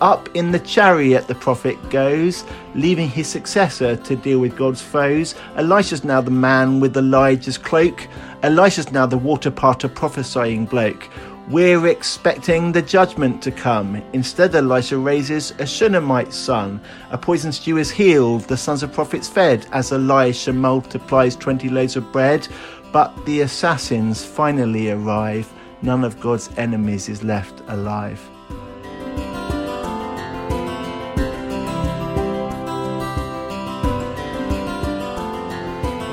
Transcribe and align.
Up 0.00 0.28
in 0.36 0.52
the 0.52 0.60
chariot 0.60 1.26
the 1.26 1.34
prophet 1.34 1.76
goes, 1.90 2.44
leaving 2.74 3.08
his 3.08 3.26
successor 3.26 3.96
to 3.96 4.14
deal 4.14 4.38
with 4.38 4.56
God's 4.56 4.80
foes. 4.80 5.34
Elisha's 5.56 6.04
now 6.04 6.20
the 6.20 6.30
man 6.30 6.78
with 6.78 6.96
Elijah's 6.96 7.58
cloak. 7.58 8.06
Elisha's 8.44 8.92
now 8.92 9.06
the 9.06 9.18
water 9.18 9.50
parter 9.50 9.92
prophesying 9.92 10.66
bloke. 10.66 11.10
We're 11.48 11.88
expecting 11.88 12.70
the 12.72 12.82
judgment 12.82 13.42
to 13.42 13.50
come. 13.50 14.02
Instead, 14.12 14.54
Elisha 14.54 14.98
raises 14.98 15.52
a 15.52 15.66
Shunammite 15.66 16.32
son. 16.32 16.80
A 17.10 17.18
poison 17.18 17.52
stew 17.52 17.78
is 17.78 17.90
healed, 17.90 18.42
the 18.42 18.56
sons 18.56 18.82
of 18.82 18.92
prophets 18.92 19.28
fed, 19.28 19.66
as 19.72 19.90
Elisha 19.90 20.52
multiplies 20.52 21.34
20 21.34 21.70
loaves 21.70 21.96
of 21.96 22.12
bread. 22.12 22.46
But 22.92 23.24
the 23.24 23.40
assassins 23.40 24.24
finally 24.24 24.90
arrive. 24.90 25.50
None 25.82 26.04
of 26.04 26.20
God's 26.20 26.50
enemies 26.56 27.08
is 27.08 27.24
left 27.24 27.62
alive. 27.68 28.20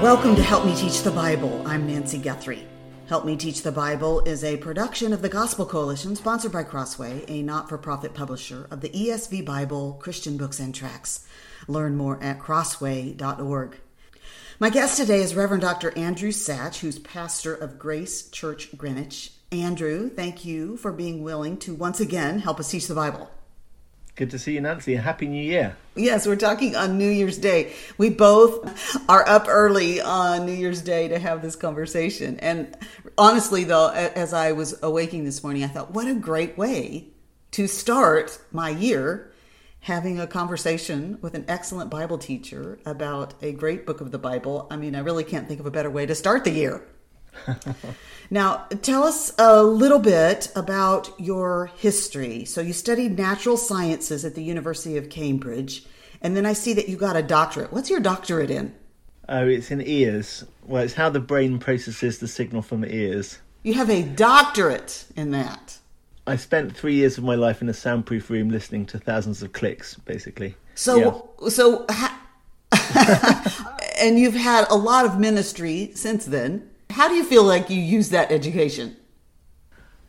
Welcome 0.05 0.35
to 0.35 0.43
Help 0.43 0.67
Me 0.67 0.75
Teach 0.75 1.01
the 1.01 1.09
Bible. 1.09 1.63
I'm 1.65 1.87
Nancy 1.87 2.19
Guthrie. 2.19 2.67
Help 3.07 3.25
Me 3.25 3.35
Teach 3.35 3.63
the 3.63 3.71
Bible 3.71 4.19
is 4.19 4.43
a 4.43 4.57
production 4.57 5.13
of 5.13 5.23
the 5.23 5.29
Gospel 5.29 5.65
Coalition, 5.65 6.15
sponsored 6.15 6.51
by 6.51 6.61
Crossway, 6.61 7.25
a 7.27 7.41
not 7.41 7.67
for 7.67 7.79
profit 7.79 8.13
publisher 8.13 8.67
of 8.69 8.81
the 8.81 8.89
ESV 8.89 9.43
Bible, 9.43 9.93
Christian 9.93 10.37
books, 10.37 10.59
and 10.59 10.75
tracts. 10.75 11.25
Learn 11.67 11.97
more 11.97 12.21
at 12.21 12.37
crossway.org. 12.37 13.77
My 14.59 14.69
guest 14.69 14.97
today 14.97 15.21
is 15.21 15.33
Reverend 15.33 15.63
Dr. 15.63 15.91
Andrew 15.97 16.31
Sach, 16.31 16.75
who's 16.75 16.99
pastor 16.99 17.55
of 17.55 17.79
Grace 17.79 18.29
Church 18.29 18.77
Greenwich. 18.77 19.31
Andrew, 19.51 20.11
thank 20.11 20.45
you 20.45 20.77
for 20.77 20.91
being 20.91 21.23
willing 21.23 21.57
to 21.57 21.73
once 21.73 21.99
again 21.99 22.37
help 22.37 22.59
us 22.59 22.69
teach 22.69 22.85
the 22.85 22.93
Bible. 22.93 23.31
Good 24.15 24.31
to 24.31 24.39
see 24.39 24.53
you, 24.53 24.61
Nancy. 24.61 24.95
Happy 24.95 25.27
New 25.27 25.43
Year. 25.43 25.75
Yes, 25.93 26.25
we're 26.25 26.37
talking 26.37 26.73
on 26.73 26.97
New 26.97 27.09
Year's 27.09 27.37
Day. 27.37 27.73
We 27.97 28.09
both 28.09 29.09
are 29.09 29.27
up 29.27 29.47
early 29.49 29.99
on 29.99 30.45
New 30.45 30.53
Year's 30.53 30.81
Day 30.81 31.09
to 31.09 31.19
have 31.19 31.41
this 31.41 31.57
conversation. 31.57 32.39
And 32.39 32.77
honestly, 33.17 33.65
though, 33.65 33.89
as 33.89 34.33
I 34.33 34.53
was 34.53 34.81
awaking 34.81 35.25
this 35.25 35.43
morning, 35.43 35.65
I 35.65 35.67
thought, 35.67 35.91
what 35.91 36.07
a 36.07 36.13
great 36.13 36.57
way 36.57 37.09
to 37.51 37.67
start 37.67 38.39
my 38.53 38.69
year 38.69 39.33
having 39.81 40.17
a 40.17 40.27
conversation 40.27 41.17
with 41.21 41.33
an 41.33 41.43
excellent 41.49 41.89
Bible 41.89 42.17
teacher 42.17 42.79
about 42.85 43.33
a 43.41 43.51
great 43.51 43.85
book 43.85 43.99
of 43.99 44.11
the 44.11 44.17
Bible. 44.17 44.65
I 44.71 44.77
mean, 44.77 44.95
I 44.95 44.99
really 44.99 45.25
can't 45.25 45.45
think 45.45 45.59
of 45.59 45.65
a 45.65 45.71
better 45.71 45.89
way 45.89 46.05
to 46.05 46.15
start 46.15 46.45
the 46.45 46.51
year. 46.51 46.87
Now, 48.29 48.65
tell 48.81 49.03
us 49.03 49.33
a 49.37 49.63
little 49.63 49.99
bit 49.99 50.51
about 50.55 51.09
your 51.19 51.67
history. 51.77 52.45
So, 52.45 52.61
you 52.61 52.73
studied 52.73 53.17
natural 53.17 53.57
sciences 53.57 54.25
at 54.25 54.35
the 54.35 54.43
University 54.43 54.97
of 54.97 55.09
Cambridge, 55.09 55.85
and 56.21 56.35
then 56.35 56.45
I 56.45 56.53
see 56.53 56.73
that 56.73 56.89
you 56.89 56.97
got 56.97 57.15
a 57.15 57.23
doctorate. 57.23 57.71
What's 57.71 57.89
your 57.89 57.99
doctorate 57.99 58.51
in? 58.51 58.73
Oh, 59.27 59.47
it's 59.47 59.71
in 59.71 59.81
ears. 59.81 60.43
Well, 60.65 60.83
it's 60.83 60.93
how 60.93 61.09
the 61.09 61.19
brain 61.19 61.59
processes 61.59 62.19
the 62.19 62.27
signal 62.27 62.61
from 62.61 62.81
the 62.81 62.93
ears. 62.93 63.39
You 63.63 63.73
have 63.73 63.89
a 63.89 64.03
doctorate 64.03 65.05
in 65.15 65.31
that. 65.31 65.79
I 66.27 66.35
spent 66.37 66.75
three 66.75 66.95
years 66.95 67.17
of 67.17 67.23
my 67.23 67.35
life 67.35 67.61
in 67.61 67.69
a 67.69 67.73
soundproof 67.73 68.29
room 68.29 68.49
listening 68.49 68.85
to 68.87 68.99
thousands 68.99 69.43
of 69.43 69.53
clicks, 69.53 69.95
basically. 69.95 70.55
So, 70.73 71.29
yeah. 71.41 71.49
so, 71.49 71.85
ha- 71.89 72.21
and 73.99 74.17
you've 74.19 74.35
had 74.35 74.65
a 74.69 74.75
lot 74.75 75.05
of 75.05 75.19
ministry 75.19 75.91
since 75.95 76.25
then. 76.25 76.69
How 76.95 77.09
do 77.09 77.15
you 77.15 77.25
feel 77.25 77.43
like 77.43 77.69
you 77.69 77.81
use 77.81 78.11
that 78.11 78.31
education? 78.31 78.95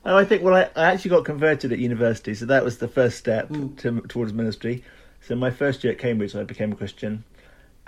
Oh, 0.05 0.17
I 0.17 0.25
think 0.25 0.45
well, 0.45 0.55
I, 0.55 0.81
I 0.81 0.93
actually 0.93 1.11
got 1.11 1.25
converted 1.25 1.73
at 1.73 1.81
university, 1.81 2.33
so 2.33 2.47
that 2.47 2.63
was 2.63 2.79
the 2.79 2.87
first 2.87 3.19
step 3.19 3.49
mm. 3.49 3.77
to, 3.79 4.03
towards 4.03 4.33
ministry. 4.33 4.85
So 5.21 5.35
my 5.35 5.51
first 5.51 5.83
year 5.83 5.95
at 5.95 5.99
Cambridge, 5.99 6.37
I 6.37 6.45
became 6.45 6.71
a 6.71 6.77
Christian, 6.77 7.25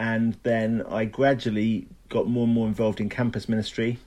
and 0.01 0.37
then 0.43 0.83
I 0.89 1.05
gradually 1.05 1.87
got 2.09 2.27
more 2.27 2.43
and 2.43 2.53
more 2.53 2.67
involved 2.67 3.01
in 3.01 3.09
campus 3.09 3.49
ministry. 3.49 4.01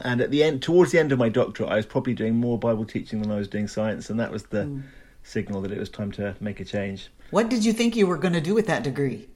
And 0.00 0.20
at 0.20 0.32
the 0.32 0.42
end, 0.42 0.60
towards 0.60 0.90
the 0.90 0.98
end 0.98 1.12
of 1.12 1.20
my 1.20 1.28
doctorate, 1.28 1.70
I 1.70 1.76
was 1.76 1.86
probably 1.86 2.14
doing 2.14 2.34
more 2.34 2.58
Bible 2.58 2.84
teaching 2.84 3.22
than 3.22 3.30
I 3.30 3.36
was 3.36 3.46
doing 3.46 3.68
science, 3.68 4.10
and 4.10 4.18
that 4.18 4.32
was 4.32 4.42
the 4.42 4.64
mm. 4.64 4.82
signal 5.22 5.60
that 5.60 5.70
it 5.70 5.78
was 5.78 5.88
time 5.88 6.10
to 6.12 6.34
make 6.40 6.58
a 6.58 6.64
change. 6.64 7.10
What 7.30 7.48
did 7.48 7.64
you 7.64 7.72
think 7.72 7.94
you 7.94 8.08
were 8.08 8.18
going 8.18 8.34
to 8.34 8.40
do 8.40 8.54
with 8.54 8.66
that 8.66 8.82
degree? 8.82 9.28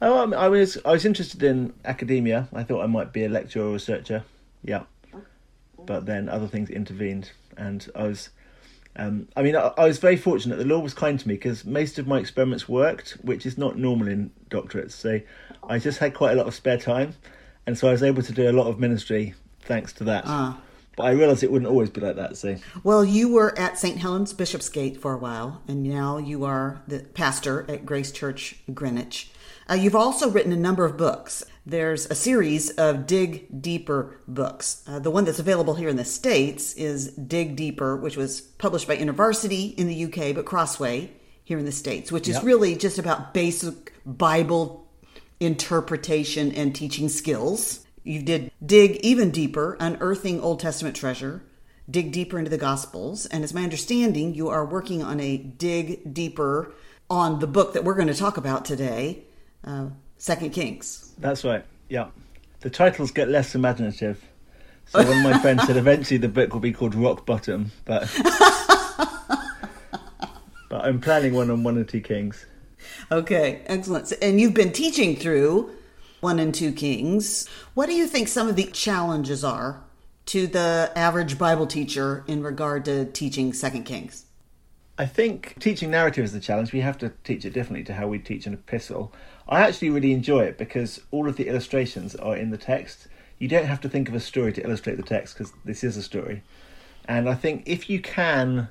Oh, 0.00 0.32
I 0.32 0.48
was 0.48 0.78
I 0.84 0.92
was 0.92 1.04
interested 1.04 1.42
in 1.42 1.72
academia. 1.84 2.48
I 2.52 2.62
thought 2.62 2.82
I 2.82 2.86
might 2.86 3.12
be 3.12 3.24
a 3.24 3.28
lecturer 3.28 3.64
or 3.64 3.72
researcher. 3.72 4.24
Yeah, 4.62 4.84
but 5.86 6.06
then 6.06 6.28
other 6.28 6.46
things 6.46 6.70
intervened, 6.70 7.32
and 7.56 7.88
I 7.94 8.04
was. 8.04 8.30
Um, 8.96 9.28
I 9.36 9.42
mean, 9.42 9.54
I, 9.54 9.72
I, 9.78 9.86
was 9.86 9.98
very 9.98 10.16
fortunate. 10.16 10.56
The 10.56 10.64
Lord 10.64 10.82
was 10.82 10.92
kind 10.92 11.20
to 11.20 11.28
me 11.28 11.34
because 11.34 11.64
most 11.64 12.00
of 12.00 12.08
my 12.08 12.18
experiments 12.18 12.68
worked, 12.68 13.10
which 13.22 13.46
is 13.46 13.56
not 13.56 13.78
normal 13.78 14.08
in 14.08 14.32
doctorates. 14.50 14.90
So 14.90 15.20
I 15.68 15.78
just 15.78 16.00
had 16.00 16.14
quite 16.14 16.32
a 16.32 16.34
lot 16.34 16.48
of 16.48 16.54
spare 16.54 16.78
time, 16.78 17.14
and 17.64 17.78
so 17.78 17.86
I 17.86 17.92
was 17.92 18.02
able 18.02 18.22
to 18.22 18.32
do 18.32 18.50
a 18.50 18.52
lot 18.52 18.66
of 18.66 18.80
ministry 18.80 19.34
thanks 19.62 19.92
to 19.94 20.04
that. 20.04 20.24
Ah. 20.26 20.60
But 20.96 21.04
I 21.04 21.10
realised 21.12 21.44
it 21.44 21.52
wouldn't 21.52 21.70
always 21.70 21.90
be 21.90 22.00
like 22.00 22.16
that. 22.16 22.36
So, 22.36 22.56
well, 22.82 23.04
you 23.04 23.32
were 23.32 23.56
at 23.56 23.78
St. 23.78 23.98
Helens 23.98 24.32
Bishopsgate 24.32 25.00
for 25.00 25.12
a 25.12 25.18
while, 25.18 25.62
and 25.68 25.84
now 25.84 26.18
you 26.18 26.44
are 26.44 26.82
the 26.88 27.00
pastor 27.00 27.64
at 27.70 27.86
Grace 27.86 28.10
Church 28.10 28.56
Greenwich. 28.74 29.30
Uh, 29.70 29.74
you've 29.74 29.94
also 29.94 30.30
written 30.30 30.52
a 30.52 30.56
number 30.56 30.84
of 30.84 30.96
books. 30.96 31.44
There's 31.66 32.06
a 32.06 32.14
series 32.14 32.70
of 32.70 33.06
Dig 33.06 33.60
Deeper 33.60 34.18
books. 34.26 34.82
Uh, 34.86 34.98
the 34.98 35.10
one 35.10 35.26
that's 35.26 35.38
available 35.38 35.74
here 35.74 35.90
in 35.90 35.96
the 35.96 36.04
States 36.06 36.72
is 36.74 37.08
Dig 37.12 37.54
Deeper, 37.54 37.94
which 37.94 38.16
was 38.16 38.40
published 38.40 38.88
by 38.88 38.94
University 38.94 39.66
in 39.66 39.86
the 39.86 40.04
UK, 40.04 40.34
but 40.34 40.46
Crossway 40.46 41.10
here 41.44 41.58
in 41.58 41.66
the 41.66 41.72
States, 41.72 42.10
which 42.10 42.28
is 42.28 42.42
really 42.42 42.76
just 42.76 42.98
about 42.98 43.34
basic 43.34 43.92
Bible 44.06 44.88
interpretation 45.40 46.52
and 46.52 46.74
teaching 46.74 47.10
skills. 47.10 47.84
You 48.04 48.22
did 48.22 48.50
Dig 48.64 48.96
Even 48.96 49.30
Deeper, 49.30 49.76
Unearthing 49.80 50.40
Old 50.40 50.60
Testament 50.60 50.96
Treasure, 50.96 51.42
dig 51.90 52.12
deeper 52.12 52.38
into 52.38 52.50
the 52.50 52.58
Gospels. 52.58 53.26
And 53.26 53.44
as 53.44 53.54
my 53.54 53.62
understanding, 53.62 54.34
you 54.34 54.48
are 54.48 54.64
working 54.64 55.02
on 55.02 55.20
a 55.20 55.36
dig 55.36 56.12
deeper 56.14 56.72
on 57.10 57.40
the 57.40 57.46
book 57.46 57.72
that 57.72 57.84
we're 57.84 57.94
going 57.94 58.08
to 58.08 58.14
talk 58.14 58.36
about 58.36 58.64
today, 58.64 59.24
uh, 59.64 59.88
Second 60.16 60.50
Kings. 60.50 61.12
That's 61.18 61.44
right. 61.44 61.64
Yeah, 61.88 62.08
the 62.60 62.70
titles 62.70 63.10
get 63.10 63.28
less 63.28 63.54
imaginative. 63.54 64.22
So 64.86 65.02
one 65.02 65.18
of 65.18 65.22
my 65.22 65.38
friends 65.38 65.66
said 65.66 65.76
eventually 65.76 66.18
the 66.18 66.28
book 66.28 66.52
will 66.52 66.60
be 66.60 66.72
called 66.72 66.94
Rock 66.94 67.26
Bottom, 67.26 67.72
but 67.84 68.10
but 70.68 70.84
I'm 70.84 71.00
planning 71.00 71.34
one 71.34 71.50
on 71.50 71.62
one 71.62 71.76
and 71.76 71.88
two 71.88 72.00
Kings. 72.00 72.46
Okay, 73.12 73.62
excellent. 73.66 74.12
And 74.22 74.40
you've 74.40 74.54
been 74.54 74.72
teaching 74.72 75.14
through 75.16 75.70
one 76.20 76.38
and 76.38 76.54
two 76.54 76.72
Kings. 76.72 77.48
What 77.74 77.86
do 77.86 77.92
you 77.92 78.06
think 78.06 78.28
some 78.28 78.48
of 78.48 78.56
the 78.56 78.64
challenges 78.64 79.44
are 79.44 79.82
to 80.26 80.46
the 80.46 80.90
average 80.96 81.38
Bible 81.38 81.66
teacher 81.66 82.24
in 82.26 82.42
regard 82.42 82.84
to 82.86 83.04
teaching 83.06 83.52
Second 83.52 83.84
Kings? 83.84 84.24
I 85.00 85.06
think 85.06 85.54
teaching 85.60 85.92
narrative 85.92 86.24
is 86.24 86.32
the 86.32 86.40
challenge. 86.40 86.72
We 86.72 86.80
have 86.80 86.98
to 86.98 87.12
teach 87.22 87.44
it 87.44 87.52
differently 87.52 87.84
to 87.84 87.94
how 87.94 88.08
we 88.08 88.18
teach 88.18 88.46
an 88.46 88.54
epistle. 88.54 89.12
I 89.48 89.60
actually 89.60 89.90
really 89.90 90.12
enjoy 90.12 90.40
it 90.40 90.58
because 90.58 91.00
all 91.12 91.28
of 91.28 91.36
the 91.36 91.46
illustrations 91.46 92.16
are 92.16 92.36
in 92.36 92.50
the 92.50 92.58
text. 92.58 93.06
You 93.38 93.46
don't 93.46 93.66
have 93.66 93.80
to 93.82 93.88
think 93.88 94.08
of 94.08 94.16
a 94.16 94.20
story 94.20 94.52
to 94.54 94.64
illustrate 94.64 94.96
the 94.96 95.04
text 95.04 95.38
because 95.38 95.52
this 95.64 95.84
is 95.84 95.96
a 95.96 96.02
story. 96.02 96.42
And 97.04 97.28
I 97.28 97.34
think 97.34 97.62
if 97.66 97.88
you 97.88 98.00
can 98.00 98.68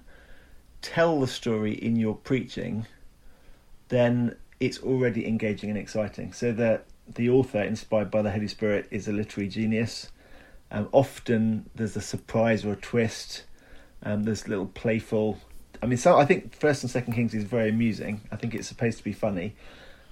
tell 0.82 1.22
the 1.22 1.28
story 1.28 1.74
in 1.74 1.96
your 1.96 2.16
preaching, 2.16 2.86
then 3.88 4.36
it's 4.60 4.80
already 4.84 5.26
engaging 5.26 5.70
and 5.70 5.80
exciting. 5.80 6.34
So 6.34 6.52
that 6.52 6.88
the 7.08 7.30
author, 7.30 7.62
inspired 7.62 8.12
by 8.12 8.22
the 8.22 8.32
Holy 8.32 8.50
Spirit, 8.50 8.88
is 8.92 9.08
a 9.08 9.14
literary 9.14 9.48
genius. 9.48 10.12
Um, 10.72 10.90
often 10.92 11.70
there's 11.74 11.96
a 11.96 12.02
surprise 12.02 12.66
or 12.66 12.74
a 12.74 12.76
twist. 12.76 13.46
Um, 14.04 14.24
there's 14.24 14.50
little 14.50 14.68
playful. 14.68 15.40
I 15.82 15.86
mean, 15.86 15.98
so 15.98 16.18
I 16.18 16.26
think 16.26 16.56
First 16.56 16.84
and 16.84 16.92
Second 16.92 17.14
Kings 17.14 17.34
is 17.34 17.44
very 17.44 17.70
amusing. 17.70 18.22
I 18.32 18.36
think 18.36 18.56
it's 18.56 18.68
supposed 18.68 18.98
to 18.98 19.04
be 19.04 19.14
funny, 19.14 19.56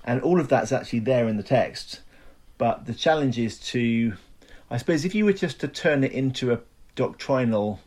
and 0.04 0.22
all 0.22 0.40
of 0.40 0.48
that's 0.48 0.72
actually 0.72 1.00
there 1.00 1.28
in 1.28 1.38
the 1.38 1.44
text. 1.44 2.02
But 2.58 2.86
the 2.86 2.94
challenge 2.94 3.38
is 3.38 3.60
to, 3.72 4.14
I 4.70 4.78
suppose, 4.78 5.06
if 5.06 5.16
you 5.16 5.26
were 5.26 5.34
just 5.34 5.60
to 5.62 5.68
turn 5.68 6.04
it 6.04 6.12
into 6.12 6.54
a 6.54 6.60
doctrinal 6.96 7.82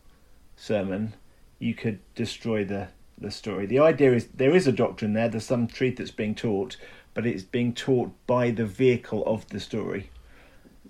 sermon, 0.57 1.15
you 1.59 1.75
could 1.75 2.01
destroy 2.15 2.65
the 2.65 2.89
the 3.21 3.31
story. 3.31 3.67
The 3.67 3.81
idea 3.81 4.13
is 4.13 4.27
there 4.29 4.55
is 4.55 4.67
a 4.67 4.73
doctrine 4.73 5.13
there. 5.13 5.29
There's 5.29 5.45
some 5.45 5.67
truth 5.67 5.97
that's 5.97 6.11
being 6.11 6.35
taught, 6.35 6.77
but 7.15 7.27
it's 7.27 7.43
being 7.43 7.75
taught 7.75 8.13
by 8.27 8.51
the 8.51 8.65
vehicle 8.65 9.25
of 9.27 9.49
the 9.49 9.61
story, 9.61 10.11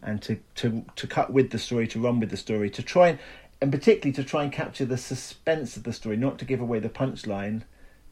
and 0.03 0.21
to 0.23 0.39
to 0.57 0.85
to 0.97 1.07
cut 1.07 1.33
with 1.33 1.51
the 1.51 1.59
story, 1.59 1.87
to 1.89 2.01
run 2.01 2.21
with 2.21 2.31
the 2.31 2.37
story, 2.37 2.71
to 2.71 2.83
try 2.83 3.09
and 3.09 3.19
and 3.61 3.73
particularly 3.73 4.13
to 4.13 4.25
try 4.25 4.45
and 4.45 4.53
capture 4.53 4.85
the 4.85 4.97
suspense 4.97 5.77
of 5.77 5.83
the 5.83 5.93
story, 5.93 6.17
not 6.17 6.39
to 6.39 6.45
give 6.45 6.61
away 6.61 6.79
the 6.79 6.89
punchline 6.89 7.63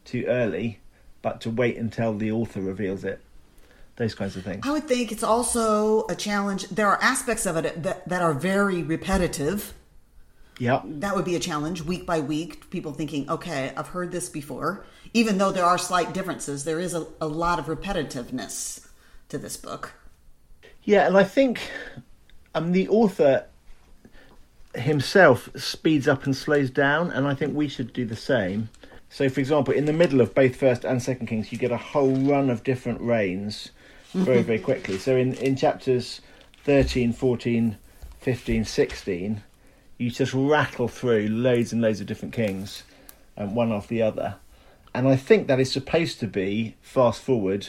too 0.04 0.24
early, 0.26 0.80
but 1.22 1.40
to 1.42 1.50
wait 1.50 1.76
until 1.76 2.16
the 2.16 2.30
author 2.30 2.60
reveals 2.60 3.04
it. 3.04 3.20
Those 3.96 4.14
kinds 4.14 4.36
of 4.36 4.44
things. 4.44 4.66
I 4.66 4.72
would 4.72 4.86
think 4.86 5.10
it's 5.10 5.22
also 5.22 6.06
a 6.08 6.14
challenge. 6.14 6.68
There 6.68 6.86
are 6.86 7.02
aspects 7.02 7.46
of 7.46 7.56
it 7.56 7.82
that, 7.82 8.06
that 8.08 8.20
are 8.20 8.34
very 8.34 8.82
repetitive. 8.82 9.72
Yeah. 10.58 10.82
That 10.84 11.16
would 11.16 11.24
be 11.24 11.34
a 11.34 11.40
challenge 11.40 11.82
week 11.82 12.04
by 12.04 12.20
week. 12.20 12.68
People 12.70 12.92
thinking, 12.92 13.28
okay, 13.30 13.72
I've 13.74 13.88
heard 13.88 14.12
this 14.12 14.28
before. 14.28 14.84
Even 15.14 15.38
though 15.38 15.50
there 15.50 15.64
are 15.64 15.78
slight 15.78 16.12
differences, 16.12 16.64
there 16.64 16.78
is 16.78 16.92
a, 16.92 17.06
a 17.20 17.26
lot 17.26 17.58
of 17.58 17.66
repetitiveness 17.66 18.86
to 19.30 19.38
this 19.38 19.56
book. 19.56 19.94
Yeah, 20.82 21.06
and 21.06 21.16
I 21.16 21.24
think 21.24 21.60
um, 22.54 22.72
the 22.72 22.88
author 22.88 23.46
himself 24.78 25.48
speeds 25.56 26.08
up 26.08 26.24
and 26.24 26.36
slows 26.36 26.70
down, 26.70 27.10
and 27.10 27.26
I 27.26 27.34
think 27.34 27.54
we 27.54 27.68
should 27.68 27.92
do 27.92 28.04
the 28.04 28.16
same. 28.16 28.68
So, 29.08 29.28
for 29.28 29.40
example, 29.40 29.72
in 29.72 29.84
the 29.86 29.92
middle 29.92 30.20
of 30.20 30.34
both 30.34 30.56
First 30.56 30.84
and 30.84 31.02
Second 31.02 31.26
Kings, 31.26 31.52
you 31.52 31.58
get 31.58 31.70
a 31.70 31.76
whole 31.76 32.14
run 32.14 32.50
of 32.50 32.64
different 32.64 33.00
reigns 33.00 33.70
very, 34.12 34.42
very 34.42 34.58
quickly. 34.70 34.98
So, 34.98 35.16
in, 35.16 35.34
in 35.34 35.56
chapters 35.56 36.20
13, 36.64 37.12
14, 37.12 37.78
15, 38.20 38.64
16, 38.64 39.42
you 39.98 40.10
just 40.10 40.34
rattle 40.34 40.88
through 40.88 41.28
loads 41.28 41.72
and 41.72 41.80
loads 41.80 42.00
of 42.00 42.06
different 42.06 42.34
kings, 42.34 42.82
um, 43.36 43.54
one 43.54 43.72
after 43.72 43.88
the 43.88 44.02
other. 44.02 44.36
And 44.94 45.08
I 45.08 45.16
think 45.16 45.46
that 45.46 45.60
is 45.60 45.70
supposed 45.70 46.20
to 46.20 46.26
be 46.26 46.74
fast 46.82 47.22
forward, 47.22 47.68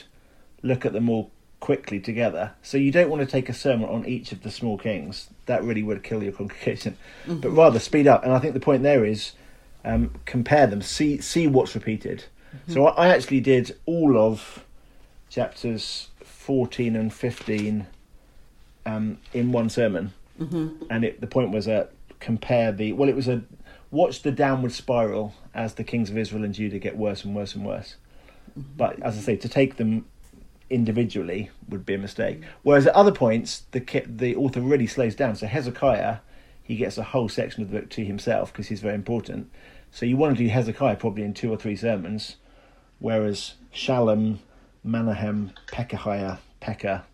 look 0.64 0.86
at 0.86 0.94
them 0.94 1.10
all 1.10 1.32
quickly 1.68 2.00
together. 2.00 2.54
So 2.62 2.78
you 2.78 2.94
don't 2.94 3.10
want 3.10 3.20
to 3.20 3.26
take 3.26 3.50
a 3.50 3.54
sermon 3.54 3.90
on 3.90 4.06
each 4.06 4.32
of 4.32 4.42
the 4.42 4.50
small 4.50 4.78
kings. 4.78 5.28
That 5.48 5.66
really 5.66 5.84
would 5.84 6.02
kill 6.02 6.24
your 6.24 6.32
congregation. 6.32 6.96
Mm-hmm. 7.26 7.42
But 7.42 7.50
rather 7.50 7.78
speed 7.78 8.08
up. 8.08 8.24
And 8.24 8.32
I 8.32 8.40
think 8.40 8.54
the 8.54 8.62
point 8.62 8.84
there 8.84 9.04
is 9.04 9.34
um, 9.84 10.12
compare 10.24 10.66
them, 10.66 10.82
see 10.82 11.20
see 11.20 11.46
what's 11.46 11.76
repeated. 11.76 12.24
Mm-hmm. 12.56 12.72
So 12.72 12.88
I, 12.88 13.08
I 13.08 13.08
actually 13.10 13.42
did 13.42 13.76
all 13.86 14.18
of 14.18 14.64
chapters 15.30 16.08
14 16.24 16.96
and 16.96 17.14
15 17.14 17.86
um, 18.86 19.18
in 19.34 19.52
one 19.52 19.70
sermon. 19.70 20.14
Mm-hmm. 20.40 20.86
And 20.90 21.04
it, 21.04 21.20
the 21.20 21.28
point 21.28 21.52
was 21.52 21.68
a 21.68 21.90
compare 22.22 22.72
the 22.72 22.94
well, 22.94 23.10
it 23.10 23.16
was 23.16 23.28
a 23.28 23.44
watch 23.92 24.22
the 24.22 24.32
downward 24.32 24.72
spiral 24.72 25.34
as 25.54 25.74
the 25.74 25.84
kings 25.84 26.10
of 26.10 26.18
Israel 26.18 26.46
and 26.46 26.54
Judah 26.54 26.80
get 26.80 26.96
worse 26.96 27.26
and 27.26 27.36
worse 27.36 27.56
and 27.56 27.66
worse. 27.66 27.98
But 28.56 29.04
as 29.04 29.18
I 29.18 29.20
say, 29.20 29.36
to 29.36 29.50
take 29.50 29.76
them 29.76 30.06
individually 30.70 31.50
would 31.70 31.86
be 31.86 31.94
a 31.94 31.98
mistake. 31.98 32.42
Whereas 32.64 32.88
at 32.88 32.94
other 32.94 33.12
points, 33.12 33.64
the 33.72 33.80
the 34.06 34.36
author 34.36 34.62
really 34.62 34.88
slows 34.88 35.16
down. 35.16 35.36
So 35.36 35.48
Hezekiah, 35.48 36.18
he 36.64 36.76
gets 36.76 36.98
a 36.98 37.04
whole 37.04 37.30
section 37.30 37.64
of 37.64 37.72
the 37.72 37.80
book 37.80 37.90
to 37.92 38.06
himself 38.06 38.52
because 38.52 38.68
he's 38.68 38.82
very 38.82 38.96
important. 38.96 39.50
So 39.92 40.06
you 40.06 40.18
want 40.18 40.38
to 40.38 40.44
do 40.44 40.50
Hezekiah 40.50 40.98
probably 40.98 41.24
in 41.24 41.34
two 41.34 41.52
or 41.52 41.58
three 41.58 41.76
sermons, 41.76 42.36
whereas 43.00 43.54
Shallum, 43.74 44.40
Menahem, 44.84 45.54
Pekahiah, 45.68 46.40
Pekah, 46.60 47.06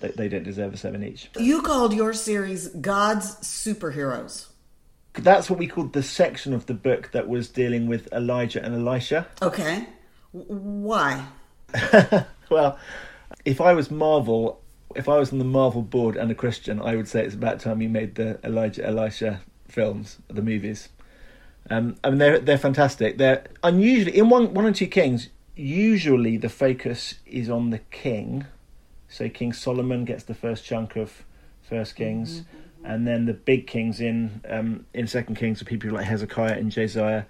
they, 0.00 0.08
they 0.08 0.28
don't 0.28 0.44
deserve 0.44 0.74
a 0.74 0.76
seven 0.76 1.02
each. 1.04 1.30
You 1.38 1.62
called 1.62 1.94
your 1.94 2.12
series 2.12 2.68
God's 2.68 3.36
Superheroes. 3.36 4.48
That's 5.14 5.50
what 5.50 5.58
we 5.58 5.66
called 5.66 5.92
the 5.92 6.02
section 6.02 6.52
of 6.52 6.66
the 6.66 6.74
book 6.74 7.10
that 7.12 7.28
was 7.28 7.48
dealing 7.48 7.86
with 7.86 8.12
Elijah 8.12 8.62
and 8.62 8.74
Elisha. 8.74 9.26
Okay. 9.42 9.86
Why? 10.32 11.24
well, 12.50 12.78
if 13.44 13.60
I 13.60 13.72
was 13.72 13.90
Marvel, 13.90 14.60
if 14.94 15.08
I 15.08 15.18
was 15.18 15.32
on 15.32 15.38
the 15.38 15.44
Marvel 15.44 15.82
board 15.82 16.16
and 16.16 16.30
a 16.30 16.34
Christian, 16.34 16.80
I 16.80 16.96
would 16.96 17.08
say 17.08 17.24
it's 17.24 17.34
about 17.34 17.60
time 17.60 17.80
you 17.80 17.88
made 17.88 18.16
the 18.16 18.38
Elijah 18.44 18.84
Elisha 18.84 19.40
films, 19.68 20.18
the 20.28 20.42
movies. 20.42 20.88
Um, 21.70 21.96
I 22.02 22.10
mean, 22.10 22.18
they're 22.18 22.38
they're 22.38 22.58
fantastic. 22.58 23.18
They're 23.18 23.44
unusually 23.62 24.16
in 24.16 24.28
one 24.28 24.52
one 24.52 24.66
and 24.66 24.74
two 24.74 24.86
Kings. 24.86 25.28
Usually, 25.56 26.36
the 26.36 26.48
focus 26.48 27.14
is 27.26 27.48
on 27.48 27.70
the 27.70 27.78
king. 27.78 28.46
So 29.08 29.28
King 29.28 29.52
Solomon 29.52 30.04
gets 30.04 30.24
the 30.24 30.34
first 30.34 30.64
chunk 30.64 30.96
of 30.96 31.24
First 31.62 31.96
Kings, 31.96 32.40
mm-hmm. 32.40 32.86
and 32.86 33.06
then 33.06 33.26
the 33.26 33.34
big 33.34 33.66
kings 33.66 34.00
in 34.00 34.40
um, 34.48 34.86
in 34.94 35.06
Second 35.06 35.34
Kings 35.36 35.60
are 35.60 35.64
people 35.64 35.90
like 35.90 36.06
Hezekiah 36.06 36.54
and 36.54 36.70
Josiah. 36.70 37.24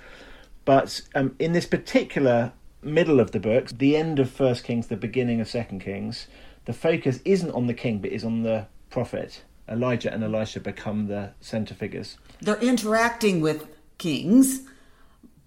But 0.64 1.02
um, 1.14 1.34
in 1.38 1.52
this 1.52 1.66
particular 1.66 2.52
middle 2.82 3.20
of 3.20 3.32
the 3.32 3.40
book, 3.40 3.68
the 3.68 3.96
end 3.96 4.18
of 4.18 4.30
First 4.30 4.64
Kings, 4.64 4.86
the 4.86 4.96
beginning 4.96 5.40
of 5.40 5.48
Second 5.48 5.80
Kings, 5.80 6.26
the 6.64 6.72
focus 6.72 7.20
isn't 7.24 7.50
on 7.50 7.66
the 7.66 7.74
king, 7.74 7.98
but 7.98 8.10
is 8.10 8.24
on 8.24 8.42
the 8.42 8.66
prophet. 8.90 9.42
Elijah 9.68 10.12
and 10.12 10.24
Elisha 10.24 10.60
become 10.60 11.06
the 11.06 11.32
center 11.40 11.74
figures. 11.74 12.16
They're 12.40 12.58
interacting 12.60 13.40
with 13.40 13.66
kings, 13.98 14.62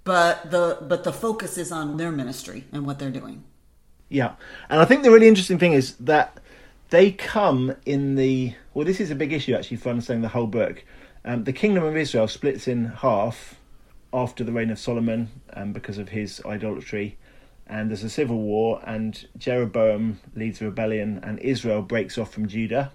but 0.03 0.51
the 0.51 0.77
but 0.81 1.03
the 1.03 1.11
focus 1.13 1.57
is 1.57 1.71
on 1.71 1.97
their 1.97 2.11
ministry 2.11 2.63
and 2.71 2.85
what 2.85 2.99
they're 2.99 3.11
doing. 3.11 3.43
Yeah, 4.09 4.35
and 4.69 4.79
I 4.79 4.85
think 4.85 5.03
the 5.03 5.11
really 5.11 5.27
interesting 5.27 5.59
thing 5.59 5.73
is 5.73 5.95
that 5.95 6.39
they 6.89 7.11
come 7.11 7.75
in 7.85 8.15
the 8.15 8.53
well. 8.73 8.85
This 8.85 8.99
is 8.99 9.11
a 9.11 9.15
big 9.15 9.33
issue 9.33 9.55
actually 9.55 9.77
for 9.77 9.89
understanding 9.89 10.21
the 10.21 10.29
whole 10.29 10.47
book. 10.47 10.83
Um, 11.25 11.43
the 11.43 11.53
kingdom 11.53 11.83
of 11.83 11.95
Israel 11.95 12.27
splits 12.27 12.67
in 12.67 12.85
half 12.85 13.55
after 14.13 14.43
the 14.43 14.51
reign 14.51 14.69
of 14.69 14.77
Solomon 14.77 15.29
um, 15.53 15.73
because 15.73 15.97
of 15.97 16.09
his 16.09 16.41
idolatry, 16.45 17.17
and 17.67 17.89
there's 17.89 18.03
a 18.03 18.09
civil 18.09 18.37
war, 18.37 18.81
and 18.85 19.27
Jeroboam 19.37 20.19
leads 20.35 20.61
a 20.61 20.65
rebellion, 20.65 21.19
and 21.23 21.39
Israel 21.39 21.81
breaks 21.81 22.17
off 22.17 22.31
from 22.31 22.47
Judah. 22.47 22.91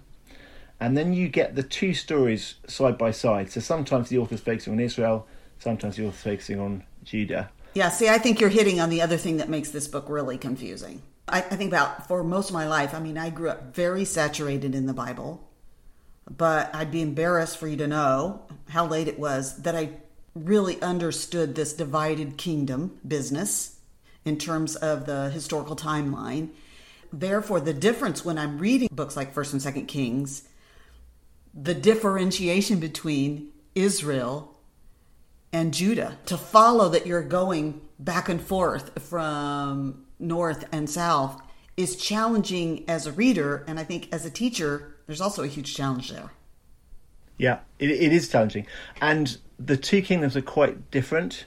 And 0.79 0.97
then 0.97 1.13
you 1.13 1.27
get 1.27 1.55
the 1.55 1.63
two 1.63 1.93
stories 1.93 2.55
side 2.67 2.97
by 2.97 3.11
side. 3.11 3.51
So 3.51 3.59
sometimes 3.59 4.09
the 4.09 4.17
author's 4.17 4.39
focusing 4.39 4.73
on 4.73 4.79
Israel, 4.79 5.27
sometimes 5.59 5.97
the 5.97 6.07
author's 6.07 6.21
focusing 6.21 6.59
on 6.59 6.83
Judah. 7.03 7.49
Yeah, 7.73 7.89
see, 7.89 8.09
I 8.09 8.17
think 8.17 8.39
you're 8.39 8.49
hitting 8.49 8.79
on 8.79 8.89
the 8.89 9.01
other 9.01 9.17
thing 9.17 9.37
that 9.37 9.49
makes 9.49 9.71
this 9.71 9.87
book 9.87 10.05
really 10.07 10.37
confusing. 10.37 11.01
I, 11.27 11.39
I 11.39 11.55
think 11.55 11.71
about 11.71 12.07
for 12.07 12.23
most 12.23 12.49
of 12.49 12.53
my 12.53 12.67
life, 12.67 12.93
I 12.93 12.99
mean, 12.99 13.17
I 13.17 13.29
grew 13.29 13.49
up 13.49 13.75
very 13.75 14.05
saturated 14.05 14.73
in 14.73 14.85
the 14.85 14.93
Bible, 14.93 15.47
but 16.29 16.73
I'd 16.73 16.91
be 16.91 17.01
embarrassed 17.01 17.57
for 17.57 17.67
you 17.67 17.77
to 17.77 17.87
know 17.87 18.43
how 18.69 18.87
late 18.87 19.07
it 19.07 19.19
was 19.19 19.61
that 19.63 19.75
I 19.75 19.89
really 20.35 20.81
understood 20.81 21.55
this 21.55 21.73
divided 21.73 22.37
kingdom 22.37 22.99
business 23.05 23.78
in 24.25 24.37
terms 24.37 24.75
of 24.75 25.05
the 25.05 25.29
historical 25.29 25.75
timeline. 25.75 26.49
Therefore, 27.11 27.59
the 27.59 27.73
difference 27.73 28.23
when 28.23 28.37
I'm 28.37 28.59
reading 28.59 28.89
books 28.91 29.15
like 29.15 29.33
1st 29.33 29.53
and 29.53 29.61
2nd 29.61 29.87
Kings, 29.87 30.47
the 31.53 31.73
differentiation 31.73 32.79
between 32.79 33.49
Israel 33.73 34.55
and 35.51 35.73
Judah, 35.73 36.17
to 36.27 36.37
follow 36.37 36.89
that 36.89 37.07
you're 37.07 37.23
going 37.23 37.81
back 37.97 38.29
and 38.29 38.39
forth 38.39 39.01
from 39.01 40.05
north 40.19 40.65
and 40.71 40.89
south 40.89 41.41
is 41.75 41.95
challenging 41.95 42.83
as 42.87 43.07
a 43.07 43.11
reader. 43.11 43.63
And 43.67 43.79
I 43.79 43.83
think 43.83 44.09
as 44.11 44.25
a 44.25 44.29
teacher, 44.29 44.95
there's 45.07 45.21
also 45.21 45.43
a 45.43 45.47
huge 45.47 45.75
challenge 45.75 46.11
there. 46.11 46.31
Yeah, 47.37 47.59
it, 47.79 47.89
it 47.89 48.13
is 48.13 48.27
challenging. 48.29 48.67
And 49.01 49.37
the 49.57 49.77
two 49.77 50.01
kingdoms 50.01 50.35
are 50.35 50.41
quite 50.41 50.91
different. 50.91 51.45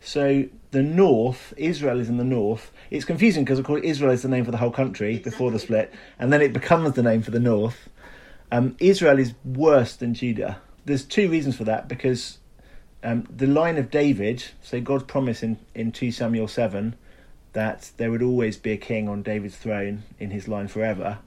So 0.00 0.46
the 0.76 0.82
north, 0.82 1.54
Israel 1.56 2.00
is 2.00 2.10
in 2.10 2.18
the 2.18 2.22
north. 2.22 2.70
It's 2.90 3.06
confusing 3.06 3.44
because, 3.44 3.58
of 3.58 3.64
course, 3.64 3.80
Israel 3.82 4.12
is 4.12 4.20
the 4.20 4.28
name 4.28 4.44
for 4.44 4.50
the 4.50 4.58
whole 4.58 4.70
country 4.70 5.18
before 5.18 5.50
the 5.50 5.58
split, 5.58 5.90
and 6.18 6.30
then 6.30 6.42
it 6.42 6.52
becomes 6.52 6.92
the 6.92 7.02
name 7.02 7.22
for 7.22 7.30
the 7.30 7.40
north. 7.40 7.88
Um, 8.52 8.76
Israel 8.78 9.18
is 9.18 9.32
worse 9.42 9.96
than 9.96 10.12
Judah. 10.12 10.60
There's 10.84 11.02
two 11.02 11.30
reasons 11.30 11.56
for 11.56 11.64
that 11.64 11.88
because 11.88 12.40
um, 13.02 13.26
the 13.34 13.46
line 13.46 13.78
of 13.78 13.90
David, 13.90 14.44
so 14.60 14.78
God's 14.78 15.04
promise 15.04 15.42
in, 15.42 15.58
in 15.74 15.92
2 15.92 16.12
Samuel 16.12 16.46
7 16.46 16.94
that 17.54 17.92
there 17.96 18.10
would 18.10 18.22
always 18.22 18.58
be 18.58 18.72
a 18.72 18.76
king 18.76 19.08
on 19.08 19.22
David's 19.22 19.56
throne 19.56 20.02
in 20.18 20.30
his 20.30 20.46
line 20.46 20.68
forever. 20.68 21.20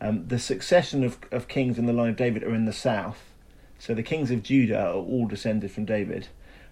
Um, 0.00 0.26
the 0.26 0.38
succession 0.38 1.04
of, 1.04 1.18
of 1.30 1.48
kings 1.48 1.76
in 1.76 1.84
the 1.84 1.92
line 1.92 2.08
of 2.08 2.16
David 2.16 2.44
are 2.44 2.54
in 2.54 2.64
the 2.64 2.72
south. 2.72 3.30
So 3.78 3.92
the 3.92 4.02
kings 4.02 4.30
of 4.30 4.42
Judah 4.42 4.86
are 4.86 4.94
all 4.94 5.26
descended 5.26 5.70
from 5.70 5.84
David. 5.84 6.28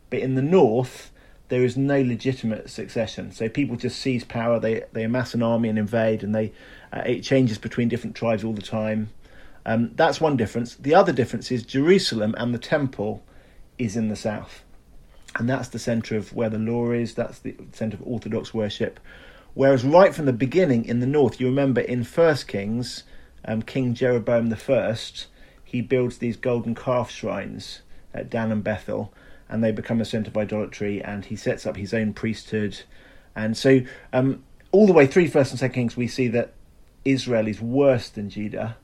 But 0.08 0.20
in 0.20 0.36
the 0.36 0.42
north, 0.42 1.10
there 1.48 1.64
is 1.64 1.76
no 1.76 2.00
legitimate 2.00 2.70
succession. 2.70 3.32
So 3.32 3.48
people 3.48 3.76
just 3.76 3.98
seize 3.98 4.24
power, 4.24 4.58
they, 4.58 4.84
they 4.92 5.04
amass 5.04 5.34
an 5.34 5.42
army 5.42 5.68
and 5.68 5.78
invade, 5.78 6.22
and 6.22 6.34
they 6.34 6.52
uh, 6.92 7.02
it 7.04 7.22
changes 7.22 7.58
between 7.58 7.88
different 7.88 8.16
tribes 8.16 8.44
all 8.44 8.52
the 8.52 8.62
time. 8.62 9.10
Um, 9.66 9.92
that's 9.94 10.20
one 10.20 10.36
difference. 10.36 10.74
The 10.74 10.94
other 10.94 11.12
difference 11.12 11.50
is 11.50 11.62
Jerusalem 11.62 12.34
and 12.38 12.54
the 12.54 12.58
temple 12.58 13.22
is 13.78 13.96
in 13.96 14.08
the 14.08 14.16
south. 14.16 14.62
And 15.36 15.48
that's 15.48 15.68
the 15.68 15.78
centre 15.78 16.16
of 16.16 16.32
where 16.32 16.50
the 16.50 16.58
law 16.58 16.92
is, 16.92 17.14
that's 17.14 17.40
the 17.40 17.56
centre 17.72 17.96
of 17.96 18.06
Orthodox 18.06 18.54
worship. 18.54 19.00
Whereas 19.54 19.84
right 19.84 20.14
from 20.14 20.26
the 20.26 20.32
beginning 20.32 20.84
in 20.84 21.00
the 21.00 21.06
north, 21.06 21.40
you 21.40 21.46
remember 21.46 21.80
in 21.80 22.04
First 22.04 22.46
Kings, 22.46 23.04
um, 23.44 23.62
King 23.62 23.94
Jeroboam 23.94 24.48
the 24.48 24.56
First, 24.56 25.26
he 25.64 25.80
builds 25.80 26.18
these 26.18 26.36
golden 26.36 26.74
calf 26.74 27.10
shrines 27.10 27.80
at 28.12 28.30
Dan 28.30 28.52
and 28.52 28.62
Bethel, 28.62 29.12
and 29.48 29.62
they 29.62 29.72
become 29.72 30.00
a 30.00 30.04
centre 30.04 30.30
of 30.30 30.36
idolatry, 30.36 31.02
and 31.02 31.24
he 31.24 31.36
sets 31.36 31.66
up 31.66 31.76
his 31.76 31.94
own 31.94 32.12
priesthood. 32.12 32.80
And 33.36 33.56
so, 33.56 33.80
um, 34.12 34.42
all 34.72 34.86
the 34.86 34.92
way 34.92 35.06
through 35.06 35.28
First 35.28 35.50
and 35.50 35.58
Second 35.58 35.74
Kings, 35.74 35.96
we 35.96 36.08
see 36.08 36.28
that 36.28 36.52
Israel 37.04 37.46
is 37.46 37.60
worse 37.60 38.08
than 38.08 38.30
Judah, 38.30 38.76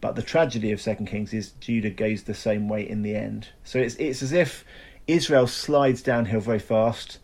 but 0.00 0.16
the 0.16 0.22
tragedy 0.22 0.72
of 0.72 0.80
Second 0.80 1.06
Kings 1.06 1.32
is 1.34 1.50
Judah 1.60 1.90
goes 1.90 2.22
the 2.22 2.34
same 2.34 2.68
way 2.68 2.88
in 2.88 3.02
the 3.02 3.14
end. 3.14 3.48
So 3.64 3.78
it's 3.78 3.96
it's 3.96 4.22
as 4.22 4.32
if 4.32 4.64
Israel 5.06 5.46
slides 5.46 6.02
downhill 6.02 6.40
very 6.40 6.58
fast, 6.58 7.18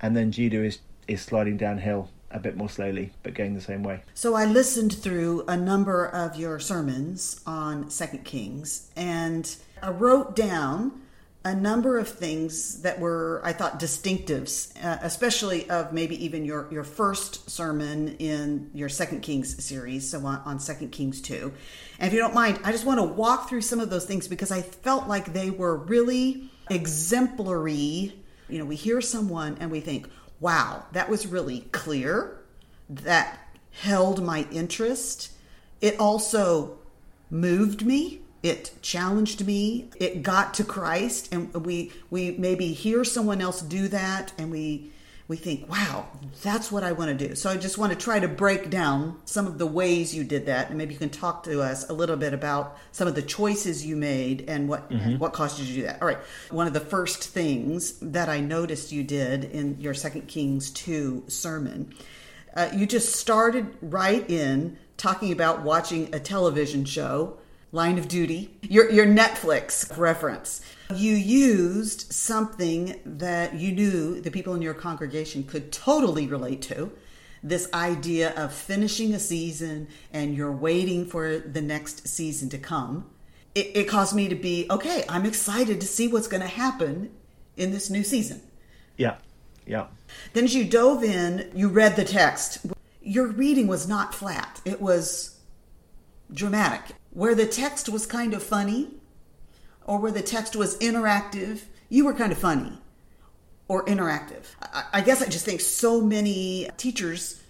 and 0.00 0.16
then 0.16 0.32
Judah 0.32 0.64
is 0.64 0.78
is 1.06 1.22
sliding 1.22 1.56
downhill 1.56 2.10
a 2.30 2.40
bit 2.40 2.56
more 2.56 2.68
slowly, 2.68 3.12
but 3.22 3.34
going 3.34 3.54
the 3.54 3.60
same 3.60 3.82
way. 3.82 4.02
So 4.14 4.34
I 4.34 4.44
listened 4.44 4.92
through 4.92 5.44
a 5.46 5.56
number 5.56 6.06
of 6.06 6.36
your 6.36 6.58
sermons 6.58 7.40
on 7.46 7.88
Second 7.90 8.24
Kings, 8.24 8.90
and 8.96 9.56
I 9.82 9.90
wrote 9.90 10.34
down 10.34 11.00
a 11.46 11.54
number 11.54 11.96
of 11.96 12.08
things 12.08 12.82
that 12.82 12.98
were, 12.98 13.40
I 13.44 13.52
thought, 13.52 13.78
distinctives, 13.78 14.72
uh, 14.84 14.98
especially 15.00 15.70
of 15.70 15.92
maybe 15.92 16.24
even 16.24 16.44
your, 16.44 16.66
your 16.72 16.82
first 16.82 17.48
sermon 17.48 18.16
in 18.16 18.68
your 18.74 18.88
Second 18.88 19.20
Kings 19.20 19.62
series, 19.64 20.10
so 20.10 20.26
on, 20.26 20.42
on 20.44 20.58
Second 20.58 20.90
Kings 20.90 21.22
2. 21.22 21.52
And 22.00 22.08
if 22.08 22.12
you 22.12 22.18
don't 22.18 22.34
mind, 22.34 22.58
I 22.64 22.72
just 22.72 22.84
want 22.84 22.98
to 22.98 23.04
walk 23.04 23.48
through 23.48 23.60
some 23.60 23.78
of 23.78 23.90
those 23.90 24.04
things 24.04 24.26
because 24.26 24.50
I 24.50 24.60
felt 24.60 25.06
like 25.06 25.32
they 25.32 25.50
were 25.50 25.76
really 25.76 26.50
exemplary. 26.68 28.12
You 28.48 28.58
know, 28.58 28.64
we 28.64 28.74
hear 28.74 29.00
someone 29.00 29.56
and 29.60 29.70
we 29.70 29.78
think, 29.78 30.08
wow, 30.40 30.84
that 30.92 31.08
was 31.08 31.28
really 31.28 31.60
clear. 31.70 32.40
That 32.90 33.38
held 33.70 34.20
my 34.20 34.48
interest. 34.50 35.30
It 35.80 36.00
also 36.00 36.80
moved 37.30 37.86
me 37.86 38.22
it 38.46 38.70
challenged 38.80 39.44
me. 39.44 39.90
It 39.96 40.22
got 40.22 40.54
to 40.54 40.64
christ 40.64 41.32
and 41.32 41.52
we 41.54 41.92
we 42.10 42.30
maybe 42.32 42.72
hear 42.72 43.02
someone 43.04 43.40
else 43.40 43.60
do 43.60 43.88
that 43.88 44.32
and 44.38 44.50
we 44.50 44.92
we 45.28 45.36
think 45.36 45.68
wow 45.68 46.06
that's 46.44 46.70
what 46.70 46.84
i 46.84 46.92
want 46.92 47.16
to 47.16 47.28
do. 47.28 47.34
So 47.34 47.50
i 47.50 47.56
just 47.56 47.76
want 47.76 47.92
to 47.92 47.98
try 47.98 48.20
to 48.20 48.28
break 48.28 48.70
down 48.70 49.20
some 49.24 49.48
of 49.48 49.58
the 49.58 49.66
ways 49.66 50.14
you 50.14 50.22
did 50.22 50.46
that 50.46 50.68
and 50.68 50.78
maybe 50.78 50.92
you 50.94 50.98
can 51.00 51.10
talk 51.10 51.42
to 51.44 51.60
us 51.60 51.90
a 51.90 51.92
little 51.92 52.16
bit 52.16 52.32
about 52.32 52.78
some 52.92 53.08
of 53.08 53.16
the 53.16 53.22
choices 53.22 53.84
you 53.84 53.96
made 53.96 54.44
and 54.48 54.68
what 54.68 54.88
mm-hmm. 54.90 55.18
what 55.18 55.32
caused 55.32 55.58
you 55.58 55.66
to 55.66 55.72
do 55.72 55.82
that. 55.82 56.00
All 56.00 56.06
right. 56.06 56.18
One 56.50 56.68
of 56.68 56.72
the 56.72 56.80
first 56.80 57.24
things 57.24 57.98
that 58.00 58.28
i 58.28 58.38
noticed 58.38 58.92
you 58.92 59.02
did 59.02 59.44
in 59.44 59.80
your 59.80 59.94
second 59.94 60.28
kings 60.28 60.70
2 60.70 61.24
sermon 61.26 61.92
uh, 62.54 62.70
you 62.72 62.86
just 62.86 63.16
started 63.16 63.76
right 63.82 64.30
in 64.30 64.78
talking 64.96 65.32
about 65.32 65.62
watching 65.62 66.14
a 66.14 66.20
television 66.20 66.84
show 66.84 67.38
Line 67.72 67.98
of 67.98 68.08
Duty, 68.08 68.56
your, 68.62 68.90
your 68.90 69.06
Netflix 69.06 69.96
reference. 69.96 70.60
You 70.94 71.12
used 71.12 72.12
something 72.12 73.00
that 73.04 73.54
you 73.54 73.72
knew 73.72 74.20
the 74.20 74.30
people 74.30 74.54
in 74.54 74.62
your 74.62 74.74
congregation 74.74 75.42
could 75.44 75.72
totally 75.72 76.26
relate 76.26 76.62
to 76.62 76.92
this 77.42 77.68
idea 77.74 78.34
of 78.34 78.52
finishing 78.52 79.14
a 79.14 79.18
season 79.18 79.88
and 80.12 80.34
you're 80.34 80.52
waiting 80.52 81.06
for 81.06 81.38
the 81.38 81.60
next 81.60 82.08
season 82.08 82.48
to 82.50 82.58
come. 82.58 83.08
It, 83.54 83.72
it 83.74 83.88
caused 83.88 84.14
me 84.14 84.28
to 84.28 84.34
be 84.34 84.66
okay, 84.70 85.04
I'm 85.08 85.26
excited 85.26 85.80
to 85.80 85.86
see 85.86 86.08
what's 86.08 86.28
going 86.28 86.42
to 86.42 86.48
happen 86.48 87.10
in 87.56 87.72
this 87.72 87.90
new 87.90 88.04
season. 88.04 88.42
Yeah, 88.96 89.16
yeah. 89.66 89.86
Then 90.32 90.44
as 90.44 90.54
you 90.54 90.64
dove 90.64 91.02
in, 91.02 91.50
you 91.54 91.68
read 91.68 91.96
the 91.96 92.04
text. 92.04 92.66
Your 93.02 93.26
reading 93.26 93.66
was 93.66 93.88
not 93.88 94.14
flat, 94.14 94.60
it 94.64 94.80
was 94.80 95.38
dramatic 96.32 96.96
where 97.16 97.34
the 97.34 97.46
text 97.46 97.88
was 97.88 98.04
kind 98.04 98.34
of 98.34 98.42
funny 98.42 98.88
or 99.86 99.98
where 99.98 100.12
the 100.12 100.20
text 100.20 100.54
was 100.54 100.76
interactive, 100.80 101.62
you 101.88 102.04
were 102.04 102.12
kind 102.12 102.30
of 102.30 102.36
funny 102.36 102.76
or 103.68 103.82
interactive. 103.86 104.44
I, 104.60 104.84
I, 104.92 105.00
guess 105.00 105.22
I 105.22 105.26
just 105.26 105.46
think 105.46 105.62
so 105.62 106.02
many 106.02 106.68
teachers 106.76 107.42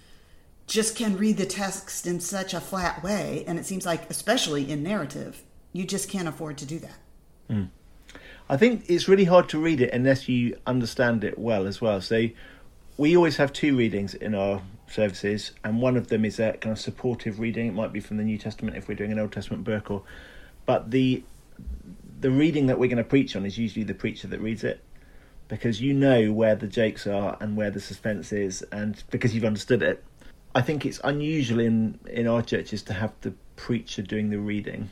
just 0.69 0.95
can 0.95 1.17
read 1.17 1.37
the 1.37 1.47
text 1.47 2.07
in 2.07 2.21
such 2.21 2.55
a 2.55 2.61
flat 2.61 3.03
way. 3.03 3.43
And 3.49 3.59
it 3.59 3.67
seems 3.67 3.85
like, 3.85 4.09
especially 4.09 4.71
in 4.71 4.85
narrative, 4.85 5.43
you 5.73 5.85
just 5.85 6.09
can't 6.09 6.29
afford 6.29 6.59
to 6.59 6.65
do 6.65 6.79
that. 6.79 6.99
Mm. 7.51 7.71
I 8.49 8.57
think 8.57 8.85
it's 8.87 9.09
really 9.09 9.25
hard 9.25 9.49
to 9.49 9.59
read 9.59 9.81
it 9.81 9.93
unless 9.93 10.29
you 10.29 10.57
understand 10.65 11.25
it 11.25 11.41
well 11.41 11.67
as 11.67 11.81
well. 11.81 12.01
So 12.01 12.29
we 12.99 13.17
always 13.17 13.37
have 13.39 13.53
two 13.53 13.77
readings 13.77 14.15
in 14.15 14.37
our 14.37 14.63
services, 14.89 15.53
and 15.65 15.81
one 15.81 15.97
of 15.97 16.09
them 16.09 16.25
is 16.25 16.39
a 16.39 16.53
kind 16.55 16.73
of 16.73 16.79
supportive 16.79 17.39
reading. 17.41 17.67
It 17.67 17.75
might 17.75 17.93
be 17.93 18.01
from 18.01 18.17
the 18.17 18.25
New 18.25 18.39
Testament 18.39 18.77
if 18.77 18.89
we're 18.89 18.95
doing 18.95 19.13
an 19.13 19.19
Old 19.19 19.33
Testament 19.33 19.65
book, 19.65 19.91
or 19.91 20.03
but 20.65 20.91
the 20.91 21.23
the 22.21 22.31
reading 22.31 22.67
that 22.67 22.79
we're 22.79 22.89
going 22.89 22.97
to 22.97 23.05
preach 23.05 23.37
on 23.37 23.45
is 23.45 23.59
usually 23.59 23.85
the 23.85 23.95
preacher 23.95 24.27
that 24.29 24.41
reads 24.41 24.65
it 24.65 24.81
because 25.49 25.81
you 25.81 25.93
know 25.93 26.33
where 26.33 26.57
the 26.57 26.67
jokes 26.67 27.07
are 27.07 27.37
and 27.41 27.57
where 27.57 27.71
the 27.71 27.81
suspense 27.81 28.33
is, 28.33 28.63
and 28.73 29.03
because 29.11 29.35
you've 29.35 29.45
understood 29.45 29.83
it. 29.83 30.03
I 30.55 30.63
think 30.63 30.87
it's 30.87 31.01
unusual 31.05 31.61
in 31.61 31.99
in 32.09 32.27
our 32.27 32.43
churches 32.43 32.83
to 32.85 32.93
have 32.93 33.13
the 33.21 33.35
preacher 33.57 34.03
doing 34.03 34.31
the 34.31 34.39
reading 34.39 34.91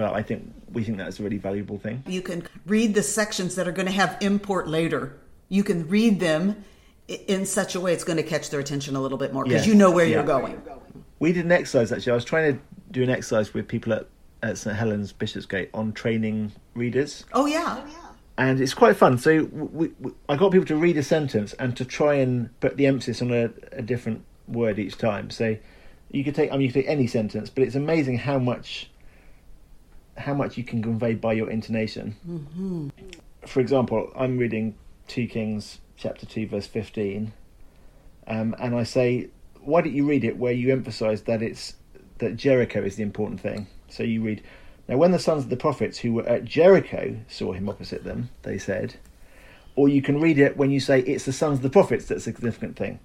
but 0.00 0.14
I 0.14 0.22
think 0.22 0.54
we 0.72 0.82
think 0.82 0.96
that's 0.96 1.20
a 1.20 1.22
really 1.22 1.36
valuable 1.36 1.76
thing. 1.76 2.02
You 2.06 2.22
can 2.22 2.46
read 2.64 2.94
the 2.94 3.02
sections 3.02 3.54
that 3.56 3.68
are 3.68 3.72
going 3.72 3.86
to 3.86 3.92
have 3.92 4.16
import 4.20 4.66
later. 4.66 5.18
You 5.50 5.62
can 5.62 5.88
read 5.88 6.20
them 6.20 6.64
in 7.10 7.44
such 7.44 7.74
a 7.74 7.80
way 7.80 7.92
it's 7.92 8.04
going 8.04 8.16
to 8.16 8.22
catch 8.22 8.50
their 8.50 8.60
attention 8.60 8.94
a 8.94 9.00
little 9.00 9.18
bit 9.18 9.32
more 9.32 9.44
because 9.44 9.66
you 9.66 9.74
know 9.74 9.90
where 9.90 10.06
yeah. 10.06 10.16
you're 10.16 10.24
going. 10.24 10.62
We 11.18 11.32
did 11.32 11.44
an 11.44 11.52
exercise 11.52 11.92
actually. 11.92 12.12
I 12.12 12.14
was 12.14 12.24
trying 12.24 12.54
to 12.54 12.60
do 12.90 13.02
an 13.02 13.10
exercise 13.10 13.52
with 13.52 13.66
people 13.66 13.92
at, 13.92 14.06
at 14.42 14.58
St 14.58 14.76
Helens 14.76 15.12
Bishopsgate 15.12 15.70
on 15.74 15.92
training 15.92 16.52
readers. 16.74 17.24
Oh 17.32 17.46
yeah. 17.46 17.84
And 18.38 18.60
it's 18.60 18.74
quite 18.74 18.96
fun. 18.96 19.18
So 19.18 19.44
we, 19.44 19.88
we, 20.00 20.12
I 20.28 20.36
got 20.36 20.52
people 20.52 20.66
to 20.66 20.76
read 20.76 20.96
a 20.96 21.02
sentence 21.02 21.52
and 21.54 21.76
to 21.76 21.84
try 21.84 22.14
and 22.14 22.58
put 22.60 22.76
the 22.76 22.86
emphasis 22.86 23.20
on 23.20 23.32
a, 23.32 23.50
a 23.72 23.82
different 23.82 24.24
word 24.48 24.78
each 24.78 24.96
time. 24.96 25.30
So 25.30 25.56
you 26.12 26.24
could 26.24 26.34
take 26.34 26.50
I 26.52 26.54
mean 26.54 26.62
you 26.62 26.72
could 26.72 26.82
take 26.82 26.88
any 26.88 27.08
sentence, 27.08 27.50
but 27.50 27.64
it's 27.64 27.74
amazing 27.74 28.18
how 28.18 28.38
much 28.38 28.88
how 30.16 30.34
much 30.34 30.56
you 30.56 30.64
can 30.64 30.80
convey 30.82 31.14
by 31.14 31.32
your 31.32 31.50
intonation. 31.50 32.16
Mm-hmm. 32.28 32.88
For 33.46 33.60
example, 33.60 34.12
I'm 34.14 34.38
reading 34.38 34.76
Two 35.08 35.26
Kings 35.26 35.80
chapter 36.00 36.26
2, 36.26 36.48
verse 36.48 36.66
15. 36.66 37.32
Um, 38.26 38.56
and 38.58 38.74
I 38.74 38.82
say, 38.82 39.28
why 39.60 39.82
don't 39.82 39.92
you 39.92 40.08
read 40.08 40.24
it 40.24 40.38
where 40.38 40.52
you 40.52 40.72
emphasize 40.72 41.22
that 41.22 41.42
it's 41.42 41.74
that 42.18 42.36
Jericho 42.36 42.82
is 42.82 42.96
the 42.96 43.02
important 43.02 43.40
thing? 43.40 43.66
So 43.88 44.02
you 44.02 44.22
read, 44.22 44.42
Now 44.88 44.96
when 44.96 45.12
the 45.12 45.18
sons 45.18 45.44
of 45.44 45.50
the 45.50 45.56
prophets 45.56 45.98
who 45.98 46.14
were 46.14 46.26
at 46.26 46.44
Jericho 46.44 47.18
saw 47.28 47.52
him 47.52 47.68
opposite 47.68 48.04
them, 48.04 48.30
they 48.42 48.58
said, 48.58 48.96
or 49.76 49.88
you 49.88 50.02
can 50.02 50.20
read 50.20 50.38
it 50.38 50.56
when 50.56 50.70
you 50.70 50.80
say 50.80 51.00
it's 51.00 51.24
the 51.24 51.32
sons 51.32 51.58
of 51.58 51.62
the 51.62 51.70
prophets 51.70 52.06
that's 52.06 52.22
a 52.22 52.32
significant 52.32 52.76
thing. 52.76 52.98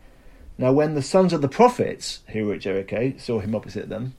Now 0.58 0.72
when 0.72 0.96
the 0.96 1.02
sons 1.02 1.34
of 1.34 1.42
the 1.42 1.50
prophets 1.50 2.22
who 2.30 2.46
were 2.46 2.56
at 2.56 2.62
Jericho 2.62 3.14
saw 3.18 3.40
him 3.40 3.56
opposite 3.56 3.90
them, 3.90 4.16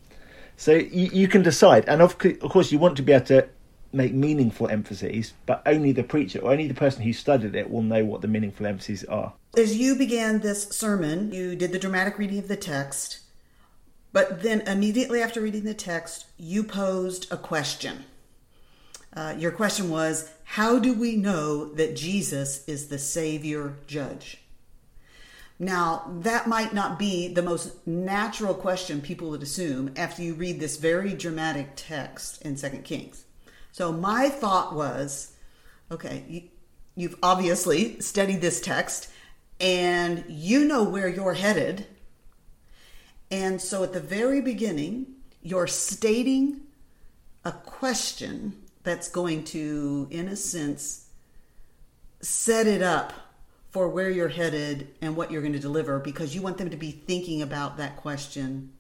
so 0.57 0.73
you, 0.73 1.11
you 1.13 1.29
can 1.29 1.43
decide, 1.43 1.87
and 1.87 2.01
of, 2.01 2.17
of 2.25 2.51
course 2.51 2.73
you 2.73 2.79
want 2.79 2.97
to 2.97 3.03
be 3.03 3.13
able 3.13 3.27
to 3.27 3.49
make 3.97 4.13
meaningful 4.13 4.69
emphases, 4.69 5.33
but 5.47 5.63
only 5.67 5.93
the 5.93 6.03
preacher 6.05 6.39
or 6.41 6.53
only 6.53 6.69
the 6.69 6.75
person 6.75 7.03
who 7.03 7.13
studied 7.13 7.55
it 7.55 7.71
will 7.71 7.83
know 7.83 8.05
what 8.05 8.21
the 8.21 8.29
meaningful 8.29 8.67
emphases 8.67 9.05
are. 9.05 9.33
As 9.57 9.77
you 9.77 9.97
began 9.97 10.41
this 10.41 10.69
sermon, 10.69 11.33
you 11.33 11.57
did 11.57 11.73
the 11.73 11.79
dramatic 11.79 12.19
reading 12.19 12.39
of 12.39 12.49
the 12.49 12.57
text, 12.57 13.21
but 14.13 14.43
then 14.43 14.61
immediately 14.63 15.23
after 15.23 15.41
reading 15.41 15.65
the 15.65 15.75
text, 15.75 16.27
you 16.37 16.63
posed 16.63 17.31
a 17.33 17.37
question. 17.37 18.05
Uh, 19.15 19.35
your 19.39 19.51
question 19.51 19.91
was 19.91 20.31
How 20.45 20.79
do 20.79 20.93
we 20.93 21.17
know 21.17 21.73
that 21.75 21.97
Jesus 21.97 22.67
is 22.69 22.89
the 22.89 22.99
Savior 22.99 23.77
Judge? 23.87 24.39
Now, 25.59 26.11
that 26.21 26.47
might 26.47 26.75
not 26.75 26.99
be 26.99 27.29
the 27.29 27.43
most 27.43 27.87
natural 27.87 28.53
question 28.53 29.01
people 29.01 29.31
would 29.31 29.43
assume 29.43 29.93
after 29.97 30.23
you 30.23 30.35
read 30.35 30.61
this 30.61 30.77
very 30.77 31.15
dramatic 31.15 31.71
text 31.77 32.43
in 32.43 32.57
Second 32.59 32.85
Kings. 32.85 33.26
So 33.77 33.93
my 33.93 34.31
thought 34.31 34.75
was, 34.75 35.35
okay, 35.91 36.25
you, 36.27 36.43
you've 36.95 37.19
obviously 37.23 38.01
studied 38.01 38.41
this 38.41 38.59
text 38.59 39.11
and 39.61 40.25
you 40.29 40.65
know 40.65 40.83
where 40.83 41.09
you're 41.09 41.35
headed. 41.35 41.85
And 43.31 43.61
so 43.61 43.85
at 43.85 43.93
the 43.93 44.01
very 44.01 44.41
beginning, 44.41 45.09
you're 45.43 45.67
stating 45.67 46.63
a 47.45 47.53
question 47.53 48.55
that's 48.83 49.11
going 49.11 49.45
to, 49.45 50.09
in 50.11 50.29
a 50.29 50.37
sense, 50.37 51.11
set 52.23 52.67
it 52.67 52.81
up 52.81 53.13
for 53.69 53.91
where 53.91 54.09
you're 54.09 54.29
headed 54.29 54.89
and 55.03 55.17
what 55.17 55.31
you're 55.31 55.43
going 55.43 55.53
to 55.53 55.59
deliver 55.59 55.99
because 55.99 56.35
you 56.35 56.41
want 56.41 56.57
them 56.57 56.71
to 56.71 56.79
be 56.79 56.93
thinking 56.93 57.43
about 57.43 57.77
that 57.77 57.97
question 57.97 58.73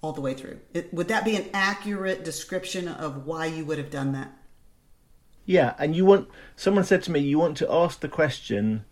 all 0.00 0.12
the 0.12 0.20
way 0.20 0.34
through. 0.34 0.60
It, 0.72 0.94
would 0.94 1.08
that 1.08 1.24
be 1.24 1.34
an 1.34 1.46
accurate 1.52 2.22
description 2.22 2.86
of 2.86 3.26
why 3.26 3.46
you 3.46 3.64
would 3.64 3.78
have 3.78 3.90
done 3.90 4.12
that? 4.12 4.30
Yeah, 5.46 5.74
and 5.78 5.94
you 5.94 6.04
want 6.04 6.28
someone 6.56 6.84
said 6.84 7.02
to 7.04 7.12
me, 7.12 7.20
you 7.20 7.38
want 7.38 7.56
to 7.58 7.70
ask 7.70 8.00
the 8.00 8.08
question 8.08 8.84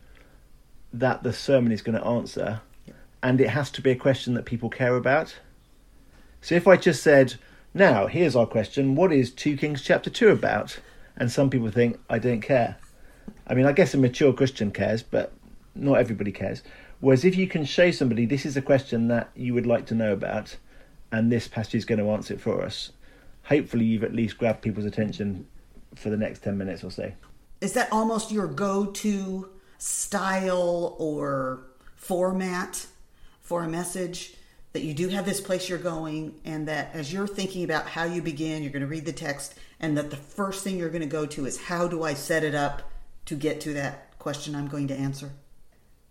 that 0.92 1.22
the 1.22 1.32
sermon 1.32 1.72
is 1.72 1.80
going 1.80 1.98
to 1.98 2.06
answer, 2.06 2.60
yeah. 2.86 2.94
and 3.22 3.40
it 3.40 3.50
has 3.50 3.70
to 3.70 3.82
be 3.82 3.90
a 3.90 3.96
question 3.96 4.34
that 4.34 4.44
people 4.44 4.68
care 4.68 4.96
about. 4.96 5.38
So 6.42 6.54
if 6.54 6.68
I 6.68 6.76
just 6.76 7.02
said, 7.02 7.34
now 7.72 8.06
here's 8.06 8.36
our 8.36 8.46
question, 8.46 8.94
what 8.94 9.12
is 9.12 9.30
2 9.30 9.56
Kings 9.56 9.80
chapter 9.80 10.10
2 10.10 10.28
about? 10.28 10.78
And 11.16 11.30
some 11.30 11.48
people 11.48 11.70
think, 11.70 11.98
I 12.10 12.18
don't 12.18 12.42
care. 12.42 12.76
I 13.46 13.54
mean, 13.54 13.64
I 13.64 13.72
guess 13.72 13.94
a 13.94 13.98
mature 13.98 14.32
Christian 14.32 14.70
cares, 14.70 15.02
but 15.02 15.32
not 15.74 15.98
everybody 15.98 16.32
cares. 16.32 16.62
Whereas 17.00 17.24
if 17.24 17.36
you 17.36 17.46
can 17.46 17.64
show 17.64 17.90
somebody 17.90 18.26
this 18.26 18.44
is 18.44 18.56
a 18.56 18.62
question 18.62 19.08
that 19.08 19.30
you 19.34 19.54
would 19.54 19.66
like 19.66 19.86
to 19.86 19.94
know 19.94 20.12
about, 20.12 20.56
and 21.10 21.32
this 21.32 21.48
passage 21.48 21.76
is 21.76 21.84
going 21.84 21.98
to 21.98 22.10
answer 22.10 22.34
it 22.34 22.40
for 22.40 22.62
us, 22.62 22.92
hopefully 23.44 23.84
you've 23.84 24.04
at 24.04 24.14
least 24.14 24.38
grabbed 24.38 24.62
people's 24.62 24.86
attention 24.86 25.46
for 25.94 26.10
the 26.10 26.16
next 26.16 26.42
10 26.42 26.56
minutes 26.58 26.84
or 26.84 26.90
so. 26.90 27.12
Is 27.60 27.74
that 27.74 27.92
almost 27.92 28.32
your 28.32 28.46
go 28.46 28.86
to 28.86 29.48
style 29.78 30.96
or 30.98 31.64
format 31.96 32.86
for 33.40 33.62
a 33.62 33.68
message? 33.68 34.36
that 34.72 34.82
you 34.82 34.94
do 34.94 35.08
have 35.08 35.24
this 35.24 35.40
place 35.40 35.68
you're 35.68 35.78
going, 35.78 36.34
and 36.44 36.66
that 36.68 36.94
as 36.94 37.12
you're 37.12 37.26
thinking 37.26 37.64
about 37.64 37.86
how 37.86 38.04
you 38.04 38.22
begin, 38.22 38.62
you're 38.62 38.72
going 38.72 38.82
to 38.82 38.88
read 38.88 39.04
the 39.04 39.12
text, 39.12 39.54
and 39.80 39.96
that 39.96 40.10
the 40.10 40.16
first 40.16 40.64
thing 40.64 40.78
you're 40.78 40.88
going 40.88 41.02
to 41.02 41.06
go 41.06 41.26
to 41.26 41.44
is 41.44 41.60
how 41.60 41.86
do 41.86 42.02
I 42.02 42.14
set 42.14 42.42
it 42.42 42.54
up 42.54 42.90
to 43.26 43.36
get 43.36 43.60
to 43.62 43.74
that 43.74 44.18
question 44.18 44.54
I'm 44.54 44.68
going 44.68 44.88
to 44.88 44.94
answer? 44.94 45.30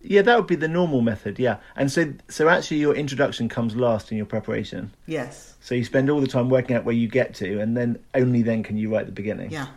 Yeah, 0.03 0.21
that 0.23 0.37
would 0.37 0.47
be 0.47 0.55
the 0.55 0.67
normal 0.67 1.01
method. 1.01 1.39
Yeah, 1.39 1.57
and 1.75 1.91
so 1.91 2.13
so 2.27 2.49
actually 2.49 2.77
your 2.77 2.95
introduction 2.95 3.49
comes 3.49 3.75
last 3.75 4.11
in 4.11 4.17
your 4.17 4.25
preparation. 4.25 4.93
Yes. 5.05 5.55
So 5.61 5.75
you 5.75 5.83
spend 5.83 6.09
all 6.09 6.21
the 6.21 6.27
time 6.27 6.49
working 6.49 6.75
out 6.75 6.85
where 6.85 6.95
you 6.95 7.07
get 7.07 7.35
to, 7.35 7.59
and 7.59 7.77
then 7.77 7.99
only 8.15 8.41
then 8.41 8.63
can 8.63 8.77
you 8.77 8.93
write 8.93 9.05
the 9.05 9.11
beginning. 9.11 9.51
Yeah. 9.51 9.67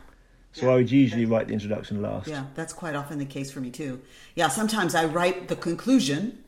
So 0.52 0.70
I 0.70 0.76
would 0.76 0.90
usually 0.90 1.26
write 1.26 1.48
the 1.48 1.52
introduction 1.52 2.00
last. 2.00 2.28
Yeah, 2.28 2.44
that's 2.54 2.72
quite 2.72 2.94
often 2.94 3.18
the 3.18 3.24
case 3.24 3.50
for 3.50 3.60
me 3.60 3.70
too. 3.70 4.00
Yeah, 4.36 4.48
sometimes 4.48 4.94
I 4.94 5.04
write 5.04 5.48
the 5.48 5.56
conclusion 5.56 6.44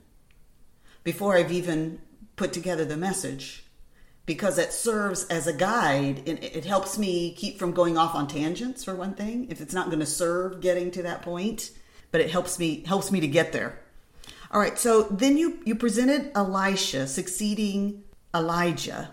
before 1.02 1.36
I've 1.36 1.50
even 1.50 2.00
put 2.36 2.52
together 2.52 2.84
the 2.84 2.96
message 2.96 3.64
because 4.24 4.58
it 4.58 4.72
serves 4.72 5.24
as 5.26 5.46
a 5.46 5.52
guide 5.52 6.22
and 6.26 6.42
it 6.42 6.64
helps 6.64 6.98
me 6.98 7.32
keep 7.32 7.58
from 7.58 7.72
going 7.72 7.96
off 7.96 8.14
on 8.14 8.28
tangents 8.28 8.84
for 8.84 8.94
one 8.94 9.14
thing 9.14 9.46
if 9.50 9.60
it's 9.60 9.74
not 9.74 9.86
going 9.86 10.00
to 10.00 10.06
serve 10.06 10.60
getting 10.60 10.90
to 10.90 11.02
that 11.02 11.22
point 11.22 11.70
but 12.10 12.20
it 12.20 12.30
helps 12.30 12.58
me 12.58 12.82
helps 12.84 13.10
me 13.10 13.20
to 13.20 13.28
get 13.28 13.52
there. 13.52 13.78
All 14.50 14.60
right 14.60 14.78
so 14.78 15.02
then 15.04 15.36
you 15.36 15.60
you 15.64 15.74
presented 15.74 16.32
elisha 16.34 17.06
succeeding 17.06 18.04
elijah. 18.34 19.10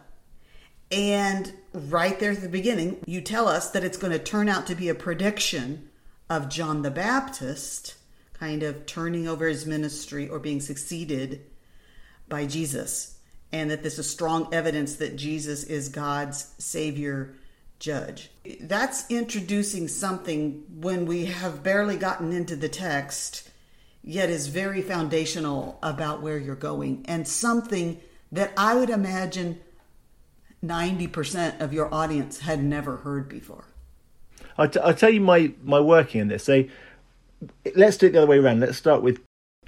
And 0.91 1.51
right 1.73 2.19
there 2.19 2.31
at 2.31 2.41
the 2.41 2.49
beginning 2.49 2.97
you 3.05 3.21
tell 3.21 3.47
us 3.47 3.71
that 3.71 3.83
it's 3.83 3.97
going 3.97 4.13
to 4.13 4.19
turn 4.19 4.47
out 4.47 4.67
to 4.67 4.75
be 4.75 4.89
a 4.89 4.95
prediction 4.95 5.89
of 6.29 6.49
john 6.49 6.83
the 6.83 6.91
baptist 6.91 7.95
kind 8.33 8.61
of 8.61 8.85
turning 8.85 9.27
over 9.27 9.47
his 9.47 9.65
ministry 9.65 10.29
or 10.29 10.37
being 10.39 10.61
succeeded 10.61 11.41
by 12.29 12.45
jesus. 12.45 13.17
And 13.51 13.69
that 13.69 13.83
this 13.83 13.99
is 13.99 14.09
strong 14.09 14.51
evidence 14.51 14.95
that 14.95 15.15
Jesus 15.15 15.63
is 15.63 15.89
God's 15.89 16.53
Savior 16.57 17.35
judge. 17.83 18.31
That's 18.61 19.05
introducing 19.11 19.89
something 19.89 20.63
when 20.73 21.05
we 21.05 21.25
have 21.25 21.63
barely 21.63 21.97
gotten 21.97 22.31
into 22.31 22.55
the 22.55 22.69
text, 22.69 23.49
yet 24.01 24.29
is 24.29 24.47
very 24.47 24.81
foundational 24.81 25.79
about 25.83 26.21
where 26.21 26.37
you're 26.37 26.55
going, 26.55 27.03
and 27.09 27.27
something 27.27 27.99
that 28.31 28.53
I 28.55 28.73
would 28.73 28.89
imagine 28.89 29.59
90% 30.63 31.59
of 31.59 31.73
your 31.73 31.93
audience 31.93 32.39
had 32.39 32.63
never 32.63 32.97
heard 32.97 33.27
before. 33.27 33.65
I'll, 34.57 34.69
t- 34.69 34.79
I'll 34.79 34.93
tell 34.93 35.09
you 35.09 35.19
my, 35.19 35.51
my 35.61 35.81
working 35.81 36.21
in 36.21 36.29
this. 36.29 36.45
So 36.45 36.63
let's 37.75 37.97
do 37.97 38.07
it 38.07 38.13
the 38.13 38.19
other 38.19 38.27
way 38.27 38.37
around. 38.37 38.61
Let's 38.61 38.77
start 38.77 39.03
with 39.03 39.19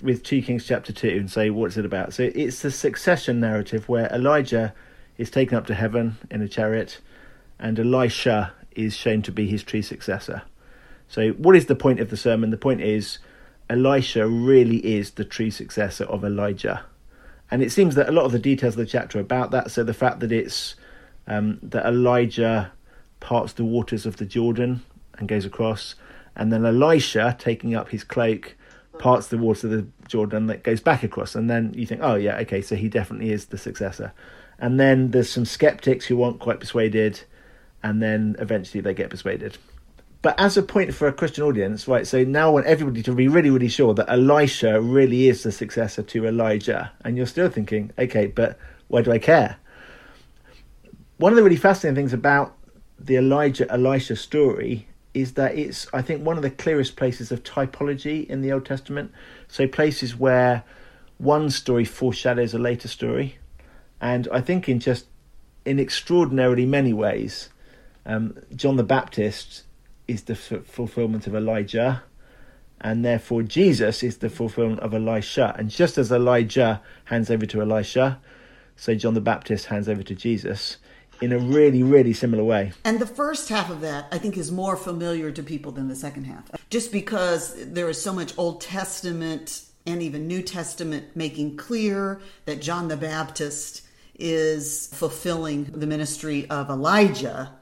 with 0.02 0.24
2 0.24 0.42
Kings 0.42 0.66
chapter 0.66 0.92
2 0.92 1.08
and 1.08 1.32
say 1.32 1.50
what's 1.50 1.78
it 1.78 1.86
about. 1.86 2.14
So 2.14 2.30
it's 2.36 2.62
the 2.62 2.70
succession 2.70 3.40
narrative 3.40 3.88
where 3.88 4.08
Elijah 4.14 4.74
is 5.18 5.30
taken 5.30 5.58
up 5.58 5.66
to 5.68 5.74
heaven 5.74 6.18
in 6.30 6.42
a 6.42 6.50
chariot 6.50 7.00
and 7.60 7.80
Elisha 7.80 8.54
is 8.72 8.96
shown 8.96 9.22
to 9.24 9.32
be 9.32 9.48
his 9.48 9.64
true 9.64 9.82
successor. 9.82 10.44
So 11.08 11.32
what 11.32 11.56
is 11.56 11.68
the 11.68 11.76
point 11.76 12.00
of 12.00 12.10
the 12.10 12.18
sermon? 12.18 12.50
The 12.50 12.58
point 12.58 12.82
is 12.82 13.20
Elisha 13.70 14.28
really 14.28 14.78
is 14.78 15.12
the 15.12 15.26
true 15.26 15.52
successor 15.52 16.06
of 16.06 16.24
Elijah. 16.24 16.84
And 17.52 17.62
it 17.62 17.72
seems 17.72 17.96
that 17.96 18.10
a 18.10 18.12
lot 18.12 18.26
of 18.26 18.32
the 18.32 18.40
details 18.40 18.74
of 18.74 18.80
the 18.80 18.86
chapter 18.86 19.20
are 19.20 19.22
about 19.22 19.52
that. 19.52 19.72
So 19.72 19.84
the 19.84 19.94
fact 19.94 20.20
that 20.20 20.32
it's 20.32 20.76
um, 21.28 21.60
that 21.64 21.86
Elijah 21.86 22.72
parts 23.20 23.54
the 23.54 23.66
waters 23.66 24.06
of 24.06 24.18
the 24.18 24.26
Jordan 24.26 24.84
and 25.18 25.28
goes 25.28 25.46
across, 25.46 25.96
and 26.36 26.52
then 26.52 26.66
Elisha 26.66 27.36
taking 27.40 27.76
up 27.76 27.90
his 27.90 28.04
cloak 28.04 28.56
parts 29.00 29.28
the 29.28 29.38
waters 29.38 29.64
of 29.64 29.72
the 29.72 29.88
Jordan 30.08 30.48
that 30.48 30.64
goes 30.64 30.82
back 30.82 31.04
across, 31.04 31.36
and 31.36 31.50
then 31.50 31.74
you 31.76 31.86
think, 31.86 32.02
oh 32.04 32.16
yeah, 32.16 32.38
okay, 32.38 32.62
so 32.62 32.76
he 32.76 32.90
definitely 32.90 33.32
is 33.32 33.48
the 33.48 33.58
successor. 33.58 34.12
And 34.60 34.80
then 34.80 35.12
there's 35.12 35.30
some 35.30 35.46
skeptics 35.46 36.06
who 36.06 36.22
aren't 36.24 36.40
quite 36.40 36.60
persuaded, 36.60 37.22
and 37.84 38.02
then 38.02 38.36
eventually 38.40 38.82
they 38.82 38.94
get 38.94 39.10
persuaded. 39.10 39.58
But 40.22 40.40
as 40.40 40.58
a 40.58 40.64
point 40.64 40.94
for 40.94 41.08
a 41.08 41.14
Christian 41.14 41.44
audience, 41.44 41.88
right? 41.88 42.08
So 42.08 42.24
now 42.24 42.48
I 42.48 42.52
want 42.52 42.66
everybody 42.66 43.04
to 43.04 43.14
be 43.14 43.28
really, 43.28 43.52
really 43.52 43.68
sure 43.68 43.94
that 43.94 44.10
Elisha 44.10 44.82
really 44.82 45.28
is 45.28 45.44
the 45.44 45.52
successor 45.52 46.02
to 46.02 46.26
Elijah, 46.26 46.92
and 47.04 47.16
you're 47.16 47.28
still 47.28 47.50
thinking, 47.50 47.92
okay, 48.00 48.26
but 48.26 48.58
why 48.88 49.04
do 49.04 49.12
I 49.12 49.20
care? 49.20 49.58
One 51.18 51.32
of 51.32 51.36
the 51.36 51.44
really 51.44 51.56
fascinating 51.56 51.96
things 51.96 52.12
about 52.12 52.56
the 52.98 53.18
Elijah 53.18 53.72
Elisha 53.72 54.16
story 54.16 54.88
is 55.14 55.34
that 55.34 55.56
it's 55.56 55.88
I 55.94 56.02
think 56.02 56.26
one 56.26 56.38
of 56.38 56.44
the 56.44 56.50
clearest 56.50 56.96
places 56.96 57.32
of 57.32 57.44
typology 57.44 58.26
in 58.28 58.42
the 58.42 58.52
Old 58.52 58.66
Testament. 58.66 59.12
So 59.48 59.68
places 59.68 60.16
where 60.18 60.64
one 61.18 61.50
story 61.50 61.86
foreshadows 61.86 62.54
a 62.54 62.60
later 62.60 62.88
story, 62.88 63.38
and 64.02 64.28
I 64.32 64.42
think 64.42 64.68
in 64.68 64.80
just 64.80 65.06
in 65.66 65.80
extraordinarily 65.80 66.66
many 66.66 66.94
ways, 66.94 67.50
um, 68.06 68.38
John 68.56 68.76
the 68.76 68.84
Baptist 68.84 69.64
is 70.08 70.24
the 70.24 70.34
f- 70.34 70.66
fulfillment 70.66 71.28
of 71.28 71.36
Elijah, 71.36 72.04
and 72.82 73.04
therefore 73.04 73.44
Jesus 73.44 74.04
is 74.04 74.18
the 74.18 74.30
fulfillment 74.30 74.80
of 74.82 74.94
Elisha. 74.94 75.56
And 75.58 75.70
just 75.70 75.98
as 75.98 76.12
Elijah 76.12 76.82
hands 77.06 77.32
over 77.32 77.46
to 77.48 77.62
Elisha, 77.62 78.20
so 78.76 78.94
John 78.96 79.14
the 79.14 79.22
Baptist 79.22 79.68
hands 79.68 79.90
over 79.90 80.04
to 80.04 80.16
Jesus 80.16 80.78
in 81.22 81.32
a 81.32 81.40
really, 81.40 81.82
really 81.82 82.14
similar 82.14 82.44
way. 82.44 82.74
And 82.84 83.00
the 83.00 83.08
first 83.08 83.50
half 83.50 83.70
of 83.70 83.82
that, 83.82 84.08
I 84.12 84.18
think, 84.18 84.38
is 84.38 84.52
more 84.52 84.76
familiar 84.76 85.32
to 85.32 85.42
people 85.42 85.72
than 85.72 85.88
the 85.88 85.96
second 85.96 86.26
half, 86.26 86.44
just 86.70 86.92
because 86.92 87.56
there 87.58 87.90
is 87.90 88.02
so 88.02 88.14
much 88.14 88.34
Old 88.38 88.62
Testament 88.62 89.62
and 89.86 90.02
even 90.02 90.28
New 90.28 90.42
Testament 90.42 91.16
making 91.16 91.58
clear 91.58 92.20
that 92.46 92.62
John 92.62 92.88
the 92.88 92.98
Baptist 92.98 93.84
is 94.18 94.88
fulfilling 94.94 95.66
the 95.66 95.88
ministry 95.88 96.50
of 96.50 96.70
Elijah. 96.70 97.54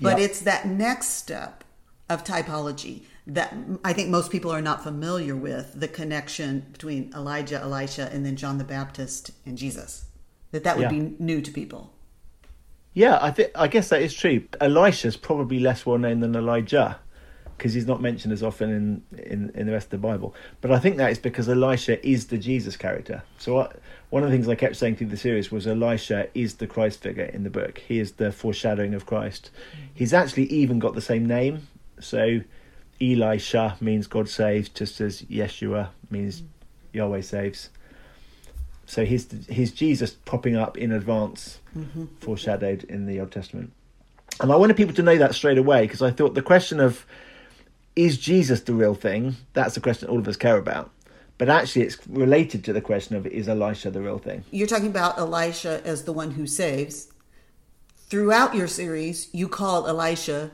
But 0.00 0.18
yep. 0.18 0.30
it's 0.30 0.40
that 0.40 0.66
next 0.66 1.08
step 1.08 1.64
of 2.08 2.22
typology 2.22 3.04
that 3.26 3.54
I 3.84 3.92
think 3.92 4.08
most 4.08 4.30
people 4.30 4.52
are 4.52 4.62
not 4.62 4.82
familiar 4.82 5.34
with 5.34 5.72
the 5.74 5.88
connection 5.88 6.66
between 6.70 7.12
Elijah, 7.14 7.60
Elisha, 7.60 8.08
and 8.12 8.24
then 8.24 8.36
John 8.36 8.58
the 8.58 8.64
Baptist 8.64 9.32
and 9.44 9.58
Jesus. 9.58 10.04
That 10.52 10.64
that 10.64 10.76
would 10.76 10.84
yeah. 10.84 10.90
be 10.90 11.16
new 11.18 11.40
to 11.42 11.50
people. 11.50 11.92
Yeah, 12.94 13.18
I 13.20 13.30
think 13.30 13.50
I 13.54 13.68
guess 13.68 13.88
that 13.88 14.00
is 14.00 14.14
true. 14.14 14.44
Elisha's 14.60 15.16
probably 15.16 15.58
less 15.58 15.84
well 15.84 15.98
known 15.98 16.20
than 16.20 16.36
Elijah 16.36 16.98
because 17.56 17.72
he's 17.72 17.86
not 17.86 18.02
mentioned 18.02 18.32
as 18.32 18.42
often 18.42 18.70
in, 18.70 19.02
in, 19.18 19.50
in 19.54 19.66
the 19.66 19.72
rest 19.72 19.86
of 19.86 19.90
the 20.02 20.08
Bible. 20.08 20.34
But 20.60 20.72
I 20.72 20.78
think 20.78 20.98
that 20.98 21.10
is 21.10 21.18
because 21.18 21.48
Elisha 21.48 22.06
is 22.06 22.26
the 22.26 22.38
Jesus 22.38 22.76
character. 22.76 23.22
So 23.38 23.60
I, 23.60 23.72
one 24.10 24.22
of 24.22 24.30
the 24.30 24.36
things 24.36 24.48
I 24.48 24.54
kept 24.54 24.76
saying 24.76 24.96
through 24.96 25.08
the 25.08 25.16
series 25.16 25.50
was 25.50 25.66
Elisha 25.66 26.28
is 26.34 26.56
the 26.56 26.66
Christ 26.66 27.00
figure 27.00 27.24
in 27.24 27.44
the 27.44 27.50
book. 27.50 27.78
He 27.78 27.98
is 27.98 28.12
the 28.12 28.30
foreshadowing 28.30 28.94
of 28.94 29.06
Christ. 29.06 29.50
He's 29.94 30.12
actually 30.12 30.44
even 30.52 30.78
got 30.78 30.94
the 30.94 31.00
same 31.00 31.26
name. 31.26 31.66
So 31.98 32.40
Elisha 33.00 33.76
means 33.80 34.06
God 34.06 34.28
saves, 34.28 34.68
just 34.68 35.00
as 35.00 35.22
Yeshua 35.22 35.88
means 36.10 36.42
Yahweh 36.92 37.22
saves. 37.22 37.70
So 38.86 39.04
he's 39.04 39.28
he's 39.48 39.72
Jesus 39.72 40.12
popping 40.12 40.56
up 40.56 40.78
in 40.78 40.92
advance, 40.92 41.58
mm-hmm. 41.76 42.04
foreshadowed 42.20 42.84
in 42.84 43.06
the 43.06 43.18
Old 43.18 43.32
Testament. 43.32 43.72
And 44.40 44.52
I 44.52 44.56
wanted 44.56 44.76
people 44.76 44.94
to 44.94 45.02
know 45.02 45.16
that 45.18 45.34
straight 45.34 45.58
away 45.58 45.82
because 45.82 46.02
I 46.02 46.10
thought 46.10 46.34
the 46.34 46.42
question 46.42 46.78
of 46.78 47.04
is 47.96 48.18
Jesus 48.18 48.60
the 48.60 48.74
real 48.74 48.94
thing? 48.94 49.36
That's 49.54 49.74
the 49.74 49.80
question 49.80 50.08
all 50.08 50.18
of 50.18 50.28
us 50.28 50.36
care 50.36 50.58
about. 50.58 50.90
But 51.38 51.48
actually, 51.48 51.82
it's 51.82 51.98
related 52.08 52.64
to 52.64 52.72
the 52.72 52.80
question 52.80 53.16
of 53.16 53.26
is 53.26 53.48
Elisha 53.48 53.90
the 53.90 54.00
real 54.00 54.18
thing? 54.18 54.44
You're 54.50 54.66
talking 54.66 54.86
about 54.86 55.18
Elisha 55.18 55.82
as 55.84 56.04
the 56.04 56.12
one 56.12 56.30
who 56.30 56.46
saves. 56.46 57.12
Throughout 58.08 58.54
your 58.54 58.68
series, 58.68 59.28
you 59.32 59.48
call 59.48 59.86
Elisha 59.86 60.52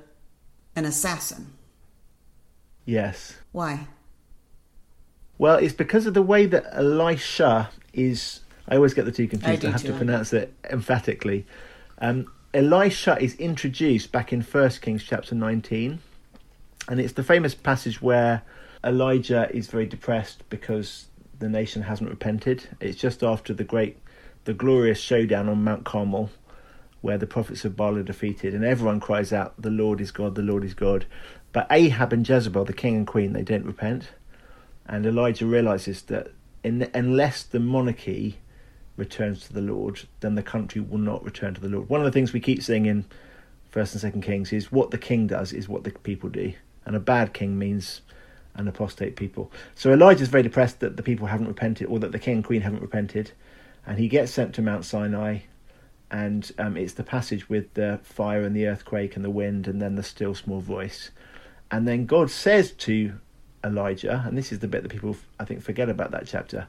an 0.75 0.85
assassin. 0.85 1.53
Yes. 2.85 3.37
Why? 3.53 3.87
Well, 5.39 5.57
it's 5.57 5.75
because 5.75 6.07
of 6.07 6.15
the 6.15 6.23
way 6.23 6.47
that 6.47 6.65
Elisha 6.73 7.71
is. 7.93 8.41
I 8.69 8.77
always 8.77 8.95
get 8.95 9.05
the 9.05 9.13
two 9.13 9.29
confused. 9.29 9.65
I, 9.65 9.69
I 9.69 9.73
have 9.73 9.83
too. 9.83 9.89
to 9.89 9.97
pronounce 9.97 10.33
it 10.33 10.53
emphatically. 10.71 11.47
Um, 11.99 12.31
Elisha 12.55 13.19
is 13.21 13.35
introduced 13.37 14.13
back 14.13 14.33
in 14.33 14.43
First 14.43 14.83
Kings 14.83 15.05
chapter 15.05 15.35
19, 15.35 16.01
and 16.89 17.01
it's 17.01 17.13
the 17.15 17.23
famous 17.23 17.55
passage 17.55 18.03
where 18.03 18.43
Elijah 18.85 19.49
is 19.55 19.69
very 19.69 19.87
depressed 19.87 20.43
because 20.51 21.07
the 21.39 21.49
nation 21.49 21.83
hasn't 21.83 22.11
repented. 22.11 22.67
It's 22.81 22.99
just 22.99 23.23
after 23.23 23.55
the 23.55 23.65
great, 23.65 23.99
the 24.45 24.55
glorious 24.55 25.01
showdown 25.01 25.49
on 25.49 25.65
Mount 25.65 25.85
Carmel, 25.85 26.31
where 27.01 27.19
the 27.19 27.27
prophets 27.27 27.65
of 27.65 27.77
Baal 27.77 27.97
are 27.97 28.03
defeated, 28.03 28.55
and 28.55 28.65
everyone 28.65 29.01
cries 29.01 29.33
out, 29.33 29.61
"The 29.61 29.71
Lord 29.71 30.01
is 30.01 30.11
God! 30.11 30.35
The 30.35 30.43
Lord 30.43 30.65
is 30.65 30.75
God!" 30.75 31.07
But 31.53 31.67
Ahab 31.71 32.13
and 32.13 32.29
Jezebel, 32.29 32.65
the 32.65 32.73
king 32.73 32.97
and 32.97 33.07
queen, 33.07 33.33
they 33.33 33.43
don't 33.43 33.67
repent, 33.67 34.11
and 34.87 35.05
Elijah 35.05 35.47
realizes 35.47 36.03
that 36.03 36.33
in, 36.65 36.89
unless 36.95 37.43
the 37.43 37.61
monarchy 37.61 38.39
returns 38.97 39.47
to 39.47 39.53
the 39.53 39.61
Lord, 39.61 40.03
then 40.21 40.35
the 40.35 40.43
country 40.43 40.81
will 40.81 40.99
not 40.99 41.25
return 41.25 41.55
to 41.55 41.61
the 41.61 41.69
Lord. 41.69 41.89
One 41.89 42.01
of 42.01 42.05
the 42.05 42.13
things 42.13 42.33
we 42.33 42.41
keep 42.41 42.63
saying 42.63 42.87
in 42.87 43.05
First 43.71 43.95
and 43.95 44.01
Second 44.01 44.23
Kings 44.23 44.53
is 44.53 44.71
what 44.71 44.91
the 44.91 44.99
king 44.99 45.27
does 45.27 45.53
is 45.53 45.69
what 45.69 45.85
the 45.85 45.91
people 45.91 46.29
do, 46.29 46.53
and 46.85 46.97
a 46.97 47.01
bad 47.01 47.33
king 47.33 47.59
means 47.59 48.01
an 48.55 48.69
apostate 48.69 49.17
people. 49.17 49.51
So 49.75 49.93
Elijah 49.93 50.23
is 50.23 50.29
very 50.29 50.43
depressed 50.43 50.81
that 50.81 50.97
the 50.97 51.03
people 51.03 51.27
haven't 51.27 51.49
repented, 51.49 51.89
or 51.89 51.99
that 52.01 52.13
the 52.13 52.19
king 52.19 52.37
and 52.37 52.45
queen 52.45 52.63
haven't 52.63 52.83
repented, 52.83 53.33
and 53.87 53.99
he 53.99 54.09
gets 54.09 54.33
sent 54.33 54.55
to 54.55 54.63
Mount 54.63 54.85
Sinai, 54.85 55.41
and 56.11 56.53
um, 56.59 56.77
it's 56.77 56.95
the 56.95 57.05
passage 57.05 57.49
with 57.49 57.73
the 57.75 58.01
fire 58.03 58.43
and 58.43 58.55
the 58.55 58.67
earthquake 58.67 59.17
and 59.17 59.25
the 59.25 59.31
wind, 59.31 59.67
and 59.67 59.81
then 59.81 59.95
the 59.95 60.03
still 60.03 60.35
small 60.35 60.61
voice, 60.61 61.11
and 61.71 61.89
then 61.89 62.05
God 62.05 62.31
says 62.31 62.73
to 62.73 63.15
Elijah, 63.65 64.25
and 64.27 64.37
this 64.37 64.53
is 64.53 64.59
the 64.59 64.69
bit 64.69 64.83
that 64.83 64.91
people 64.91 65.17
I 65.39 65.45
think 65.45 65.63
forget 65.63 65.89
about 65.89 66.11
that 66.11 66.27
chapter. 66.27 66.69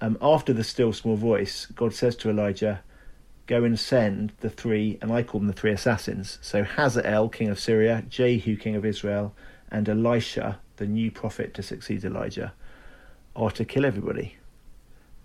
Um, 0.00 0.18
after 0.20 0.52
the 0.52 0.64
still 0.64 0.92
small 0.92 1.16
voice, 1.16 1.66
God 1.66 1.94
says 1.94 2.16
to 2.16 2.30
Elijah, 2.30 2.82
"Go 3.46 3.64
and 3.64 3.78
send 3.78 4.32
the 4.40 4.50
three, 4.50 4.98
and 5.02 5.12
I 5.12 5.22
call 5.22 5.40
them 5.40 5.48
the 5.48 5.52
three 5.52 5.72
assassins. 5.72 6.38
So 6.40 6.64
Hazael, 6.64 7.28
king 7.28 7.48
of 7.48 7.60
Syria, 7.60 8.04
Jehu, 8.08 8.56
king 8.56 8.76
of 8.76 8.84
Israel, 8.84 9.34
and 9.70 9.88
Elisha, 9.88 10.58
the 10.76 10.86
new 10.86 11.10
prophet 11.10 11.54
to 11.54 11.62
succeed 11.62 12.04
Elijah, 12.04 12.52
are 13.36 13.50
to 13.50 13.64
kill 13.64 13.84
everybody." 13.84 14.36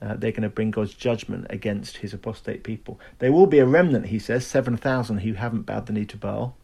Uh, 0.01 0.15
they're 0.15 0.31
going 0.31 0.43
to 0.43 0.49
bring 0.49 0.71
God's 0.71 0.93
judgment 0.93 1.47
against 1.49 1.97
his 1.97 2.13
apostate 2.13 2.63
people. 2.63 2.99
There 3.19 3.33
will 3.33 3.47
be 3.47 3.59
a 3.59 3.65
remnant, 3.65 4.07
he 4.07 4.19
says, 4.19 4.47
7,000 4.47 5.19
who 5.19 5.33
haven't 5.33 5.63
bowed 5.63 5.87
the 5.87 5.93
knee 5.93 6.05
to 6.05 6.17
Baal. 6.17 6.55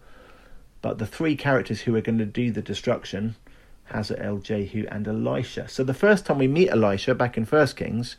But 0.82 1.00
the 1.00 1.06
three 1.06 1.36
characters 1.36 1.82
who 1.82 1.96
are 1.96 2.02
going 2.02 2.20
to 2.20 2.26
do 2.26 2.52
the 2.52 2.62
destruction 2.62 3.36
Hazael, 3.86 4.38
Jehu, 4.40 4.88
and 4.90 5.08
Elisha. 5.08 5.68
So 5.68 5.84
the 5.84 5.94
first 5.94 6.26
time 6.26 6.40
we 6.40 6.48
meet 6.48 6.70
Elisha 6.70 7.14
back 7.14 7.38
in 7.38 7.46
First 7.46 7.76
Kings, 7.76 8.16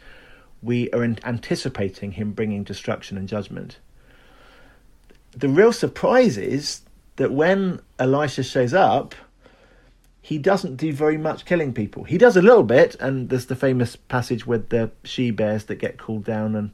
we 0.67 0.91
are 0.91 1.03
anticipating 1.03 2.13
him 2.13 2.33
bringing 2.33 2.65
destruction 2.65 3.17
and 3.17 3.29
judgment. 3.29 3.79
The 5.31 5.49
real 5.49 5.73
surprise 5.73 6.37
is 6.37 6.83
that 7.17 7.33
when 7.33 7.81
Elisha 7.99 8.43
shows 8.43 8.75
up, 8.75 9.15
he 10.21 10.39
doesn't 10.39 10.77
do 10.77 10.93
very 10.93 11.17
much 11.17 11.45
killing 11.45 11.73
people. 11.73 12.05
He 12.05 12.19
does 12.19 12.37
a 12.37 12.43
little 12.43 12.65
bit, 12.65 12.97
and 12.99 13.29
there's 13.29 13.47
the 13.47 13.55
famous 13.55 13.95
passage 13.95 14.47
with 14.47 14.71
the 14.71 14.91
she 15.05 15.31
bears 15.31 15.65
that 15.67 15.77
get 15.77 15.99
called 15.99 16.25
down 16.25 16.57
and 16.57 16.71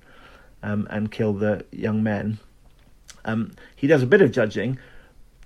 um, 0.63 0.87
and 0.91 1.13
kill 1.13 1.35
the 1.35 1.65
young 1.71 2.03
men. 2.03 2.39
Um, 3.25 3.53
he 3.77 3.87
does 3.87 4.03
a 4.03 4.07
bit 4.07 4.23
of 4.23 4.33
judging. 4.33 4.79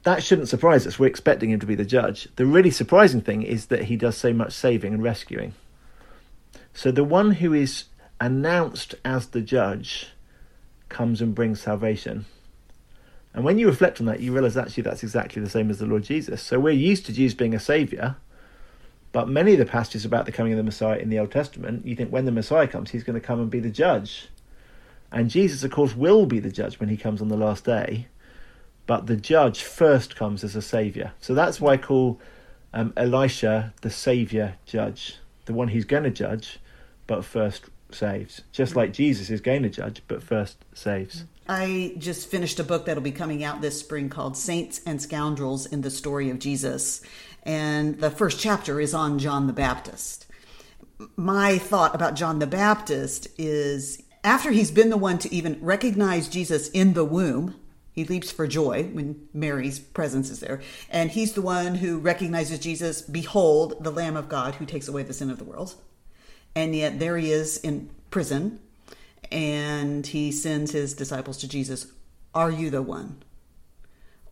That 0.05 0.23
shouldn't 0.23 0.49
surprise 0.49 0.87
us. 0.87 0.99
We're 1.01 1.07
expecting 1.07 1.51
him 1.51 1.59
to 1.59 1.67
be 1.67 1.75
the 1.75 1.85
judge. 1.85 2.29
The 2.37 2.47
really 2.47 2.71
surprising 2.71 3.23
thing 3.23 3.43
is 3.43 3.67
that 3.67 3.85
he 3.85 3.97
does 3.97 4.17
so 4.17 4.33
much 4.33 4.53
saving 4.53 4.95
and 4.95 5.03
rescuing. 5.03 5.55
So 6.75 6.93
the 6.93 7.03
one 7.03 7.33
who 7.33 7.53
is 7.53 7.87
announced 8.21 8.95
as 9.05 9.29
the 9.29 9.41
judge 9.41 10.09
comes 10.89 11.21
and 11.21 11.35
brings 11.35 11.61
salvation. 11.61 12.25
And 13.35 13.45
when 13.45 13.59
you 13.59 13.67
reflect 13.67 14.01
on 14.01 14.07
that, 14.07 14.21
you 14.21 14.33
realize 14.33 14.57
actually 14.57 14.85
that's 14.85 15.03
exactly 15.03 15.43
the 15.43 15.51
same 15.51 15.69
as 15.71 15.79
the 15.79 15.87
Lord 15.87 16.05
Jesus. 16.05 16.41
So 16.43 16.59
we're 16.59 16.71
used 16.71 17.05
to 17.07 17.13
Jesus 17.13 17.37
being 17.37 17.55
a 17.55 17.61
savior, 17.61 18.17
but 19.13 19.29
many 19.29 19.53
of 19.53 19.59
the 19.59 19.67
passages 19.67 20.05
about 20.05 20.25
the 20.25 20.33
coming 20.33 20.53
of 20.53 20.57
the 20.57 20.63
Messiah 20.63 20.99
in 20.99 21.11
the 21.11 21.19
Old 21.19 21.31
Testament, 21.31 21.87
you 21.87 21.95
think 21.95 22.11
when 22.11 22.25
the 22.25 22.33
Messiah 22.33 22.67
comes, 22.67 22.91
he's 22.91 23.05
going 23.05 23.19
to 23.19 23.27
come 23.27 23.41
and 23.41 23.51
be 23.51 23.61
the 23.61 23.71
judge. 23.71 24.29
And 25.13 25.31
Jesus, 25.31 25.63
of 25.65 25.71
course, 25.71 25.95
will 25.95 26.27
be 26.27 26.41
the 26.41 26.51
judge 26.51 26.81
when 26.81 26.89
he 26.89 26.97
comes 26.97 27.21
on 27.21 27.29
the 27.29 27.37
last 27.37 27.65
day, 27.65 28.09
but 28.87 29.07
the 29.07 29.17
judge 29.17 29.63
first 29.63 30.17
comes 30.17 30.43
as 30.43 30.57
a 30.57 30.63
savior. 30.63 31.13
So 31.21 31.35
that's 31.35 31.61
why 31.61 31.75
I 31.75 31.77
call 31.77 32.21
um, 32.73 32.93
Elisha 32.97 33.75
the 33.83 33.91
savior 33.91 34.57
judge, 34.65 35.17
the 35.45 35.53
one 35.53 35.69
who's 35.69 35.85
going 35.85 36.05
to 36.05 36.11
judge, 36.11 36.59
but 37.07 37.25
first 37.25 37.67
saves. 37.91 38.43
Just 38.53 38.77
like 38.77 38.93
Jesus 38.93 39.31
is 39.31 39.41
going 39.41 39.63
to 39.63 39.69
judge, 39.69 40.03
but 40.09 40.23
first 40.23 40.65
saves. 40.75 41.25
I 41.49 41.95
just 41.99 42.29
finished 42.29 42.59
a 42.59 42.65
book 42.65 42.87
that'll 42.87 43.03
be 43.03 43.13
coming 43.13 43.45
out 43.45 43.61
this 43.61 43.79
spring 43.79 44.09
called 44.09 44.37
Saints 44.37 44.81
and 44.85 45.01
Scoundrels 45.01 45.67
in 45.67 45.83
the 45.83 45.91
Story 45.91 46.31
of 46.31 46.39
Jesus. 46.39 47.01
And 47.45 48.01
the 48.01 48.11
first 48.11 48.41
chapter 48.41 48.81
is 48.81 48.95
on 48.95 49.19
John 49.19 49.47
the 49.47 49.53
Baptist. 49.53 50.27
My 51.17 51.59
thought 51.59 51.95
about 51.95 52.15
John 52.15 52.41
the 52.41 52.47
Baptist 52.47 53.29
is 53.39 54.03
after 54.25 54.51
he's 54.51 54.73
been 54.73 54.91
the 54.91 54.97
one 54.97 55.19
to 55.19 55.33
even 55.33 55.59
recognize 55.63 56.29
Jesus 56.29 56.69
in 56.71 56.95
the 56.95 57.05
womb, 57.05 57.55
he 57.93 58.05
leaps 58.05 58.31
for 58.31 58.47
joy 58.49 58.91
when 58.93 59.29
Mary's 59.33 59.79
presence 59.79 60.31
is 60.31 60.41
there. 60.41 60.61
And 60.91 61.11
he's 61.11 61.35
the 61.35 61.43
one 61.43 61.77
who 61.77 61.99
recognizes 61.99 62.59
Jesus, 62.59 63.03
behold, 63.03 63.83
the 63.85 63.93
Lamb 63.93 64.17
of 64.17 64.29
God 64.29 64.57
who 64.57 64.67
takes 64.67 64.89
away 64.89 65.05
the 65.05 65.13
sin 65.13 65.31
of 65.31 65.39
the 65.39 65.45
world. 65.45 65.77
And 66.57 66.75
yet 66.75 66.99
there 66.99 67.19
he 67.19 67.31
is 67.31 67.59
in 67.59 67.91
prison 68.11 68.59
and 69.31 70.07
he 70.07 70.33
sends 70.33 70.73
his 70.73 70.95
disciples 70.95 71.37
to 71.39 71.49
Jesus, 71.49 71.87
Are 72.35 72.51
you 72.51 72.71
the 72.71 72.83
one? 72.83 73.23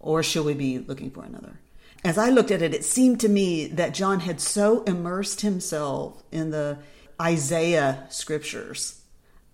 Or 0.00 0.22
shall 0.22 0.44
we 0.44 0.54
be 0.54 0.78
looking 0.78 1.10
for 1.10 1.22
another? 1.22 1.60
As 2.02 2.16
I 2.16 2.30
looked 2.30 2.50
at 2.50 2.62
it, 2.62 2.74
it 2.74 2.84
seemed 2.84 3.20
to 3.20 3.28
me 3.28 3.66
that 3.66 3.94
John 3.94 4.20
had 4.20 4.40
so 4.40 4.82
immersed 4.84 5.42
himself 5.42 6.22
in 6.32 6.50
the 6.50 6.78
Isaiah 7.20 8.06
scriptures 8.08 9.02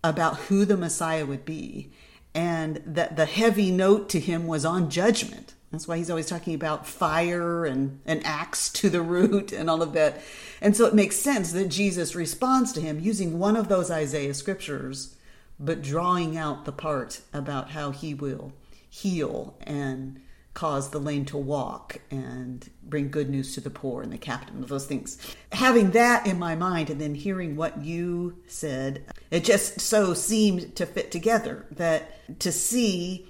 about 0.02 0.36
who 0.36 0.64
the 0.64 0.76
Messiah 0.76 1.26
would 1.26 1.44
be, 1.44 1.90
and 2.34 2.82
that 2.86 3.16
the 3.16 3.26
heavy 3.26 3.70
note 3.70 4.08
to 4.10 4.20
him 4.20 4.46
was 4.46 4.64
on 4.64 4.90
judgment. 4.90 5.54
That's 5.70 5.86
why 5.86 5.98
he's 5.98 6.10
always 6.10 6.26
talking 6.26 6.54
about 6.54 6.86
fire 6.86 7.64
and 7.64 8.00
an 8.04 8.22
axe 8.24 8.70
to 8.72 8.90
the 8.90 9.02
root 9.02 9.52
and 9.52 9.70
all 9.70 9.82
of 9.82 9.92
that. 9.92 10.20
And 10.60 10.76
so 10.76 10.86
it 10.86 10.94
makes 10.94 11.16
sense 11.16 11.52
that 11.52 11.68
Jesus 11.68 12.16
responds 12.16 12.72
to 12.72 12.80
him 12.80 12.98
using 12.98 13.38
one 13.38 13.56
of 13.56 13.68
those 13.68 13.90
Isaiah 13.90 14.34
scriptures 14.34 15.16
but 15.60 15.82
drawing 15.82 16.36
out 16.38 16.64
the 16.64 16.72
part 16.72 17.20
about 17.32 17.70
how 17.70 17.90
he 17.90 18.14
will 18.14 18.52
heal 18.88 19.54
and 19.60 20.20
cause 20.54 20.90
the 20.90 20.98
lame 20.98 21.24
to 21.24 21.36
walk 21.36 22.00
and 22.10 22.68
bring 22.82 23.10
good 23.10 23.30
news 23.30 23.54
to 23.54 23.60
the 23.60 23.70
poor 23.70 24.02
and 24.02 24.12
the 24.12 24.18
captive 24.18 24.56
of 24.56 24.68
those 24.68 24.86
things. 24.86 25.18
Having 25.52 25.92
that 25.92 26.26
in 26.26 26.38
my 26.38 26.56
mind 26.56 26.90
and 26.90 27.00
then 27.00 27.14
hearing 27.14 27.54
what 27.54 27.84
you 27.84 28.36
said, 28.48 29.04
it 29.30 29.44
just 29.44 29.80
so 29.80 30.12
seemed 30.12 30.74
to 30.74 30.86
fit 30.86 31.12
together 31.12 31.66
that 31.70 32.40
to 32.40 32.50
see 32.50 33.29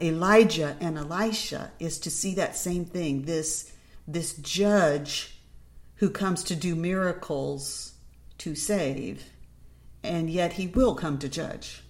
Elijah 0.00 0.76
and 0.80 0.96
Elisha 0.96 1.72
is 1.78 1.98
to 2.00 2.10
see 2.10 2.34
that 2.34 2.56
same 2.56 2.84
thing. 2.84 3.22
This 3.22 3.72
this 4.06 4.34
judge 4.34 5.38
who 5.96 6.08
comes 6.08 6.44
to 6.44 6.56
do 6.56 6.74
miracles 6.74 7.92
to 8.38 8.54
save 8.54 9.24
and 10.02 10.30
yet 10.30 10.54
he 10.54 10.66
will 10.66 10.94
come 10.94 11.18
to 11.18 11.28
judge. 11.28 11.82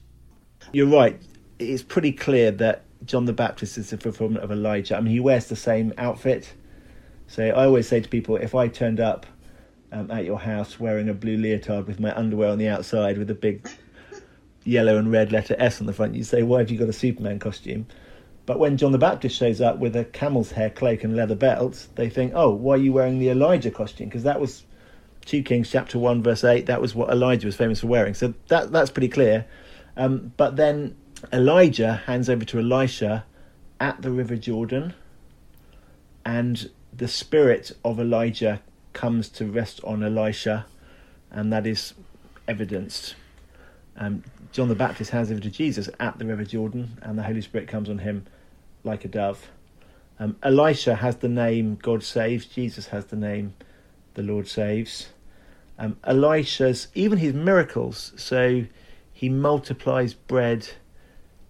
You're 0.72 0.88
right. 0.88 1.20
It's 1.58 1.82
pretty 1.82 2.12
clear 2.12 2.50
that 2.52 2.84
John 3.04 3.26
the 3.26 3.32
Baptist 3.32 3.78
is 3.78 3.90
the 3.90 3.98
fulfillment 3.98 4.42
of 4.42 4.50
Elijah. 4.50 4.96
I 4.96 5.00
mean, 5.00 5.12
he 5.12 5.20
wears 5.20 5.46
the 5.46 5.56
same 5.56 5.92
outfit. 5.98 6.52
So 7.26 7.44
I 7.44 7.64
always 7.64 7.86
say 7.86 8.00
to 8.00 8.08
people, 8.08 8.36
if 8.36 8.54
I 8.54 8.68
turned 8.68 9.00
up 9.00 9.26
um, 9.92 10.10
at 10.10 10.24
your 10.24 10.38
house 10.38 10.80
wearing 10.80 11.08
a 11.08 11.14
blue 11.14 11.36
leotard 11.36 11.86
with 11.86 12.00
my 12.00 12.14
underwear 12.16 12.50
on 12.50 12.58
the 12.58 12.68
outside 12.68 13.18
with 13.18 13.30
a 13.30 13.34
big 13.34 13.68
yellow 14.64 14.98
and 14.98 15.12
red 15.12 15.32
letter 15.32 15.54
S 15.58 15.80
on 15.80 15.86
the 15.86 15.92
front, 15.92 16.14
you'd 16.14 16.26
say, 16.26 16.42
why 16.42 16.58
have 16.58 16.70
you 16.70 16.78
got 16.78 16.88
a 16.88 16.92
Superman 16.92 17.38
costume? 17.38 17.86
But 18.48 18.58
when 18.58 18.78
John 18.78 18.92
the 18.92 18.98
Baptist 18.98 19.36
shows 19.36 19.60
up 19.60 19.76
with 19.76 19.94
a 19.94 20.06
camel's 20.06 20.52
hair 20.52 20.70
cloak 20.70 21.04
and 21.04 21.14
leather 21.14 21.34
belt, 21.34 21.86
they 21.96 22.08
think, 22.08 22.32
oh, 22.34 22.48
why 22.48 22.76
are 22.76 22.78
you 22.78 22.94
wearing 22.94 23.18
the 23.18 23.28
Elijah 23.28 23.70
costume? 23.70 24.08
Because 24.08 24.22
that 24.22 24.40
was 24.40 24.64
2 25.26 25.42
Kings 25.42 25.70
chapter 25.70 25.98
1 25.98 26.22
verse 26.22 26.42
8 26.42 26.64
that 26.64 26.80
was 26.80 26.94
what 26.94 27.10
Elijah 27.10 27.46
was 27.46 27.56
famous 27.56 27.80
for 27.80 27.88
wearing. 27.88 28.14
So 28.14 28.32
that 28.48 28.72
that's 28.72 28.90
pretty 28.90 29.10
clear. 29.10 29.44
Um, 29.98 30.32
but 30.38 30.56
then 30.56 30.96
Elijah 31.30 31.96
hands 32.06 32.30
over 32.30 32.46
to 32.46 32.58
Elisha 32.58 33.26
at 33.80 34.00
the 34.00 34.10
river 34.10 34.36
Jordan 34.36 34.94
and 36.24 36.70
the 36.90 37.06
spirit 37.06 37.72
of 37.84 38.00
Elijah 38.00 38.62
comes 38.94 39.28
to 39.28 39.44
rest 39.44 39.78
on 39.84 40.02
Elisha 40.02 40.64
and 41.30 41.52
that 41.52 41.66
is 41.66 41.92
evidenced. 42.48 43.14
Um, 43.98 44.24
John 44.52 44.68
the 44.68 44.74
Baptist 44.74 45.10
hands 45.10 45.30
over 45.30 45.40
to 45.40 45.50
Jesus 45.50 45.90
at 46.00 46.18
the 46.18 46.24
river 46.24 46.44
Jordan 46.44 46.96
and 47.02 47.18
the 47.18 47.24
Holy 47.24 47.42
Spirit 47.42 47.68
comes 47.68 47.90
on 47.90 47.98
him 47.98 48.24
like 48.84 49.04
a 49.04 49.08
dove 49.08 49.48
um, 50.20 50.36
Elisha 50.42 50.96
has 50.96 51.16
the 51.16 51.28
name 51.28 51.78
God 51.80 52.02
saves 52.02 52.46
Jesus 52.46 52.88
has 52.88 53.06
the 53.06 53.16
name 53.16 53.54
the 54.14 54.22
Lord 54.22 54.48
saves 54.48 55.08
um, 55.78 55.96
Elisha's, 56.04 56.88
even 56.94 57.18
his 57.18 57.32
miracles, 57.32 58.12
so 58.16 58.64
he 59.12 59.28
multiplies 59.28 60.12
bread 60.12 60.68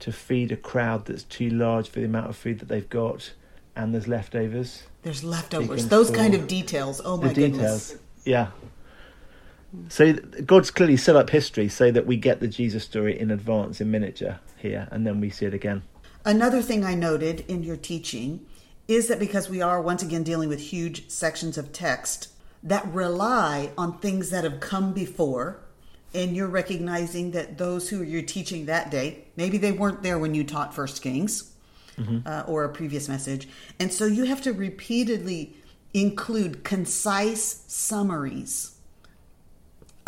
to 0.01 0.13
feed 0.13 0.53
a 0.53 0.57
crowd 0.57 1.07
that's 1.07 1.23
too 1.25 1.49
large 1.49 1.89
for 1.89 2.01
the 2.01 2.05
amount 2.05 2.29
of 2.29 2.37
food 2.37 2.59
that 2.59 2.69
they've 2.69 2.89
got, 2.89 3.33
and 3.75 3.95
there's 3.95 4.07
leftovers. 4.07 4.83
There's 5.03 5.25
leftovers. 5.25 5.89
Those 5.89 6.11
kind 6.11 6.35
of 6.35 6.47
details. 6.47 7.01
Oh 7.03 7.17
my 7.17 7.29
the 7.29 7.35
details. 7.35 7.53
goodness. 7.53 7.97
Yeah. 8.25 8.49
So 9.89 10.13
God's 10.13 10.71
clearly 10.71 10.97
set 10.97 11.17
up 11.17 11.31
history 11.31 11.69
so 11.69 11.91
that 11.91 12.07
we 12.07 12.17
get 12.17 12.41
the 12.41 12.49
Jesus 12.49 12.85
story 12.85 13.19
in 13.19 13.31
advance 13.31 13.81
in 13.81 13.91
miniature 13.91 14.41
here, 14.57 14.89
and 14.91 15.07
then 15.07 15.21
we 15.21 15.31
see 15.31 15.47
it 15.47 15.55
again. 15.55 15.83
Another 16.29 16.61
thing 16.61 16.85
I 16.85 16.95
noted 16.95 17.41
in 17.49 17.63
your 17.63 17.79
teaching 17.79 18.45
is 18.87 19.09
that 19.09 19.19
because 19.19 19.49
we 19.49 19.63
are 19.63 19.81
once 19.81 20.03
again 20.03 20.23
dealing 20.23 20.51
with 20.51 20.61
huge 20.61 21.09
sections 21.09 21.57
of 21.57 21.73
text, 21.73 22.29
that 22.63 22.87
rely 22.93 23.71
on 23.79 23.99
things 23.99 24.29
that 24.29 24.45
have 24.45 24.61
come 24.61 24.93
before 24.93 25.61
and 26.13 26.37
you're 26.37 26.47
recognizing 26.47 27.31
that 27.31 27.57
those 27.57 27.89
who 27.89 28.03
you're 28.03 28.21
teaching 28.21 28.67
that 28.67 28.91
day 28.91 29.25
maybe 29.37 29.57
they 29.57 29.73
weren't 29.73 30.03
there 30.03 30.19
when 30.19 30.35
you 30.35 30.43
taught 30.45 30.75
first 30.75 31.03
kings 31.03 31.53
mm-hmm. 31.97 32.19
uh, 32.27 32.45
or 32.47 32.65
a 32.65 32.69
previous 32.69 33.09
message 33.09 33.47
and 33.79 33.93
so 33.93 34.07
you 34.07 34.25
have 34.25 34.41
to 34.41 34.53
repeatedly 34.53 35.55
include 35.95 36.65
concise 36.65 37.63
summaries 37.67 38.79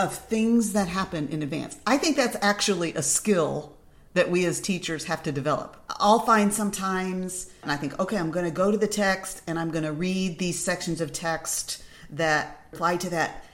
of 0.01 0.15
things 0.15 0.73
that 0.73 0.89
happen 0.89 1.29
in 1.29 1.43
advance. 1.43 1.77
I 1.87 1.99
think 1.99 2.17
that's 2.17 2.37
actually 2.41 2.95
a 2.95 3.03
skill 3.03 3.77
that 4.15 4.31
we 4.31 4.45
as 4.45 4.61
teachers 4.61 5.05
have 5.05 5.23
to 5.23 5.33
develop. 5.33 5.77
I'll 5.89 6.21
find 6.21 6.53
sometimes, 6.53 7.51
and 7.63 7.71
I 7.71 7.77
think, 7.77 7.99
okay, 7.99 8.17
I'm 8.17 8.31
going 8.31 8.45
to 8.45 8.51
go 8.51 8.71
to 8.71 8.77
the 8.77 8.89
text 8.89 9.43
and 9.47 9.59
I'm 9.59 9.71
going 9.71 9.85
to 9.85 9.93
read 9.93 10.39
these 10.39 10.63
sections 10.63 11.01
of 11.01 11.13
text 11.13 11.83
that 12.11 12.67
apply 12.73 12.97
to 12.99 13.11
that. 13.11 13.45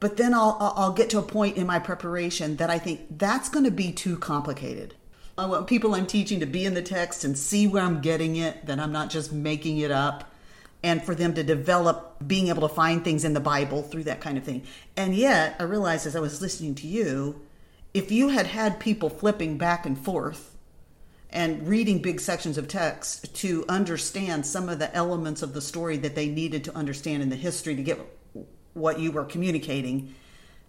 But 0.00 0.16
then 0.16 0.34
I'll, 0.34 0.56
I'll 0.60 0.92
get 0.92 1.10
to 1.10 1.18
a 1.18 1.22
point 1.22 1.56
in 1.56 1.66
my 1.66 1.78
preparation 1.78 2.56
that 2.56 2.70
I 2.70 2.78
think 2.78 3.18
that's 3.18 3.48
going 3.48 3.64
to 3.64 3.70
be 3.70 3.92
too 3.92 4.18
complicated. 4.18 4.94
I 5.38 5.46
want 5.46 5.66
people 5.66 5.94
I'm 5.94 6.06
teaching 6.06 6.40
to 6.40 6.46
be 6.46 6.66
in 6.66 6.74
the 6.74 6.82
text 6.82 7.24
and 7.24 7.38
see 7.38 7.66
where 7.66 7.82
I'm 7.82 8.00
getting 8.02 8.36
it, 8.36 8.66
that 8.66 8.78
I'm 8.78 8.92
not 8.92 9.08
just 9.08 9.32
making 9.32 9.78
it 9.78 9.90
up, 9.90 10.30
and 10.82 11.02
for 11.02 11.14
them 11.14 11.32
to 11.34 11.42
develop 11.42 12.16
being 12.26 12.48
able 12.48 12.68
to 12.68 12.74
find 12.74 13.02
things 13.02 13.24
in 13.24 13.32
the 13.32 13.40
Bible 13.40 13.82
through 13.82 14.04
that 14.04 14.20
kind 14.20 14.36
of 14.36 14.44
thing. 14.44 14.64
And 14.96 15.14
yet, 15.14 15.56
I 15.58 15.62
realized 15.62 16.06
as 16.06 16.16
I 16.16 16.20
was 16.20 16.42
listening 16.42 16.74
to 16.76 16.86
you, 16.86 17.40
if 17.94 18.10
you 18.10 18.28
had 18.28 18.46
had 18.46 18.80
people 18.80 19.10
flipping 19.10 19.58
back 19.58 19.84
and 19.84 19.98
forth 19.98 20.56
and 21.30 21.66
reading 21.66 22.00
big 22.00 22.20
sections 22.20 22.58
of 22.58 22.68
text 22.68 23.34
to 23.36 23.64
understand 23.68 24.44
some 24.44 24.68
of 24.68 24.78
the 24.78 24.94
elements 24.94 25.42
of 25.42 25.54
the 25.54 25.60
story 25.60 25.96
that 25.96 26.14
they 26.14 26.28
needed 26.28 26.64
to 26.64 26.76
understand 26.76 27.22
in 27.22 27.30
the 27.30 27.36
history 27.36 27.74
to 27.74 27.82
get 27.82 27.98
what 28.74 28.98
you 28.98 29.10
were 29.10 29.24
communicating, 29.24 30.14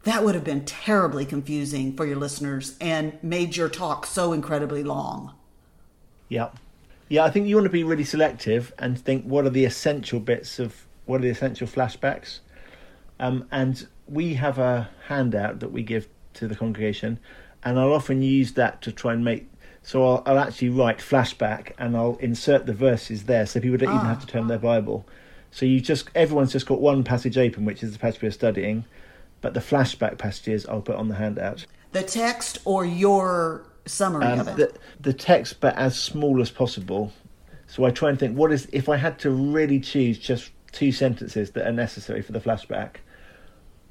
that 0.04 0.24
would 0.24 0.36
have 0.36 0.44
been 0.44 0.66
terribly 0.66 1.26
confusing 1.26 1.96
for 1.96 2.06
your 2.06 2.18
listeners 2.18 2.78
and 2.80 3.18
made 3.24 3.56
your 3.56 3.70
talk 3.70 4.06
so 4.06 4.34
incredibly 4.34 4.84
long. 4.84 5.34
Yeah. 6.30 6.50
Yeah, 7.10 7.24
I 7.26 7.30
think 7.30 7.48
you 7.48 7.56
want 7.56 7.66
to 7.66 7.72
be 7.72 7.84
really 7.84 8.06
selective 8.06 8.74
and 8.80 9.00
think 9.00 9.26
what 9.26 9.46
are 9.46 9.50
the 9.50 9.66
essential 9.66 10.20
bits 10.20 10.60
of 10.60 10.86
what 11.06 11.20
are 11.20 11.24
the 11.24 11.30
essential 11.30 11.68
flashbacks. 11.68 12.40
Um, 13.20 13.48
and 13.52 13.88
we 14.08 14.34
have 14.36 14.58
a 14.58 14.90
handout 15.08 15.60
that 15.60 15.72
we 15.72 15.84
give 15.84 16.08
to 16.36 16.48
the 16.48 16.56
congregation, 16.56 17.20
and 17.64 17.80
I'll 17.80 17.94
often 17.94 18.22
use 18.22 18.54
that 18.54 18.82
to 18.84 18.92
try 18.92 19.14
and 19.14 19.24
make. 19.24 19.50
So 19.82 20.06
I'll, 20.06 20.24
I'll 20.26 20.40
actually 20.40 20.70
write 20.70 21.00
flashback 21.00 21.74
and 21.78 21.98
I'll 21.98 22.16
insert 22.18 22.66
the 22.66 22.74
verses 22.74 23.24
there, 23.24 23.46
so 23.46 23.60
people 23.60 23.78
don't 23.78 23.90
ah. 23.90 23.96
even 23.96 24.08
have 24.08 24.22
to 24.22 24.28
turn 24.28 24.48
their 24.48 24.60
Bible. 24.60 25.06
So 25.52 25.66
you 25.66 25.82
just 25.82 26.10
everyone's 26.16 26.52
just 26.52 26.66
got 26.66 26.82
one 26.82 27.04
passage 27.04 27.38
open, 27.38 27.66
which 27.66 27.84
is 27.84 27.94
the 27.94 28.00
passage 28.00 28.22
we're 28.22 28.32
studying, 28.32 28.86
but 29.42 29.54
the 29.54 29.60
flashback 29.60 30.18
passages 30.18 30.66
I'll 30.66 30.82
put 30.82 30.96
on 30.96 31.10
the 31.10 31.16
handout. 31.16 31.66
The 31.92 32.02
text 32.02 32.60
or 32.66 32.86
your 32.86 33.66
summary 33.86 34.26
um, 34.26 34.40
of 34.40 34.48
it. 34.48 34.56
The, 34.58 34.74
the 35.00 35.14
text, 35.14 35.60
but 35.60 35.76
as 35.78 36.00
small 36.00 36.42
as 36.42 36.50
possible. 36.50 37.14
So 37.68 37.86
I 37.86 37.92
try 37.92 38.10
and 38.10 38.20
think, 38.20 38.38
what 38.38 38.52
is 38.52 38.68
if 38.72 38.90
I 38.90 38.98
had 38.98 39.20
to 39.20 39.30
really 39.30 39.80
choose 39.80 40.18
just 40.18 40.52
two 40.72 40.92
sentences 40.92 41.52
that 41.52 41.68
are 41.68 41.72
necessary 41.72 42.22
for 42.22 42.32
the 42.32 42.40
flashback? 42.40 42.96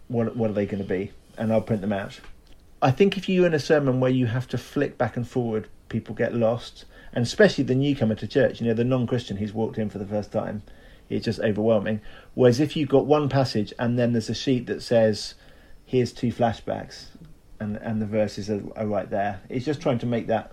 What 0.09 0.37
what 0.37 0.51
are 0.51 0.55
they 0.55 0.67
going 0.67 0.83
to 0.83 0.89
be? 0.89 1.13
And 1.39 1.53
I'll 1.53 1.63
print 1.63 1.81
them 1.81 1.93
out. 1.93 2.21
I 2.83 2.91
think 2.91 3.17
if 3.17 3.29
you're 3.29 3.47
in 3.47 3.55
a 3.55 3.61
sermon 3.61 4.01
where 4.01 4.11
you 4.11 4.27
have 4.27 4.49
to 4.49 4.59
flick 4.59 4.99
back 4.99 5.17
and 5.17 5.27
forward, 5.27 5.69
people 5.89 6.17
get 6.17 6.35
lost, 6.35 6.85
and 7.13 7.23
especially 7.23 7.63
the 7.63 7.77
newcomer 7.77 8.17
to 8.17 8.27
church, 8.27 8.61
you 8.61 8.67
know, 8.67 8.75
the 8.75 8.83
non-Christian 8.83 9.37
who's 9.37 9.53
walked 9.53 9.79
in 9.79 9.89
for 9.89 9.99
the 9.99 10.07
first 10.07 10.33
time, 10.33 10.63
it's 11.09 11.25
just 11.25 11.39
overwhelming. 11.41 12.01
Whereas 12.35 12.59
if 12.59 12.77
you've 12.77 12.89
got 12.89 13.07
one 13.07 13.29
passage 13.29 13.73
and 13.79 13.97
then 13.97 14.13
there's 14.13 14.29
a 14.29 14.35
sheet 14.35 14.67
that 14.67 14.83
says, 14.83 15.35
"Here's 15.87 16.13
two 16.13 16.33
flashbacks," 16.33 17.07
and 17.61 17.77
and 17.77 18.03
the 18.03 18.07
verses 18.07 18.51
are, 18.51 18.63
are 18.75 18.87
right 18.87 19.09
there, 19.09 19.41
it's 19.49 19.65
just 19.65 19.81
trying 19.81 19.99
to 20.01 20.07
make 20.07 20.27
that 20.27 20.53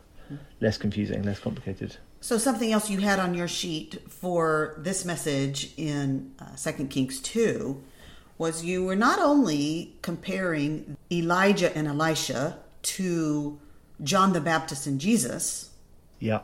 less 0.61 0.77
confusing, 0.77 1.23
less 1.23 1.39
complicated. 1.39 1.97
So 2.21 2.37
something 2.37 2.71
else 2.71 2.89
you 2.89 2.99
had 2.99 3.17
on 3.17 3.33
your 3.33 3.47
sheet 3.47 4.03
for 4.07 4.75
this 4.77 5.03
message 5.03 5.73
in 5.77 6.33
uh, 6.39 6.55
Second 6.55 6.89
Kings 6.89 7.19
two 7.21 7.81
was 8.39 8.63
you 8.63 8.83
were 8.83 8.95
not 8.95 9.19
only 9.19 9.93
comparing 10.01 10.97
Elijah 11.11 11.75
and 11.77 11.87
Elisha 11.87 12.57
to 12.81 13.59
John 14.01 14.33
the 14.33 14.41
Baptist 14.41 14.87
and 14.87 14.99
Jesus. 14.99 15.69
Yeah. 16.19 16.39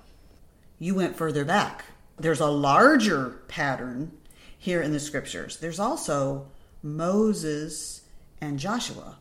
You 0.77 0.93
went 0.93 1.15
further 1.15 1.45
back. 1.45 1.85
There's 2.17 2.41
a 2.41 2.47
larger 2.47 3.41
pattern 3.47 4.11
here 4.59 4.81
in 4.81 4.91
the 4.91 4.99
scriptures. 4.99 5.57
There's 5.57 5.79
also 5.79 6.47
Moses 6.83 8.01
and 8.41 8.59
Joshua. 8.59 9.17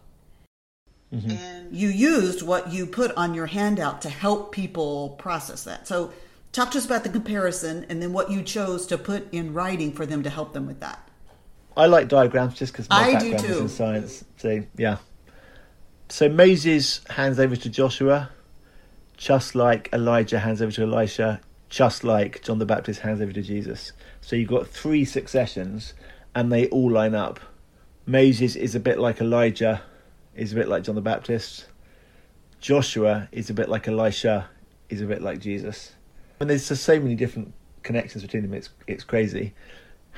Mm-hmm. 1.12 1.30
And 1.30 1.76
you 1.76 1.88
used 1.88 2.42
what 2.42 2.72
you 2.72 2.86
put 2.86 3.12
on 3.16 3.34
your 3.34 3.46
handout 3.46 4.02
to 4.02 4.08
help 4.08 4.50
people 4.50 5.10
process 5.10 5.62
that. 5.62 5.86
So, 5.86 6.12
talk 6.50 6.72
to 6.72 6.78
us 6.78 6.86
about 6.86 7.04
the 7.04 7.08
comparison 7.08 7.86
and 7.88 8.02
then 8.02 8.12
what 8.12 8.32
you 8.32 8.42
chose 8.42 8.86
to 8.88 8.98
put 8.98 9.32
in 9.32 9.54
writing 9.54 9.92
for 9.92 10.06
them 10.06 10.24
to 10.24 10.30
help 10.30 10.52
them 10.52 10.66
with 10.66 10.80
that. 10.80 11.08
I 11.76 11.86
like 11.86 12.08
diagrams 12.08 12.54
just 12.54 12.72
because 12.72 12.88
my 12.88 12.96
I 12.96 13.12
background 13.14 13.44
is 13.44 13.58
in 13.58 13.68
science. 13.68 14.24
So 14.36 14.62
yeah. 14.76 14.98
So 16.08 16.28
Moses 16.28 17.00
hands 17.10 17.40
over 17.40 17.56
to 17.56 17.68
Joshua, 17.68 18.30
just 19.16 19.54
like 19.54 19.88
Elijah 19.92 20.38
hands 20.38 20.62
over 20.62 20.70
to 20.72 20.82
Elisha, 20.82 21.40
just 21.68 22.04
like 22.04 22.42
John 22.42 22.58
the 22.58 22.66
Baptist 22.66 23.00
hands 23.00 23.20
over 23.20 23.32
to 23.32 23.42
Jesus. 23.42 23.92
So 24.20 24.36
you've 24.36 24.48
got 24.48 24.68
three 24.68 25.04
successions, 25.04 25.94
and 26.34 26.52
they 26.52 26.68
all 26.68 26.90
line 26.90 27.14
up. 27.14 27.40
Moses 28.06 28.54
is 28.54 28.74
a 28.74 28.80
bit 28.80 28.98
like 28.98 29.20
Elijah, 29.20 29.82
is 30.34 30.52
a 30.52 30.54
bit 30.54 30.68
like 30.68 30.84
John 30.84 30.94
the 30.94 31.00
Baptist. 31.00 31.66
Joshua 32.60 33.28
is 33.32 33.50
a 33.50 33.54
bit 33.54 33.68
like 33.68 33.88
Elisha, 33.88 34.48
is 34.88 35.00
a 35.00 35.06
bit 35.06 35.22
like 35.22 35.40
Jesus. 35.40 35.92
And 36.40 36.48
there's 36.48 36.68
just 36.68 36.84
so 36.84 36.98
many 37.00 37.14
different 37.14 37.52
connections 37.82 38.22
between 38.22 38.42
them. 38.42 38.54
It's 38.54 38.70
it's 38.86 39.04
crazy. 39.04 39.54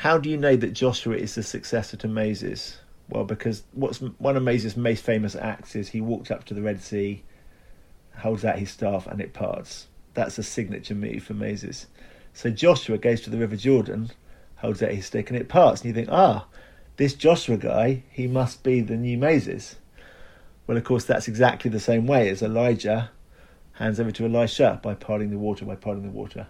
How 0.00 0.18
do 0.18 0.28
you 0.28 0.36
know 0.36 0.56
that 0.56 0.74
Joshua 0.74 1.16
is 1.16 1.36
the 1.36 1.42
successor 1.42 1.96
to 1.96 2.06
Moses? 2.06 2.78
Well, 3.08 3.24
because 3.24 3.62
what's 3.72 3.98
one 3.98 4.36
of 4.36 4.42
Moses' 4.42 4.76
most 4.76 5.02
famous 5.02 5.34
acts 5.34 5.74
is 5.74 5.88
he 5.88 6.02
walked 6.02 6.30
up 6.30 6.44
to 6.44 6.54
the 6.54 6.60
Red 6.60 6.82
Sea, 6.82 7.24
holds 8.18 8.44
out 8.44 8.58
his 8.58 8.70
staff, 8.70 9.06
and 9.06 9.22
it 9.22 9.32
parts. 9.32 9.86
That's 10.12 10.36
a 10.36 10.42
signature 10.42 10.94
move 10.94 11.22
for 11.22 11.32
Moses. 11.32 11.86
So 12.34 12.50
Joshua 12.50 12.98
goes 12.98 13.22
to 13.22 13.30
the 13.30 13.38
River 13.38 13.56
Jordan, 13.56 14.10
holds 14.56 14.82
out 14.82 14.90
his 14.90 15.06
stick, 15.06 15.30
and 15.30 15.38
it 15.38 15.48
parts. 15.48 15.80
And 15.80 15.88
you 15.88 15.94
think, 15.94 16.08
ah, 16.12 16.46
this 16.98 17.14
Joshua 17.14 17.56
guy, 17.56 18.02
he 18.10 18.26
must 18.26 18.62
be 18.62 18.82
the 18.82 18.96
new 18.96 19.16
Moses. 19.16 19.76
Well, 20.66 20.76
of 20.76 20.84
course, 20.84 21.04
that's 21.04 21.26
exactly 21.26 21.70
the 21.70 21.80
same 21.80 22.06
way 22.06 22.28
as 22.28 22.42
Elijah 22.42 23.10
hands 23.72 23.98
over 23.98 24.10
to 24.10 24.26
Elisha 24.26 24.78
by 24.82 24.94
parting 24.94 25.30
the 25.30 25.38
water, 25.38 25.64
by 25.64 25.74
parting 25.74 26.02
the 26.02 26.10
water. 26.10 26.48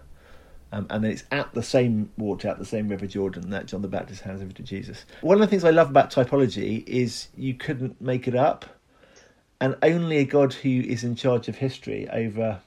Um, 0.71 0.85
and 0.89 1.03
then 1.03 1.11
it's 1.11 1.23
at 1.31 1.53
the 1.53 1.63
same 1.63 2.11
water, 2.17 2.49
at 2.49 2.59
the 2.59 2.65
same 2.65 2.89
River 2.89 3.07
Jordan, 3.07 3.49
that 3.51 3.67
John 3.67 3.81
the 3.81 3.87
Baptist 3.87 4.21
hands 4.21 4.41
over 4.41 4.51
to 4.51 4.63
Jesus. 4.63 5.05
One 5.21 5.35
of 5.35 5.41
the 5.41 5.47
things 5.47 5.63
I 5.63 5.69
love 5.69 5.89
about 5.89 6.11
typology 6.11 6.85
is 6.85 7.29
you 7.37 7.53
couldn't 7.53 8.01
make 8.01 8.27
it 8.27 8.35
up, 8.35 8.65
and 9.61 9.77
only 9.81 10.17
a 10.17 10.25
God 10.25 10.53
who 10.53 10.69
is 10.69 11.03
in 11.03 11.15
charge 11.15 11.47
of 11.47 11.55
history 11.55 12.09
over 12.09 12.59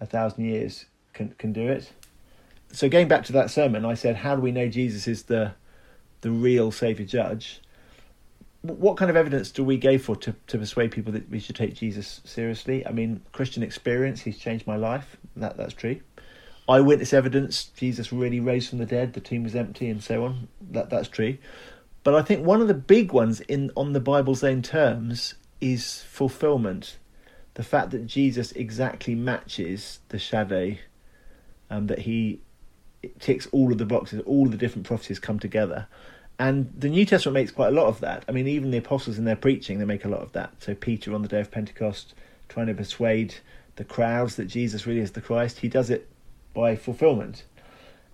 a 0.00 0.06
thousand 0.06 0.44
years 0.46 0.86
can 1.12 1.34
can 1.38 1.52
do 1.52 1.68
it. 1.68 1.92
So 2.72 2.88
going 2.88 3.08
back 3.08 3.24
to 3.24 3.32
that 3.32 3.50
sermon, 3.50 3.84
I 3.84 3.94
said, 3.94 4.16
"How 4.16 4.34
do 4.36 4.42
we 4.42 4.50
know 4.50 4.68
Jesus 4.68 5.06
is 5.06 5.24
the 5.24 5.52
the 6.22 6.30
real 6.30 6.72
Savior 6.72 7.06
Judge?" 7.06 7.60
What 8.62 8.96
kind 8.96 9.10
of 9.10 9.16
evidence 9.16 9.50
do 9.50 9.62
we 9.62 9.76
go 9.76 9.98
for 9.98 10.16
to, 10.16 10.34
to 10.46 10.56
persuade 10.56 10.90
people 10.90 11.12
that 11.12 11.28
we 11.28 11.38
should 11.38 11.54
take 11.54 11.74
Jesus 11.74 12.22
seriously? 12.24 12.86
I 12.86 12.92
mean, 12.92 13.20
Christian 13.32 13.62
experience, 13.62 14.22
he's 14.22 14.38
changed 14.38 14.66
my 14.66 14.76
life. 14.76 15.18
That 15.36 15.58
that's 15.58 15.74
true 15.74 16.00
eyewitness 16.68 17.12
evidence, 17.12 17.70
Jesus 17.76 18.12
really 18.12 18.40
raised 18.40 18.70
from 18.70 18.78
the 18.78 18.86
dead, 18.86 19.12
the 19.12 19.20
tomb 19.20 19.44
was 19.44 19.54
empty, 19.54 19.88
and 19.88 20.02
so 20.02 20.24
on. 20.24 20.48
That 20.70 20.90
that's 20.90 21.08
true. 21.08 21.38
But 22.02 22.14
I 22.14 22.22
think 22.22 22.44
one 22.44 22.60
of 22.60 22.68
the 22.68 22.74
big 22.74 23.12
ones 23.12 23.40
in 23.40 23.70
on 23.76 23.92
the 23.92 24.00
Bible's 24.00 24.44
own 24.44 24.62
terms 24.62 25.34
is 25.60 26.02
fulfillment. 26.02 26.98
The 27.54 27.62
fact 27.62 27.90
that 27.90 28.06
Jesus 28.06 28.52
exactly 28.52 29.14
matches 29.14 30.00
the 30.08 30.18
shadow, 30.18 30.76
um, 31.70 31.86
that 31.86 32.00
he 32.00 32.40
ticks 33.20 33.46
all 33.52 33.72
of 33.72 33.78
the 33.78 33.86
boxes, 33.86 34.20
all 34.26 34.46
of 34.46 34.52
the 34.52 34.58
different 34.58 34.86
prophecies 34.86 35.18
come 35.18 35.38
together. 35.38 35.86
And 36.38 36.72
the 36.76 36.88
New 36.88 37.06
Testament 37.06 37.34
makes 37.34 37.52
quite 37.52 37.68
a 37.68 37.76
lot 37.76 37.86
of 37.86 38.00
that. 38.00 38.24
I 38.28 38.32
mean, 38.32 38.48
even 38.48 38.70
the 38.70 38.78
apostles 38.78 39.18
in 39.18 39.24
their 39.24 39.36
preaching, 39.36 39.78
they 39.78 39.84
make 39.84 40.04
a 40.04 40.08
lot 40.08 40.20
of 40.20 40.32
that. 40.32 40.52
So 40.58 40.74
Peter 40.74 41.14
on 41.14 41.22
the 41.22 41.28
day 41.28 41.40
of 41.40 41.50
Pentecost, 41.50 42.14
trying 42.48 42.66
to 42.66 42.74
persuade 42.74 43.36
the 43.76 43.84
crowds 43.84 44.36
that 44.36 44.46
Jesus 44.46 44.86
really 44.86 45.00
is 45.00 45.12
the 45.12 45.20
Christ, 45.20 45.60
he 45.60 45.68
does 45.68 45.90
it 45.90 46.08
by 46.54 46.76
fulfillment. 46.76 47.44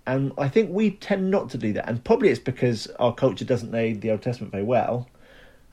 And 0.05 0.33
I 0.37 0.49
think 0.49 0.71
we 0.71 0.91
tend 0.91 1.29
not 1.29 1.49
to 1.51 1.57
do 1.57 1.71
that. 1.73 1.87
And 1.87 2.03
probably 2.03 2.29
it's 2.29 2.39
because 2.39 2.87
our 2.99 3.13
culture 3.13 3.45
doesn't 3.45 3.71
know 3.71 3.93
the 3.93 4.11
Old 4.11 4.23
Testament 4.23 4.51
very 4.51 4.63
well. 4.63 5.07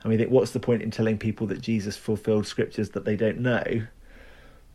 I 0.05 0.07
mean, 0.07 0.29
what's 0.29 0.51
the 0.51 0.59
point 0.59 0.81
in 0.81 0.91
telling 0.91 1.17
people 1.17 1.47
that 1.47 1.61
Jesus 1.61 1.97
fulfilled 1.97 2.47
scriptures 2.47 2.91
that 2.91 3.05
they 3.05 3.15
don't 3.15 3.39
know? 3.39 3.87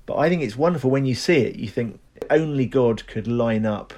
But 0.07 0.17
I 0.17 0.29
think 0.29 0.43
it's 0.43 0.57
wonderful 0.57 0.91
when 0.91 1.07
you 1.07 1.15
see 1.15 1.39
it. 1.39 1.57
You 1.57 1.69
think 1.69 1.99
only 2.29 2.67
God 2.67 3.07
could 3.07 3.27
line 3.27 3.65
up 3.65 3.95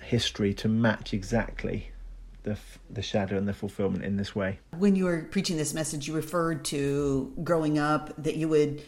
history 0.00 0.52
to 0.54 0.68
match 0.68 1.14
exactly 1.14 1.90
the 2.42 2.58
the 2.90 3.02
shadow 3.02 3.36
and 3.36 3.46
the 3.46 3.52
fulfillment 3.52 4.04
in 4.04 4.16
this 4.16 4.34
way. 4.34 4.58
When 4.76 4.96
you 4.96 5.04
were 5.04 5.22
preaching 5.30 5.56
this 5.56 5.72
message, 5.72 6.08
you 6.08 6.14
referred 6.14 6.64
to 6.66 7.32
growing 7.44 7.78
up 7.78 8.12
that 8.22 8.36
you 8.36 8.48
would 8.48 8.82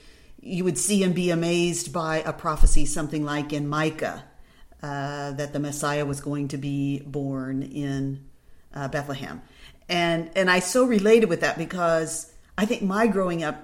you 0.44 0.62
would 0.64 0.76
see 0.76 1.02
and 1.02 1.14
be 1.14 1.30
amazed 1.30 1.92
by 1.92 2.18
a 2.18 2.32
prophecy, 2.32 2.84
something 2.84 3.24
like 3.24 3.52
in 3.52 3.66
Micah, 3.66 4.24
uh, 4.82 5.32
that 5.32 5.52
the 5.54 5.58
Messiah 5.58 6.04
was 6.04 6.20
going 6.20 6.48
to 6.48 6.58
be 6.58 7.00
born 7.06 7.62
in 7.62 8.24
uh, 8.74 8.88
Bethlehem. 8.88 9.40
And, 9.88 10.30
and 10.36 10.50
I 10.50 10.58
so 10.58 10.84
related 10.84 11.30
with 11.30 11.40
that 11.40 11.56
because 11.56 12.30
I 12.58 12.66
think 12.66 12.82
my 12.82 13.06
growing 13.06 13.42
up, 13.42 13.56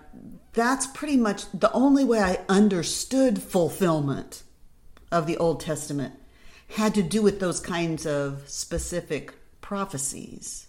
that's 0.55 0.87
pretty 0.87 1.19
much 1.19 1.51
the 1.53 1.71
only 1.73 2.05
way 2.05 2.21
I 2.21 2.41
understood 2.49 3.43
fulfillment 3.43 4.43
of 5.13 5.27
the 5.27 5.37
Old 5.37 5.61
Testament 5.61 6.15
had 6.69 6.95
to 6.95 7.03
do 7.03 7.21
with 7.21 7.41
those 7.41 7.61
kinds 7.61 8.07
of 8.07 8.49
specific 8.49 9.35
prophecies. 9.61 10.67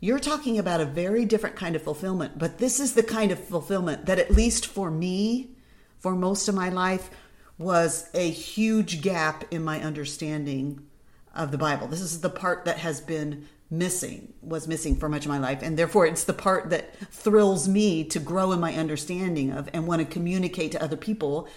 You're 0.00 0.20
talking 0.20 0.58
about 0.58 0.80
a 0.80 0.84
very 0.84 1.24
different 1.24 1.56
kind 1.56 1.74
of 1.74 1.82
fulfillment, 1.82 2.38
but 2.38 2.58
this 2.58 2.78
is 2.78 2.94
the 2.94 3.02
kind 3.02 3.32
of 3.32 3.42
fulfillment 3.42 4.06
that, 4.06 4.18
at 4.18 4.30
least 4.30 4.66
for 4.66 4.90
me, 4.90 5.50
for 5.98 6.14
most 6.14 6.48
of 6.48 6.54
my 6.54 6.68
life, 6.68 7.10
was 7.58 8.08
a 8.14 8.30
huge 8.30 9.00
gap 9.02 9.44
in 9.52 9.64
my 9.64 9.82
understanding 9.82 10.86
of 11.34 11.50
the 11.50 11.58
Bible. 11.58 11.88
This 11.88 12.00
is 12.00 12.20
the 12.20 12.30
part 12.30 12.64
that 12.64 12.78
has 12.78 13.00
been 13.00 13.48
missing, 13.70 14.32
was 14.40 14.68
missing 14.68 14.94
for 14.94 15.08
much 15.08 15.24
of 15.24 15.30
my 15.30 15.38
life. 15.38 15.62
And 15.62 15.76
therefore, 15.76 16.06
it's 16.06 16.24
the 16.24 16.32
part 16.32 16.70
that 16.70 16.96
thrills 17.10 17.68
me 17.68 18.04
to 18.04 18.20
grow 18.20 18.52
in 18.52 18.60
my 18.60 18.74
understanding 18.74 19.50
of 19.50 19.68
and 19.72 19.88
want 19.88 20.00
to 20.00 20.06
communicate 20.06 20.72
to 20.72 20.82
other 20.82 20.96
people. 20.96 21.48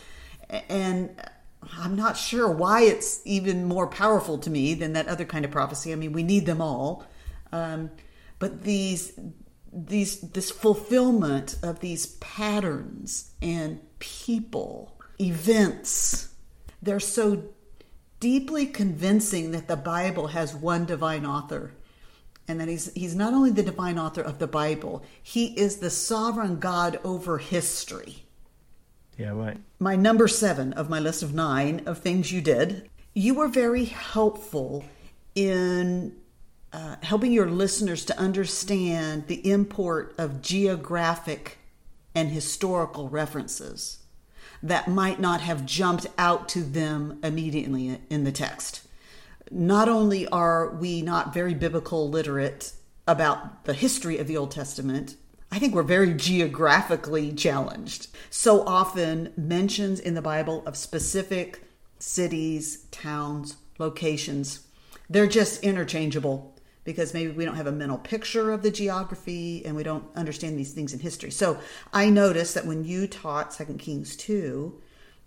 And 0.67 1.15
I'm 1.77 1.95
not 1.95 2.17
sure 2.17 2.49
why 2.49 2.81
it's 2.81 3.21
even 3.23 3.65
more 3.65 3.85
powerful 3.85 4.39
to 4.39 4.49
me 4.49 4.73
than 4.73 4.93
that 4.93 5.07
other 5.07 5.25
kind 5.25 5.45
of 5.45 5.51
prophecy. 5.51 5.91
I 5.93 5.95
mean, 5.95 6.11
we 6.11 6.23
need 6.23 6.47
them 6.47 6.59
all. 6.59 7.05
Um, 7.51 7.91
but 8.41 8.63
these 8.63 9.13
these 9.71 10.19
this 10.19 10.51
fulfillment 10.51 11.55
of 11.63 11.79
these 11.79 12.07
patterns 12.17 13.31
and 13.41 13.79
people 13.99 14.99
events 15.21 16.33
they're 16.81 16.99
so 16.99 17.43
deeply 18.19 18.65
convincing 18.65 19.51
that 19.51 19.67
the 19.69 19.77
bible 19.77 20.27
has 20.27 20.55
one 20.55 20.85
divine 20.85 21.25
author. 21.25 21.73
And 22.47 22.59
that 22.59 22.67
he's 22.67 22.91
he's 22.93 23.15
not 23.15 23.33
only 23.33 23.51
the 23.51 23.63
divine 23.63 23.97
author 23.97 24.21
of 24.21 24.39
the 24.39 24.47
bible 24.47 25.05
he 25.21 25.45
is 25.57 25.77
the 25.77 25.89
sovereign 25.91 26.59
god 26.59 26.99
over 27.03 27.37
history. 27.37 28.25
Yeah 29.17 29.29
right. 29.29 29.59
My 29.79 29.95
number 29.95 30.27
7 30.27 30.73
of 30.73 30.89
my 30.89 30.99
list 30.99 31.23
of 31.23 31.33
9 31.33 31.83
of 31.85 31.99
things 31.99 32.31
you 32.31 32.41
did 32.41 32.89
you 33.13 33.35
were 33.35 33.47
very 33.47 33.85
helpful 33.85 34.83
in 35.35 36.17
uh, 36.73 36.95
helping 37.03 37.33
your 37.33 37.49
listeners 37.49 38.05
to 38.05 38.17
understand 38.17 39.27
the 39.27 39.49
import 39.49 40.15
of 40.17 40.41
geographic 40.41 41.57
and 42.15 42.29
historical 42.29 43.09
references 43.09 43.99
that 44.63 44.87
might 44.87 45.19
not 45.19 45.41
have 45.41 45.65
jumped 45.65 46.07
out 46.17 46.47
to 46.49 46.61
them 46.61 47.19
immediately 47.23 47.99
in 48.09 48.23
the 48.23 48.31
text. 48.31 48.87
Not 49.49 49.89
only 49.89 50.27
are 50.27 50.69
we 50.69 51.01
not 51.01 51.33
very 51.33 51.53
biblical 51.53 52.09
literate 52.09 52.73
about 53.07 53.65
the 53.65 53.73
history 53.73 54.17
of 54.17 54.27
the 54.27 54.37
Old 54.37 54.51
Testament, 54.51 55.15
I 55.51 55.59
think 55.59 55.75
we're 55.75 55.83
very 55.83 56.13
geographically 56.13 57.33
challenged. 57.33 58.07
So 58.29 58.65
often, 58.65 59.33
mentions 59.35 59.99
in 59.99 60.13
the 60.13 60.21
Bible 60.21 60.63
of 60.65 60.77
specific 60.77 61.63
cities, 61.99 62.85
towns, 62.91 63.57
locations, 63.77 64.61
they're 65.09 65.27
just 65.27 65.61
interchangeable 65.61 66.50
because 66.83 67.13
maybe 67.13 67.31
we 67.31 67.45
don't 67.45 67.55
have 67.55 67.67
a 67.67 67.71
mental 67.71 67.97
picture 67.97 68.51
of 68.51 68.63
the 68.63 68.71
geography 68.71 69.63
and 69.65 69.75
we 69.75 69.83
don't 69.83 70.05
understand 70.15 70.57
these 70.57 70.73
things 70.73 70.93
in 70.93 70.99
history. 70.99 71.31
So 71.31 71.59
I 71.93 72.09
noticed 72.09 72.55
that 72.55 72.65
when 72.65 72.83
you 72.83 73.07
taught 73.07 73.53
Second 73.53 73.79
Kings 73.79 74.15
2, 74.15 74.81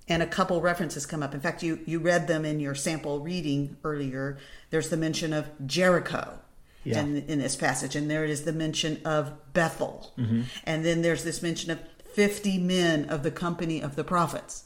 and 0.09 0.23
a 0.23 0.27
couple 0.27 0.61
references 0.61 1.07
come 1.07 1.23
up. 1.23 1.35
In 1.35 1.41
fact, 1.41 1.63
you, 1.63 1.81
you 1.87 1.99
read 1.99 2.29
them 2.29 2.45
in 2.45 2.61
your 2.61 2.75
sample 2.75 3.21
reading 3.21 3.77
earlier. 3.85 4.37
There's 4.71 4.91
the 4.91 4.97
mention 4.97 5.33
of 5.33 5.49
Jericho 5.67 6.39
yeah. 6.85 7.01
in, 7.01 7.25
in 7.27 7.39
this 7.39 7.57
passage, 7.57 7.97
and 7.97 8.11
there 8.11 8.25
is 8.25 8.45
the 8.45 8.53
mention 8.53 9.01
of 9.05 9.33
Bethel. 9.53 10.13
Mm-hmm. 10.19 10.43
And 10.65 10.85
then 10.85 11.03
there's 11.03 11.25
this 11.25 11.43
mention 11.43 11.71
of 11.71 11.81
50 12.15 12.59
men 12.59 13.09
of 13.09 13.23
the 13.23 13.31
company 13.31 13.81
of 13.81 13.97
the 13.97 14.05
prophets. 14.05 14.65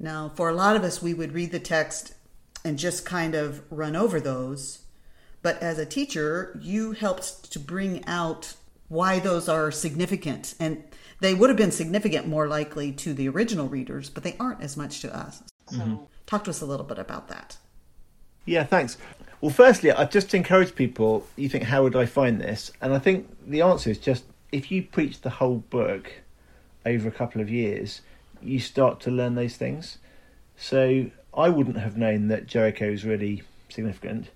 Now, 0.00 0.32
for 0.34 0.48
a 0.48 0.54
lot 0.54 0.76
of 0.76 0.84
us, 0.84 1.02
we 1.02 1.12
would 1.12 1.32
read 1.32 1.52
the 1.52 1.60
text 1.60 2.14
and 2.64 2.78
just 2.78 3.04
kind 3.04 3.34
of 3.34 3.62
run 3.70 3.94
over 3.94 4.20
those 4.20 4.80
but 5.42 5.62
as 5.62 5.78
a 5.78 5.86
teacher, 5.86 6.58
you 6.60 6.92
helped 6.92 7.50
to 7.52 7.58
bring 7.58 8.04
out 8.06 8.54
why 8.88 9.18
those 9.18 9.48
are 9.48 9.70
significant. 9.70 10.54
And 10.58 10.82
they 11.20 11.34
would 11.34 11.50
have 11.50 11.56
been 11.56 11.72
significant 11.72 12.26
more 12.26 12.48
likely 12.48 12.92
to 12.92 13.14
the 13.14 13.28
original 13.28 13.68
readers, 13.68 14.10
but 14.10 14.22
they 14.22 14.36
aren't 14.40 14.62
as 14.62 14.76
much 14.76 15.00
to 15.00 15.16
us. 15.16 15.42
So, 15.70 15.78
mm-hmm. 15.78 15.96
talk 16.26 16.44
to 16.44 16.50
us 16.50 16.60
a 16.60 16.66
little 16.66 16.86
bit 16.86 16.98
about 16.98 17.28
that. 17.28 17.56
Yeah, 18.44 18.64
thanks. 18.64 18.96
Well, 19.40 19.50
firstly, 19.50 19.92
I 19.92 20.04
just 20.06 20.34
encourage 20.34 20.74
people. 20.74 21.26
You 21.36 21.48
think, 21.48 21.64
how 21.64 21.82
would 21.82 21.94
I 21.94 22.06
find 22.06 22.40
this? 22.40 22.72
And 22.80 22.92
I 22.94 22.98
think 22.98 23.28
the 23.46 23.60
answer 23.60 23.90
is 23.90 23.98
just 23.98 24.24
if 24.50 24.72
you 24.72 24.82
preach 24.82 25.20
the 25.20 25.30
whole 25.30 25.58
book 25.70 26.10
over 26.86 27.08
a 27.08 27.12
couple 27.12 27.40
of 27.40 27.50
years, 27.50 28.00
you 28.42 28.58
start 28.58 29.00
to 29.00 29.10
learn 29.10 29.34
those 29.34 29.56
things. 29.56 29.98
So 30.56 31.10
I 31.34 31.50
wouldn't 31.50 31.78
have 31.78 31.96
known 31.96 32.28
that 32.28 32.46
Jericho 32.46 32.86
is 32.86 33.04
really 33.04 33.42
significant 33.68 34.30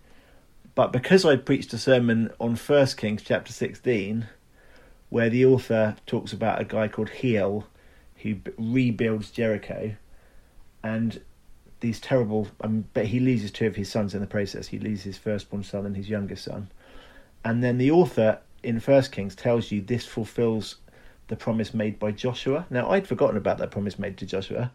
but 0.75 0.93
because 0.93 1.25
I 1.25 1.37
preached 1.37 1.73
a 1.73 1.79
sermon 1.79 2.31
on 2.41 2.57
First 2.57 2.97
Kings 2.97 3.23
chapter 3.23 3.53
16, 3.53 4.27
where 5.11 5.29
the 5.29 5.45
author 5.45 5.97
talks 6.07 6.33
about 6.33 6.61
a 6.61 6.65
guy 6.65 6.89
called 6.89 7.11
Hiel 7.11 7.65
who 8.23 8.37
rebuilds 8.57 9.31
Jericho, 9.31 9.95
and 10.83 11.21
these 11.81 12.01
terrible, 12.01 12.49
um, 12.61 12.87
but 12.95 13.07
he 13.07 13.21
loses 13.21 13.51
two 13.51 13.67
of 13.67 13.77
his 13.77 13.91
sons 13.91 14.15
in 14.15 14.21
the 14.21 14.27
process. 14.27 14.69
He 14.69 14.79
loses 14.79 15.05
his 15.05 15.19
firstborn 15.19 15.65
son 15.65 15.85
and 15.85 15.97
his 15.97 16.09
youngest 16.09 16.45
son. 16.45 16.71
And 17.45 17.63
then 17.63 17.79
the 17.79 17.91
author 17.91 18.39
in 18.63 18.79
First 18.81 19.11
Kings 19.13 19.35
tells 19.35 19.73
you 19.73 19.81
this 19.81 20.07
fulfills 20.07 20.77
the 21.27 21.37
promise 21.37 21.75
made 21.75 21.99
by 21.99 22.13
Joshua. 22.13 22.67
Now, 22.71 22.91
I'd 22.91 23.07
forgotten 23.09 23.37
about 23.37 23.59
that 23.59 23.73
promise 23.73 23.99
made 23.99 24.17
to 24.19 24.27
Joshua 24.27 24.71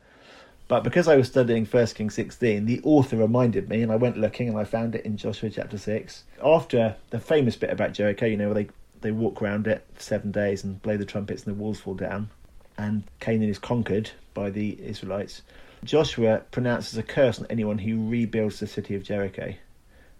but 0.68 0.84
because 0.84 1.08
I 1.08 1.16
was 1.16 1.28
studying 1.28 1.66
First 1.66 1.96
Kings 1.96 2.14
16, 2.16 2.66
the 2.66 2.82
author 2.84 3.16
reminded 3.18 3.70
me, 3.70 3.82
and 3.82 3.92
I 3.92 3.96
went 3.96 4.18
looking 4.18 4.50
and 4.50 4.58
I 4.58 4.66
found 4.66 4.96
it 4.96 5.06
in 5.06 5.16
Joshua 5.16 5.50
chapter 5.50 5.78
6. 5.78 6.24
After 6.44 6.96
the 7.10 7.20
famous 7.20 7.56
bit 7.56 7.70
about 7.70 7.94
Jericho, 7.94 8.26
you 8.26 8.38
know, 8.38 8.48
where 8.48 8.64
they, 8.64 8.70
they 9.02 9.12
walk 9.12 9.42
around 9.42 9.68
it 9.68 9.86
for 9.94 10.02
seven 10.02 10.32
days 10.32 10.64
and 10.64 10.82
blow 10.82 10.98
the 10.98 11.06
trumpets 11.06 11.46
and 11.46 11.56
the 11.56 11.62
walls 11.62 11.80
fall 11.80 11.94
down, 11.94 12.30
and 12.78 13.04
Canaan 13.20 13.50
is 13.50 13.60
conquered 13.60 14.12
by 14.34 14.50
the 14.50 14.78
Israelites, 14.82 15.42
Joshua 15.84 16.42
pronounces 16.52 16.98
a 16.98 17.04
curse 17.04 17.40
on 17.40 17.48
anyone 17.50 17.78
who 17.78 18.10
rebuilds 18.10 18.60
the 18.60 18.68
city 18.68 18.96
of 18.96 19.04
Jericho. 19.04 19.54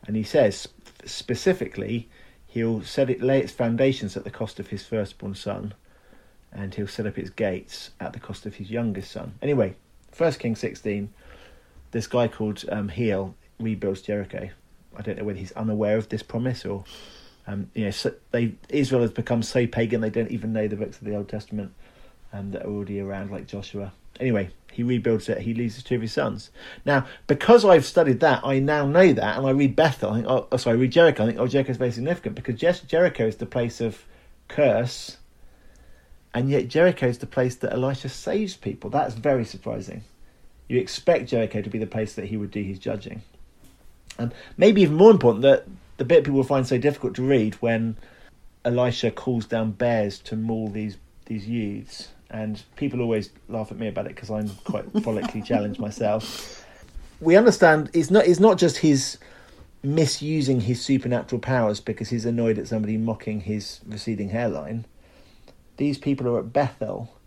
And 0.06 0.16
he 0.16 0.24
says 0.24 0.68
specifically, 1.06 2.10
he'll 2.48 2.84
set 2.84 3.10
it, 3.10 3.22
lay 3.22 3.40
its 3.40 3.52
foundations 3.52 4.16
at 4.16 4.24
the 4.24 4.32
cost 4.32 4.60
of 4.60 4.68
his 4.68 4.86
firstborn 4.86 5.36
son, 5.36 5.74
and 6.52 6.74
he'll 6.74 6.88
set 6.88 7.06
up 7.06 7.18
its 7.18 7.30
gates 7.30 7.92
at 8.00 8.14
the 8.14 8.20
cost 8.20 8.46
of 8.46 8.56
his 8.56 8.72
youngest 8.72 9.12
son. 9.12 9.34
Anyway, 9.42 9.76
First 10.18 10.40
King 10.40 10.56
16, 10.56 11.10
this 11.92 12.08
guy 12.08 12.28
called 12.28 12.66
um, 12.72 12.90
Hiel 12.90 13.36
rebuilds 13.60 14.02
Jericho. 14.02 14.50
I 14.98 15.02
don't 15.04 15.16
know 15.16 15.24
whether 15.24 15.38
he's 15.38 15.52
unaware 15.52 15.96
of 15.96 16.10
this 16.10 16.24
promise 16.24 16.66
or, 16.66 16.86
um, 17.46 17.70
you 17.76 17.86
know, 17.86 17.92
so 17.92 18.16
they 18.32 18.56
Israel 18.70 19.02
has 19.02 19.12
become 19.12 19.44
so 19.44 19.68
pagan 19.68 20.02
they 20.02 20.10
don't 20.10 20.32
even 20.32 20.54
know 20.54 20.68
the 20.68 20.76
books 20.76 20.98
of 20.98 21.06
the 21.06 21.16
Old 21.16 21.30
Testament 21.30 21.72
um, 22.34 22.50
that 22.50 22.64
are 22.64 22.70
already 22.70 23.00
around, 23.00 23.30
like 23.30 23.46
Joshua. 23.46 23.94
Anyway, 24.20 24.50
he 24.72 24.82
rebuilds 24.82 25.30
it. 25.30 25.38
He 25.38 25.54
leaves 25.54 25.84
two 25.84 25.98
of 25.98 26.02
his 26.02 26.14
sons. 26.14 26.50
Now, 26.84 27.06
because 27.28 27.64
I've 27.64 27.86
studied 27.86 28.20
that, 28.22 28.44
I 28.44 28.58
now 28.58 28.88
know 28.88 29.14
that, 29.14 29.38
and 29.38 29.46
I 29.46 29.52
read 29.52 29.76
Bethel. 29.76 30.14
I 30.14 30.16
think, 30.16 30.28
oh, 30.28 30.48
oh 30.52 30.58
sorry, 30.58 30.78
I 30.78 30.82
read 30.82 30.92
Jericho. 30.94 31.24
I 31.24 31.28
think, 31.28 31.40
oh, 31.40 31.46
Jericho 31.46 31.70
is 31.70 31.78
very 31.78 31.92
significant 31.92 32.34
because 32.34 32.60
Jericho 32.60 33.28
is 33.28 33.36
the 33.36 33.46
place 33.46 33.80
of 33.82 34.04
curse 34.48 35.17
and 36.34 36.50
yet 36.50 36.68
Jericho 36.68 37.08
is 37.08 37.18
the 37.18 37.26
place 37.26 37.56
that 37.56 37.74
Elisha 37.74 38.10
saves 38.10 38.56
people. 38.56 38.90
That's 38.90 39.16
very 39.16 39.46
surprising. 39.46 40.04
You 40.68 40.80
expect 40.80 41.30
Jericho 41.30 41.62
to 41.62 41.70
be 41.70 41.80
the 41.80 41.88
place 41.88 42.14
that 42.16 42.26
he 42.26 42.38
would 42.38 42.52
do 42.52 42.62
his 42.62 42.80
judging. 42.80 43.22
And 44.18 44.34
maybe 44.58 44.82
even 44.82 44.96
more 44.96 45.12
important, 45.12 45.44
that 45.44 45.66
the 45.98 46.06
bit 46.06 46.24
people 46.24 46.44
find 46.44 46.68
so 46.68 46.78
difficult 46.78 47.16
to 47.16 47.24
read 47.24 47.56
when 47.56 47.98
Elisha 48.66 49.12
calls 49.12 49.46
down 49.46 49.72
bears 49.72 50.20
to 50.20 50.36
maul 50.36 50.70
these 50.70 50.98
these 51.26 51.48
youths. 51.48 52.10
And 52.30 52.62
people 52.76 53.02
always 53.02 53.30
laugh 53.48 53.72
at 53.72 53.78
me 53.78 53.88
about 53.88 54.06
it 54.06 54.16
because 54.16 54.30
I'm 54.30 54.50
quite 54.66 54.92
follically 54.94 55.44
challenged 55.46 55.80
myself. 55.80 56.66
We 57.22 57.36
understand 57.36 57.90
it's 57.94 58.12
not 58.12 58.28
it's 58.28 58.40
not 58.40 58.58
just 58.58 58.78
his 58.78 59.18
misusing 59.84 60.62
his 60.62 60.82
supernatural 60.82 61.40
powers 61.40 61.80
because 61.80 62.10
he's 62.10 62.26
annoyed 62.26 62.58
at 62.58 62.68
somebody 62.68 62.98
mocking 62.98 63.42
his 63.42 63.80
receding 63.88 64.30
hairline 64.30 64.86
these 65.78 65.98
people 65.98 66.28
are 66.28 66.40
at 66.40 66.54
Bethel. 66.54 67.18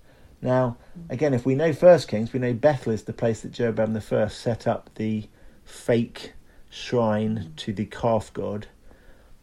Now, 0.43 0.77
again, 1.09 1.35
if 1.35 1.45
we 1.45 1.55
know 1.55 1.73
First 1.73 2.09
Kings, 2.09 2.33
we 2.33 2.41
know 2.41 2.55
Bethel 2.55 2.93
is 2.93 3.05
the 3.05 3.13
place 3.13 3.41
that 3.43 3.53
Jeroboam 3.53 3.93
the 3.93 4.01
First 4.01 4.41
set 4.41 4.67
up 4.67 4.91
the 4.95 5.29
fake 5.65 6.33
shrine 6.71 7.53
to 7.57 7.73
the 7.73 7.87
calf 7.87 8.33
god, 8.33 8.67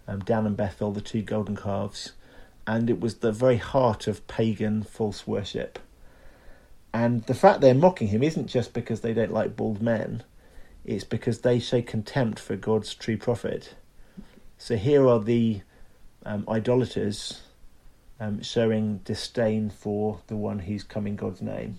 um, 0.07 0.19
down 0.19 0.47
in 0.47 0.55
Bethel, 0.55 0.91
the 0.91 1.01
two 1.01 1.21
golden 1.21 1.55
calves, 1.55 2.13
and 2.65 2.89
it 2.89 2.99
was 2.99 3.15
the 3.15 3.31
very 3.31 3.57
heart 3.57 4.07
of 4.07 4.25
pagan 4.27 4.83
false 4.83 5.27
worship. 5.27 5.79
And 6.93 7.23
the 7.23 7.35
fact 7.35 7.61
they're 7.61 7.75
mocking 7.75 8.07
him 8.07 8.23
isn't 8.23 8.47
just 8.47 8.73
because 8.73 9.01
they 9.01 9.13
don't 9.13 9.33
like 9.33 9.55
bald 9.55 9.81
men, 9.81 10.23
it's 10.83 11.03
because 11.03 11.41
they 11.41 11.59
show 11.59 11.81
contempt 11.81 12.39
for 12.39 12.55
God's 12.55 12.95
true 12.95 13.17
prophet. 13.17 13.75
So 14.57 14.77
here 14.77 15.07
are 15.07 15.19
the 15.19 15.61
um, 16.25 16.45
idolaters 16.49 17.41
um, 18.19 18.41
showing 18.41 18.97
disdain 19.03 19.69
for 19.69 20.19
the 20.27 20.35
one 20.35 20.59
who's 20.59 20.83
come 20.83 21.07
in 21.07 21.15
God's 21.15 21.41
name. 21.41 21.77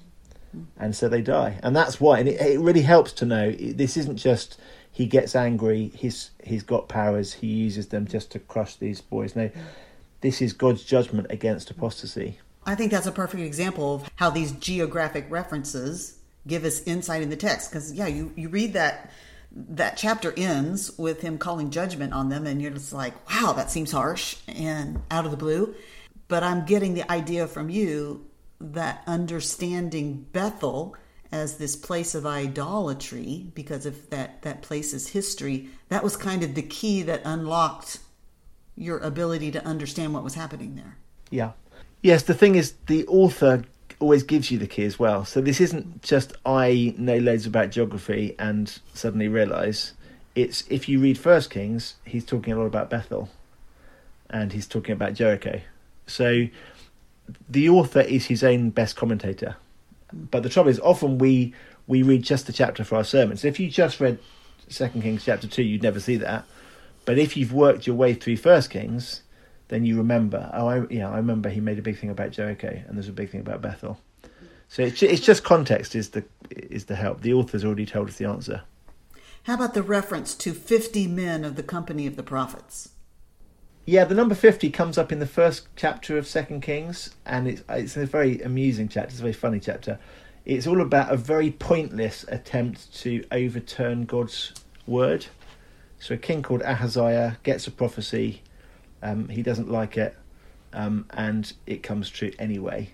And 0.78 0.96
so 0.96 1.08
they 1.08 1.20
die. 1.20 1.58
And 1.62 1.76
that's 1.76 2.00
why. 2.00 2.20
And 2.20 2.28
it, 2.28 2.40
it 2.40 2.60
really 2.60 2.82
helps 2.82 3.12
to 3.14 3.26
know 3.26 3.52
this 3.52 3.96
isn't 3.96 4.16
just 4.16 4.58
he 4.90 5.06
gets 5.06 5.36
angry, 5.36 5.92
he's, 5.94 6.30
he's 6.42 6.62
got 6.62 6.88
powers, 6.88 7.34
he 7.34 7.46
uses 7.46 7.88
them 7.88 8.06
just 8.06 8.32
to 8.32 8.38
crush 8.38 8.76
these 8.76 9.00
boys. 9.00 9.36
No, 9.36 9.50
this 10.22 10.42
is 10.42 10.52
God's 10.52 10.82
judgment 10.82 11.28
against 11.30 11.70
apostasy. 11.70 12.40
I 12.66 12.74
think 12.74 12.90
that's 12.90 13.06
a 13.06 13.12
perfect 13.12 13.42
example 13.42 13.96
of 13.96 14.10
how 14.16 14.30
these 14.30 14.52
geographic 14.52 15.26
references 15.30 16.18
give 16.46 16.64
us 16.64 16.82
insight 16.82 17.22
in 17.22 17.30
the 17.30 17.36
text. 17.36 17.70
Because, 17.70 17.92
yeah, 17.92 18.06
you, 18.06 18.32
you 18.34 18.48
read 18.48 18.72
that 18.72 19.10
that 19.52 19.96
chapter 19.96 20.34
ends 20.36 20.96
with 20.98 21.22
him 21.22 21.38
calling 21.38 21.70
judgment 21.70 22.12
on 22.12 22.28
them, 22.28 22.46
and 22.46 22.60
you're 22.60 22.70
just 22.70 22.92
like, 22.92 23.14
wow, 23.30 23.52
that 23.52 23.70
seems 23.70 23.92
harsh 23.92 24.36
and 24.46 25.00
out 25.10 25.24
of 25.24 25.30
the 25.30 25.36
blue. 25.36 25.74
But 26.28 26.42
I'm 26.42 26.64
getting 26.64 26.94
the 26.94 27.10
idea 27.10 27.46
from 27.46 27.70
you 27.70 28.26
that 28.60 29.02
understanding 29.06 30.26
Bethel 30.32 30.94
as 31.30 31.58
this 31.58 31.76
place 31.76 32.14
of 32.14 32.24
idolatry, 32.24 33.50
because 33.54 33.84
of 33.84 34.10
that, 34.10 34.42
that 34.42 34.62
place's 34.62 35.08
history, 35.08 35.68
that 35.88 36.02
was 36.02 36.16
kind 36.16 36.42
of 36.42 36.54
the 36.54 36.62
key 36.62 37.02
that 37.02 37.20
unlocked 37.24 37.98
your 38.76 38.98
ability 38.98 39.50
to 39.50 39.64
understand 39.64 40.14
what 40.14 40.24
was 40.24 40.34
happening 40.34 40.76
there. 40.76 40.96
Yeah. 41.30 41.52
Yes, 42.02 42.22
the 42.22 42.34
thing 42.34 42.54
is, 42.54 42.74
the 42.86 43.06
author 43.06 43.64
always 43.98 44.22
gives 44.22 44.50
you 44.50 44.58
the 44.58 44.66
key 44.66 44.84
as 44.84 44.98
well. 44.98 45.24
So 45.24 45.40
this 45.40 45.60
isn't 45.60 46.02
just 46.02 46.32
I 46.46 46.94
know 46.96 47.18
loads 47.18 47.46
about 47.46 47.70
geography 47.70 48.34
and 48.38 48.78
suddenly 48.94 49.28
realise. 49.28 49.94
It's 50.34 50.64
if 50.70 50.88
you 50.88 51.00
read 51.00 51.18
First 51.18 51.50
Kings, 51.50 51.94
he's 52.04 52.24
talking 52.24 52.52
a 52.52 52.56
lot 52.56 52.66
about 52.66 52.90
Bethel, 52.90 53.28
and 54.30 54.52
he's 54.52 54.66
talking 54.66 54.92
about 54.92 55.14
Jericho. 55.14 55.60
So 56.08 56.48
the 57.48 57.68
author 57.68 58.00
is 58.00 58.26
his 58.26 58.42
own 58.42 58.70
best 58.70 58.96
commentator. 58.96 59.56
But 60.12 60.42
the 60.42 60.48
trouble 60.48 60.70
is, 60.70 60.80
often 60.80 61.18
we 61.18 61.54
we 61.86 62.02
read 62.02 62.22
just 62.22 62.46
the 62.46 62.52
chapter 62.52 62.84
for 62.84 62.96
our 62.96 63.04
sermons. 63.04 63.44
If 63.44 63.60
you 63.60 63.70
just 63.70 64.00
read 64.00 64.18
Second 64.68 65.02
Kings 65.02 65.24
chapter 65.24 65.46
two, 65.46 65.62
you'd 65.62 65.82
never 65.82 66.00
see 66.00 66.16
that. 66.16 66.44
But 67.04 67.18
if 67.18 67.36
you've 67.36 67.52
worked 67.52 67.86
your 67.86 67.96
way 67.96 68.14
through 68.14 68.36
First 68.36 68.70
Kings, 68.70 69.22
then 69.68 69.84
you 69.84 69.96
remember. 69.96 70.50
Oh, 70.52 70.68
I, 70.68 70.86
yeah, 70.90 71.10
I 71.10 71.16
remember 71.16 71.48
he 71.48 71.60
made 71.60 71.78
a 71.78 71.82
big 71.82 71.98
thing 71.98 72.10
about 72.10 72.32
Jericho, 72.32 72.82
and 72.86 72.96
there's 72.96 73.08
a 73.08 73.12
big 73.12 73.30
thing 73.30 73.40
about 73.40 73.62
Bethel. 73.62 73.98
So 74.68 74.82
it's 74.82 75.02
it's 75.02 75.22
just 75.22 75.44
context 75.44 75.94
is 75.94 76.10
the 76.10 76.24
is 76.50 76.86
the 76.86 76.96
help. 76.96 77.22
The 77.22 77.32
author's 77.32 77.64
already 77.64 77.86
told 77.86 78.08
us 78.08 78.16
the 78.16 78.26
answer. 78.26 78.62
How 79.44 79.54
about 79.54 79.74
the 79.74 79.82
reference 79.82 80.34
to 80.36 80.52
fifty 80.52 81.06
men 81.06 81.44
of 81.44 81.56
the 81.56 81.62
company 81.62 82.06
of 82.06 82.16
the 82.16 82.22
prophets? 82.22 82.90
Yeah, 83.88 84.04
the 84.04 84.14
number 84.14 84.34
fifty 84.34 84.68
comes 84.68 84.98
up 84.98 85.12
in 85.12 85.18
the 85.18 85.24
first 85.24 85.66
chapter 85.74 86.18
of 86.18 86.26
Second 86.26 86.60
Kings, 86.60 87.14
and 87.24 87.48
it's 87.48 87.62
it's 87.70 87.96
a 87.96 88.04
very 88.04 88.38
amusing 88.42 88.86
chapter. 88.86 89.08
It's 89.08 89.18
a 89.18 89.22
very 89.22 89.32
funny 89.32 89.60
chapter. 89.60 89.98
It's 90.44 90.66
all 90.66 90.82
about 90.82 91.10
a 91.10 91.16
very 91.16 91.52
pointless 91.52 92.22
attempt 92.28 92.94
to 92.98 93.24
overturn 93.32 94.04
God's 94.04 94.52
word. 94.86 95.24
So 95.98 96.16
a 96.16 96.18
king 96.18 96.42
called 96.42 96.60
Ahaziah 96.60 97.38
gets 97.44 97.66
a 97.66 97.70
prophecy 97.70 98.42
um, 99.02 99.30
he 99.30 99.42
doesn't 99.42 99.70
like 99.70 99.96
it, 99.96 100.14
um, 100.74 101.06
and 101.08 101.50
it 101.66 101.82
comes 101.82 102.10
true 102.10 102.32
anyway. 102.38 102.90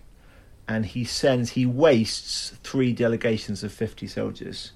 And 0.68 0.86
he 0.86 1.02
sends, 1.02 1.50
he 1.50 1.66
wastes 1.66 2.50
three 2.62 2.92
delegations 2.92 3.64
of 3.64 3.72
50 3.72 4.06
soldiers 4.06 4.70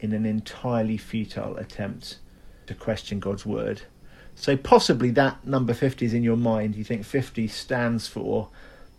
in 0.00 0.14
an 0.14 0.24
entirely 0.24 0.96
futile 0.96 1.58
attempt 1.58 2.16
to 2.66 2.74
question 2.74 3.20
God's 3.20 3.44
word. 3.44 3.82
So 4.40 4.56
possibly 4.56 5.10
that 5.10 5.46
number 5.46 5.74
50 5.74 6.06
is 6.06 6.14
in 6.14 6.22
your 6.22 6.36
mind. 6.36 6.74
You 6.74 6.82
think 6.82 7.04
50 7.04 7.46
stands 7.46 8.08
for 8.08 8.48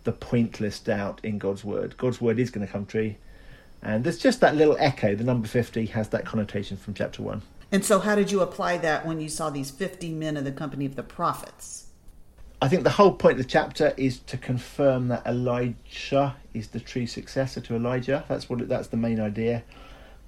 the 0.04 0.12
pointless 0.12 0.78
doubt 0.78 1.20
in 1.24 1.38
God's 1.38 1.64
word. 1.64 1.96
God's 1.96 2.20
word 2.20 2.38
is 2.38 2.50
going 2.50 2.64
to 2.64 2.72
come 2.72 2.86
true. 2.86 3.16
And 3.82 4.04
there's 4.04 4.18
just 4.18 4.38
that 4.38 4.54
little 4.54 4.76
echo. 4.78 5.16
The 5.16 5.24
number 5.24 5.48
50 5.48 5.86
has 5.86 6.10
that 6.10 6.24
connotation 6.24 6.76
from 6.76 6.94
chapter 6.94 7.22
1. 7.22 7.42
And 7.72 7.84
so, 7.84 7.98
how 7.98 8.14
did 8.14 8.30
you 8.30 8.40
apply 8.40 8.78
that 8.78 9.04
when 9.04 9.20
you 9.20 9.28
saw 9.28 9.50
these 9.50 9.72
50 9.72 10.12
men 10.12 10.36
of 10.36 10.44
the 10.44 10.52
company 10.52 10.86
of 10.86 10.94
the 10.94 11.02
prophets? 11.02 11.86
I 12.60 12.68
think 12.68 12.84
the 12.84 12.90
whole 12.90 13.12
point 13.12 13.32
of 13.32 13.38
the 13.38 13.50
chapter 13.50 13.94
is 13.96 14.20
to 14.20 14.36
confirm 14.36 15.08
that 15.08 15.22
Elisha 15.26 16.36
is 16.54 16.68
the 16.68 16.78
true 16.78 17.08
successor 17.08 17.60
to 17.62 17.74
Elijah. 17.74 18.24
That's 18.28 18.48
what 18.48 18.60
it, 18.60 18.68
that's 18.68 18.88
the 18.88 18.96
main 18.96 19.18
idea. 19.18 19.64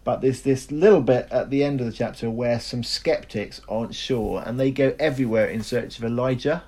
But 0.04 0.20
there's 0.20 0.42
this 0.42 0.70
little 0.70 1.00
bit 1.00 1.28
at 1.30 1.48
the 1.50 1.64
end 1.64 1.80
of 1.80 1.86
the 1.86 1.92
chapter 1.92 2.30
where 2.30 2.60
some 2.60 2.82
skeptics 2.82 3.62
aren't 3.68 3.94
sure, 3.94 4.42
and 4.44 4.60
they 4.60 4.70
go 4.70 4.94
everywhere 4.98 5.46
in 5.46 5.62
search 5.62 5.98
of 5.98 6.04
Elijah. 6.04 6.62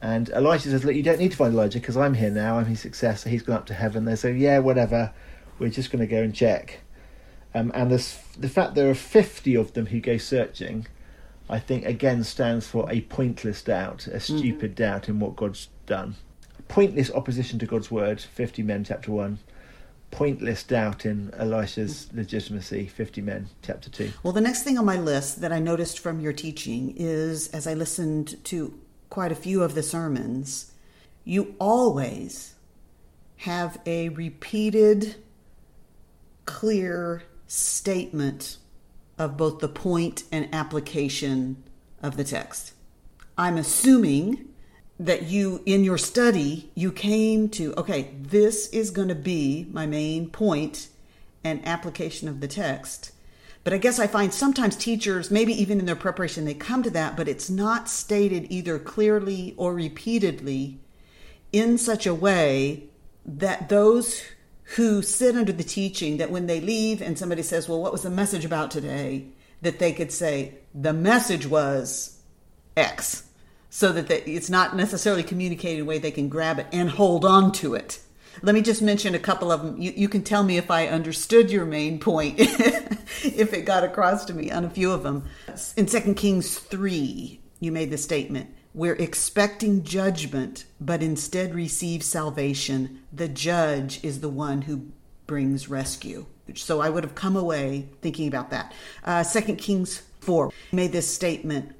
And 0.00 0.30
Elisha 0.30 0.68
says, 0.70 0.84
"Look, 0.84 0.94
you 0.94 1.02
don't 1.02 1.18
need 1.18 1.32
to 1.32 1.36
find 1.36 1.54
Elijah 1.54 1.80
because 1.80 1.96
I'm 1.96 2.14
here 2.14 2.30
now. 2.30 2.58
I'm 2.58 2.66
his 2.66 2.80
successor. 2.80 3.30
He's 3.30 3.42
gone 3.42 3.56
up 3.56 3.66
to 3.66 3.74
heaven." 3.74 4.04
They 4.04 4.14
say, 4.14 4.34
"Yeah, 4.34 4.58
whatever. 4.58 5.12
We're 5.58 5.70
just 5.70 5.90
going 5.90 6.00
to 6.00 6.06
go 6.06 6.22
and 6.22 6.34
check." 6.34 6.80
Um, 7.54 7.72
and 7.74 7.90
the 7.90 8.48
fact 8.48 8.74
there 8.74 8.90
are 8.90 8.94
50 8.94 9.56
of 9.56 9.72
them 9.72 9.86
who 9.86 10.00
go 10.00 10.18
searching, 10.18 10.86
I 11.48 11.58
think 11.58 11.86
again 11.86 12.22
stands 12.24 12.66
for 12.66 12.90
a 12.90 13.00
pointless 13.02 13.62
doubt, 13.62 14.06
a 14.06 14.10
mm-hmm. 14.10 14.38
stupid 14.38 14.72
mm-hmm. 14.72 14.84
doubt 14.84 15.08
in 15.08 15.18
what 15.18 15.34
God's 15.34 15.68
done. 15.86 16.16
Pointless 16.68 17.10
opposition 17.10 17.58
to 17.60 17.66
God's 17.66 17.90
word, 17.90 18.20
50 18.20 18.62
men, 18.62 18.84
chapter 18.84 19.10
1. 19.10 19.38
Pointless 20.10 20.64
doubt 20.64 21.04
in 21.06 21.32
Elisha's 21.34 22.08
legitimacy, 22.12 22.86
50 22.86 23.20
men, 23.20 23.48
chapter 23.62 23.90
2. 23.90 24.12
Well, 24.22 24.32
the 24.32 24.40
next 24.40 24.62
thing 24.62 24.78
on 24.78 24.84
my 24.84 24.98
list 24.98 25.40
that 25.42 25.52
I 25.52 25.58
noticed 25.58 25.98
from 25.98 26.20
your 26.20 26.32
teaching 26.32 26.94
is 26.96 27.48
as 27.48 27.66
I 27.66 27.74
listened 27.74 28.42
to 28.44 28.78
quite 29.10 29.32
a 29.32 29.36
few 29.36 29.62
of 29.62 29.74
the 29.74 29.82
sermons, 29.82 30.72
you 31.24 31.54
always 31.60 32.54
have 33.38 33.78
a 33.86 34.08
repeated, 34.10 35.16
clear 36.46 37.22
statement 37.46 38.56
of 39.18 39.36
both 39.36 39.58
the 39.58 39.68
point 39.68 40.24
and 40.32 40.48
application 40.52 41.62
of 42.02 42.16
the 42.16 42.24
text. 42.24 42.72
I'm 43.36 43.56
assuming 43.56 44.48
that 44.98 45.22
you, 45.24 45.62
in 45.64 45.84
your 45.84 45.98
study, 45.98 46.70
you 46.74 46.90
came 46.90 47.48
to, 47.50 47.72
okay, 47.74 48.10
this 48.20 48.68
is 48.70 48.90
going 48.90 49.08
to 49.08 49.14
be 49.14 49.66
my 49.70 49.86
main 49.86 50.28
point 50.28 50.88
and 51.44 51.66
application 51.66 52.28
of 52.28 52.40
the 52.40 52.48
text. 52.48 53.12
But 53.64 53.72
I 53.72 53.78
guess 53.78 53.98
I 53.98 54.06
find 54.06 54.32
sometimes 54.32 54.76
teachers, 54.76 55.30
maybe 55.30 55.52
even 55.52 55.78
in 55.78 55.86
their 55.86 55.96
preparation, 55.96 56.44
they 56.44 56.54
come 56.54 56.82
to 56.82 56.90
that, 56.90 57.16
but 57.16 57.28
it's 57.28 57.50
not 57.50 57.88
stated 57.88 58.46
either 58.50 58.78
clearly 58.78 59.54
or 59.56 59.74
repeatedly 59.74 60.78
in 61.52 61.78
such 61.78 62.06
a 62.06 62.14
way 62.14 62.84
that 63.24 63.68
those 63.68 64.22
who 64.76 65.02
sit 65.02 65.36
under 65.36 65.52
the 65.52 65.64
teaching 65.64 66.16
that 66.16 66.30
when 66.30 66.46
they 66.46 66.60
leave 66.60 67.00
and 67.00 67.18
somebody 67.18 67.42
says, 67.42 67.68
Well, 67.68 67.80
what 67.80 67.92
was 67.92 68.02
the 68.02 68.10
message 68.10 68.44
about 68.44 68.70
today? 68.70 69.26
that 69.62 69.78
they 69.78 69.92
could 69.92 70.12
say, 70.12 70.54
The 70.74 70.92
message 70.92 71.46
was 71.46 72.18
X, 72.76 73.27
so 73.70 73.92
that 73.92 74.08
they, 74.08 74.20
it's 74.22 74.50
not 74.50 74.76
necessarily 74.76 75.22
communicated 75.22 75.76
in 75.76 75.82
a 75.82 75.84
way 75.84 75.98
they 75.98 76.10
can 76.10 76.28
grab 76.28 76.58
it 76.58 76.66
and 76.72 76.90
hold 76.90 77.24
on 77.24 77.52
to 77.52 77.74
it. 77.74 78.00
Let 78.42 78.54
me 78.54 78.62
just 78.62 78.82
mention 78.82 79.14
a 79.14 79.18
couple 79.18 79.50
of 79.50 79.62
them. 79.62 79.80
You, 79.80 79.92
you 79.96 80.08
can 80.08 80.22
tell 80.22 80.44
me 80.44 80.56
if 80.56 80.70
I 80.70 80.86
understood 80.86 81.50
your 81.50 81.64
main 81.64 81.98
point, 81.98 82.36
if 82.38 83.52
it 83.52 83.64
got 83.64 83.84
across 83.84 84.24
to 84.26 84.34
me 84.34 84.50
on 84.50 84.64
a 84.64 84.70
few 84.70 84.92
of 84.92 85.02
them. 85.02 85.24
In 85.76 85.86
2 85.86 86.14
Kings 86.14 86.58
3, 86.58 87.40
you 87.60 87.72
made 87.72 87.90
the 87.90 87.98
statement 87.98 88.54
we're 88.74 88.94
expecting 88.94 89.82
judgment, 89.82 90.64
but 90.80 91.02
instead 91.02 91.54
receive 91.54 92.02
salvation. 92.02 93.02
The 93.12 93.26
judge 93.28 94.04
is 94.04 94.20
the 94.20 94.28
one 94.28 94.62
who 94.62 94.92
brings 95.26 95.68
rescue. 95.68 96.26
So 96.54 96.80
I 96.80 96.88
would 96.88 97.02
have 97.02 97.16
come 97.16 97.36
away 97.36 97.88
thinking 98.02 98.28
about 98.28 98.50
that. 98.50 98.72
Uh, 99.04 99.24
2 99.24 99.56
Kings 99.56 100.02
4 100.20 100.52
made 100.70 100.92
this 100.92 101.12
statement 101.12 101.74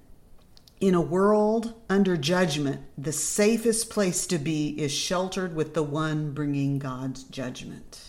In 0.80 0.94
a 0.94 1.00
world 1.00 1.74
under 1.88 2.16
judgment, 2.16 2.82
the 2.96 3.12
safest 3.12 3.90
place 3.90 4.26
to 4.28 4.38
be 4.38 4.80
is 4.80 4.92
sheltered 4.92 5.56
with 5.56 5.74
the 5.74 5.82
one 5.82 6.30
bringing 6.32 6.78
God's 6.78 7.24
judgment. 7.24 8.00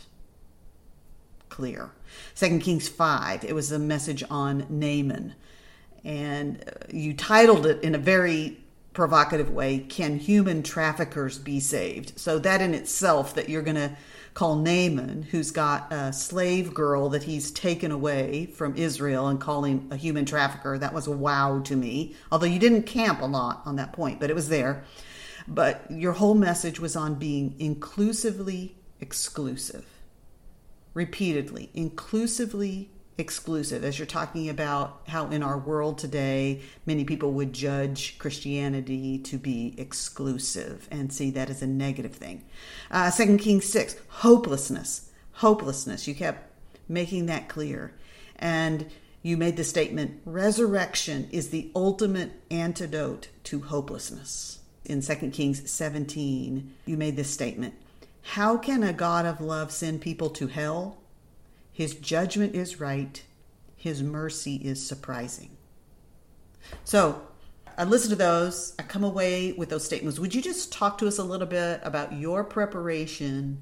Clear. 1.49 1.91
2 2.35 2.59
Kings 2.59 2.87
5, 2.87 3.43
it 3.43 3.55
was 3.55 3.71
a 3.71 3.79
message 3.79 4.23
on 4.29 4.67
Naaman. 4.69 5.33
And 6.03 6.63
uh, 6.67 6.85
you 6.91 7.15
titled 7.15 7.65
it 7.65 7.81
in 7.83 7.95
a 7.95 7.99
very 7.99 8.59
provocative 8.93 9.49
way 9.49 9.79
Can 9.79 10.19
human 10.19 10.61
traffickers 10.61 11.39
be 11.39 11.59
saved? 11.59 12.19
So, 12.19 12.37
that 12.39 12.61
in 12.61 12.73
itself, 12.75 13.33
that 13.33 13.49
you're 13.49 13.63
going 13.63 13.75
to 13.75 13.91
call 14.39 14.55
Naaman, 14.55 15.23
who's 15.31 15.51
got 15.51 15.91
a 15.91 16.13
slave 16.13 16.73
girl 16.73 17.09
that 17.09 17.23
he's 17.23 17.51
taken 17.51 17.91
away 17.91 18.45
from 18.45 18.73
Israel 18.77 19.27
and 19.27 19.37
calling 19.37 19.85
a 19.91 19.97
human 19.97 20.23
trafficker, 20.23 20.77
that 20.77 20.93
was 20.93 21.07
a 21.07 21.11
wow 21.11 21.59
to 21.59 21.75
me. 21.75 22.15
Although 22.31 22.45
you 22.45 22.57
didn't 22.57 22.83
camp 22.83 23.21
a 23.21 23.25
lot 23.25 23.61
on 23.65 23.75
that 23.75 23.91
point, 23.91 24.17
but 24.17 24.29
it 24.29 24.37
was 24.37 24.47
there. 24.47 24.85
But 25.45 25.83
your 25.91 26.13
whole 26.13 26.35
message 26.35 26.79
was 26.79 26.95
on 26.95 27.15
being 27.15 27.53
inclusively 27.59 28.77
exclusive. 29.01 29.85
Repeatedly, 30.93 31.69
inclusively 31.73 32.91
exclusive, 33.19 33.83
as 33.83 33.99
you're 33.99 34.05
talking 34.05 34.49
about 34.49 35.01
how 35.07 35.27
in 35.29 35.43
our 35.43 35.57
world 35.57 35.97
today, 35.97 36.61
many 36.85 37.03
people 37.03 37.31
would 37.33 37.53
judge 37.53 38.17
Christianity 38.17 39.17
to 39.19 39.37
be 39.37 39.75
exclusive 39.77 40.87
and 40.89 41.11
see 41.11 41.29
that 41.31 41.49
as 41.49 41.61
a 41.61 41.67
negative 41.67 42.15
thing. 42.15 42.43
Uh, 42.89 43.11
2 43.11 43.37
Kings 43.37 43.65
6, 43.65 43.95
hopelessness. 44.07 45.09
Hopelessness. 45.33 46.07
You 46.07 46.15
kept 46.15 46.51
making 46.87 47.27
that 47.27 47.47
clear. 47.47 47.93
And 48.37 48.89
you 49.21 49.37
made 49.37 49.57
the 49.57 49.63
statement 49.63 50.21
resurrection 50.25 51.27
is 51.31 51.49
the 51.49 51.69
ultimate 51.75 52.31
antidote 52.49 53.27
to 53.45 53.61
hopelessness. 53.61 54.59
In 54.85 55.01
2 55.01 55.29
Kings 55.31 55.69
17, 55.69 56.73
you 56.85 56.97
made 56.97 57.15
this 57.15 57.29
statement 57.29 57.75
How 58.21 58.57
can 58.57 58.81
a 58.81 58.93
God 58.93 59.25
of 59.25 59.41
love 59.41 59.71
send 59.71 60.01
people 60.01 60.29
to 60.31 60.47
hell? 60.47 60.97
His 61.79 61.93
judgment 61.93 62.55
is 62.55 62.81
right, 62.81 63.23
His 63.77 64.03
mercy 64.03 64.57
is 64.57 64.85
surprising. 64.85 65.51
So, 66.83 67.21
I 67.77 67.85
listen 67.85 68.09
to 68.09 68.17
those. 68.17 68.75
I 68.77 68.83
come 68.83 69.05
away 69.05 69.53
with 69.53 69.69
those 69.69 69.85
statements. 69.85 70.19
Would 70.19 70.35
you 70.35 70.41
just 70.41 70.73
talk 70.73 70.97
to 70.97 71.07
us 71.07 71.19
a 71.19 71.23
little 71.23 71.47
bit 71.47 71.79
about 71.81 72.11
your 72.11 72.43
preparation 72.43 73.61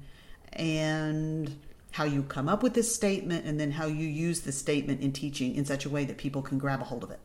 and 0.52 1.56
how 1.92 2.02
you 2.02 2.24
come 2.24 2.48
up 2.48 2.60
with 2.60 2.74
this 2.74 2.92
statement 2.92 3.46
and 3.46 3.60
then 3.60 3.70
how 3.70 3.86
you 3.86 4.08
use 4.08 4.40
the 4.40 4.50
statement 4.50 5.00
in 5.00 5.12
teaching 5.12 5.54
in 5.54 5.64
such 5.64 5.84
a 5.84 5.88
way 5.88 6.04
that 6.04 6.18
people 6.18 6.42
can 6.42 6.58
grab 6.58 6.80
a 6.80 6.84
hold 6.86 7.04
of 7.04 7.12
it? 7.12 7.20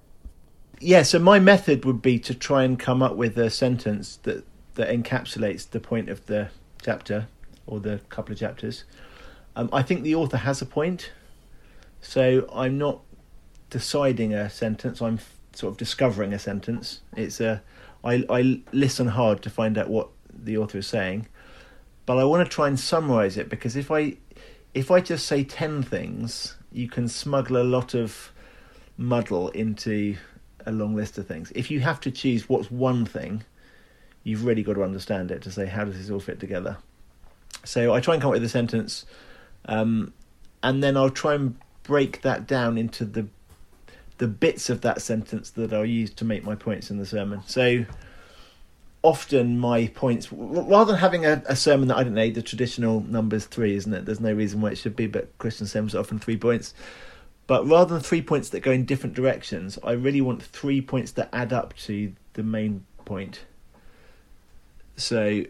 Yeah, 0.79 1.01
so 1.01 1.17
my 1.17 1.39
method 1.39 1.85
would 1.85 2.03
be 2.03 2.19
to 2.19 2.35
try 2.35 2.61
and 2.65 2.77
come 2.77 3.01
up 3.01 3.15
with 3.15 3.35
a 3.39 3.49
sentence 3.49 4.17
that, 4.17 4.45
that 4.75 4.89
encapsulates 4.89 5.67
the 5.67 5.79
point 5.79 6.09
of 6.09 6.23
the 6.27 6.49
chapter 6.83 7.29
or 7.65 7.79
the 7.79 7.99
couple 8.09 8.33
of 8.33 8.37
chapters. 8.37 8.83
Um, 9.55 9.69
I 9.71 9.83
think 9.83 10.03
the 10.03 10.15
author 10.15 10.37
has 10.37 10.61
a 10.61 10.65
point, 10.65 11.11
so 12.01 12.49
I'm 12.53 12.77
not 12.77 13.01
deciding 13.69 14.33
a 14.33 14.49
sentence. 14.49 15.01
I'm 15.01 15.19
sort 15.53 15.71
of 15.71 15.77
discovering 15.77 16.33
a 16.33 16.39
sentence. 16.39 17.01
It's 17.15 17.39
a 17.39 17.61
I, 18.03 18.25
I 18.29 18.61
listen 18.71 19.07
hard 19.07 19.41
to 19.43 19.49
find 19.49 19.77
out 19.77 19.89
what 19.89 20.09
the 20.33 20.57
author 20.57 20.79
is 20.79 20.87
saying, 20.87 21.27
but 22.05 22.17
I 22.17 22.23
want 22.23 22.47
to 22.47 22.53
try 22.53 22.67
and 22.67 22.79
summarize 22.79 23.37
it 23.37 23.49
because 23.49 23.75
if 23.75 23.91
I 23.91 24.17
if 24.73 24.89
I 24.89 24.99
just 25.01 25.27
say 25.27 25.43
ten 25.43 25.83
things, 25.83 26.55
you 26.71 26.89
can 26.89 27.07
smuggle 27.07 27.57
a 27.57 27.63
lot 27.63 27.93
of 27.93 28.31
muddle 28.97 29.49
into 29.49 30.17
a 30.65 30.71
long 30.71 30.95
list 30.95 31.17
of 31.17 31.27
things. 31.27 31.51
If 31.55 31.69
you 31.69 31.79
have 31.81 31.99
to 32.01 32.11
choose 32.11 32.49
what's 32.49 32.71
one 32.71 33.05
thing, 33.05 33.43
you've 34.23 34.45
really 34.45 34.63
got 34.63 34.73
to 34.73 34.83
understand 34.83 35.31
it 35.31 35.41
to 35.43 35.51
say 35.51 35.65
how 35.65 35.85
does 35.85 35.97
this 35.97 36.09
all 36.09 36.19
fit 36.19 36.39
together. 36.39 36.77
So 37.65 37.93
I 37.93 37.99
try 37.99 38.15
and 38.15 38.21
come 38.21 38.29
up 38.29 38.33
with 38.33 38.43
a 38.43 38.49
sentence 38.49 39.05
um, 39.65 40.13
and 40.61 40.83
then 40.83 40.97
I'll 40.97 41.09
try 41.09 41.35
and 41.35 41.55
break 41.83 42.21
that 42.21 42.47
down 42.47 42.77
into 42.77 43.05
the 43.05 43.27
the 44.19 44.27
bits 44.27 44.69
of 44.69 44.81
that 44.81 45.01
sentence 45.01 45.49
that 45.51 45.73
I'll 45.73 45.85
use 45.85 46.11
to 46.13 46.25
make 46.25 46.43
my 46.43 46.55
points 46.55 46.91
in 46.91 46.97
the 46.97 47.05
sermon. 47.05 47.41
So 47.45 47.83
often 49.01 49.59
my 49.59 49.87
points, 49.87 50.31
rather 50.31 50.93
than 50.93 51.01
having 51.01 51.25
a, 51.25 51.41
a, 51.47 51.55
sermon 51.55 51.89
that 51.89 51.97
I 51.97 52.03
don't 52.03 52.13
know, 52.13 52.29
the 52.29 52.41
traditional 52.41 53.01
numbers 53.01 53.45
three, 53.45 53.75
isn't 53.75 53.93
it? 53.93 54.05
There's 54.05 54.21
no 54.21 54.31
reason 54.31 54.61
why 54.61 54.69
it 54.69 54.77
should 54.77 54.95
be, 54.95 55.07
but 55.07 55.37
Christian 55.39 55.67
sermons 55.67 55.93
are 55.93 55.99
often 55.99 56.19
three 56.19 56.37
points. 56.37 56.73
But 57.47 57.67
rather 57.67 57.95
than 57.95 58.03
three 58.03 58.21
points 58.21 58.49
that 58.49 58.61
go 58.61 58.71
in 58.71 58.85
different 58.85 59.15
directions, 59.15 59.77
I 59.83 59.91
really 59.91 60.21
want 60.21 60.41
three 60.41 60.79
points 60.79 61.11
that 61.13 61.27
add 61.33 61.51
up 61.51 61.75
to 61.77 62.13
the 62.33 62.43
main 62.43 62.85
point. 63.03 63.41
So 64.95 65.43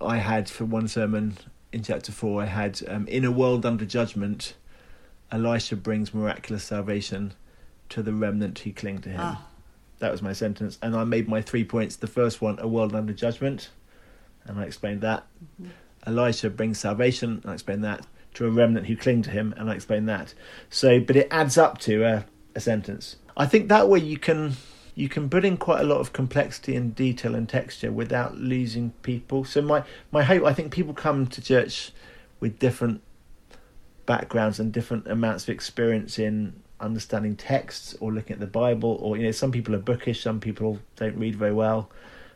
I 0.00 0.18
had 0.18 0.48
for 0.48 0.64
one 0.64 0.86
sermon 0.86 1.36
in 1.72 1.82
chapter 1.82 2.12
4, 2.12 2.42
I 2.42 2.46
had 2.46 2.80
um, 2.88 3.06
In 3.06 3.24
a 3.24 3.30
world 3.30 3.64
under 3.64 3.84
judgment, 3.84 4.54
Elisha 5.30 5.76
brings 5.76 6.12
miraculous 6.12 6.64
salvation 6.64 7.34
to 7.90 8.02
the 8.02 8.12
remnant 8.12 8.58
who 8.60 8.72
cling 8.72 9.00
to 9.02 9.08
him. 9.10 9.20
Ah. 9.20 9.46
That 9.98 10.10
was 10.10 10.22
my 10.22 10.32
sentence. 10.32 10.78
And 10.82 10.96
I 10.96 11.04
made 11.04 11.28
my 11.28 11.42
three 11.42 11.64
points. 11.64 11.96
The 11.96 12.06
first 12.06 12.40
one, 12.40 12.58
a 12.58 12.66
world 12.66 12.94
under 12.94 13.12
judgment, 13.12 13.70
and 14.44 14.58
I 14.58 14.64
explained 14.64 15.02
that. 15.02 15.26
Mm-hmm. 15.60 15.70
Elisha 16.06 16.50
brings 16.50 16.78
salvation, 16.78 17.40
and 17.42 17.50
I 17.50 17.54
explained 17.54 17.84
that, 17.84 18.06
to 18.34 18.46
a 18.46 18.50
remnant 18.50 18.86
who 18.86 18.96
cling 18.96 19.22
to 19.22 19.30
him, 19.30 19.54
and 19.56 19.70
I 19.70 19.74
explained 19.74 20.08
that. 20.08 20.34
So, 20.70 20.98
but 21.00 21.16
it 21.16 21.28
adds 21.30 21.58
up 21.58 21.78
to 21.78 22.04
a, 22.04 22.24
a 22.54 22.60
sentence. 22.60 23.16
I 23.36 23.46
think 23.46 23.68
that 23.68 23.88
way 23.88 23.98
you 23.98 24.18
can 24.18 24.56
you 25.00 25.08
can 25.08 25.30
put 25.30 25.46
in 25.46 25.56
quite 25.56 25.80
a 25.80 25.84
lot 25.84 25.98
of 25.98 26.12
complexity 26.12 26.76
and 26.76 26.94
detail 26.94 27.34
and 27.34 27.48
texture 27.48 27.90
without 27.90 28.36
losing 28.36 28.90
people. 29.02 29.44
So 29.44 29.62
my 29.62 29.82
my 30.12 30.22
hope, 30.22 30.44
I 30.44 30.52
think 30.52 30.72
people 30.72 30.92
come 30.92 31.26
to 31.28 31.40
church 31.40 31.92
with 32.38 32.58
different 32.58 33.00
backgrounds 34.04 34.60
and 34.60 34.72
different 34.72 35.06
amounts 35.06 35.44
of 35.44 35.48
experience 35.50 36.18
in 36.18 36.62
understanding 36.80 37.34
texts 37.34 37.96
or 38.00 38.12
looking 38.12 38.34
at 38.34 38.40
the 38.40 38.46
Bible. 38.46 38.98
Or 39.00 39.16
you 39.16 39.24
know, 39.24 39.30
some 39.30 39.50
people 39.50 39.74
are 39.74 39.78
bookish, 39.78 40.22
some 40.22 40.38
people 40.38 40.78
don't 40.96 41.16
read 41.16 41.34
very 41.34 41.54
well, 41.54 41.90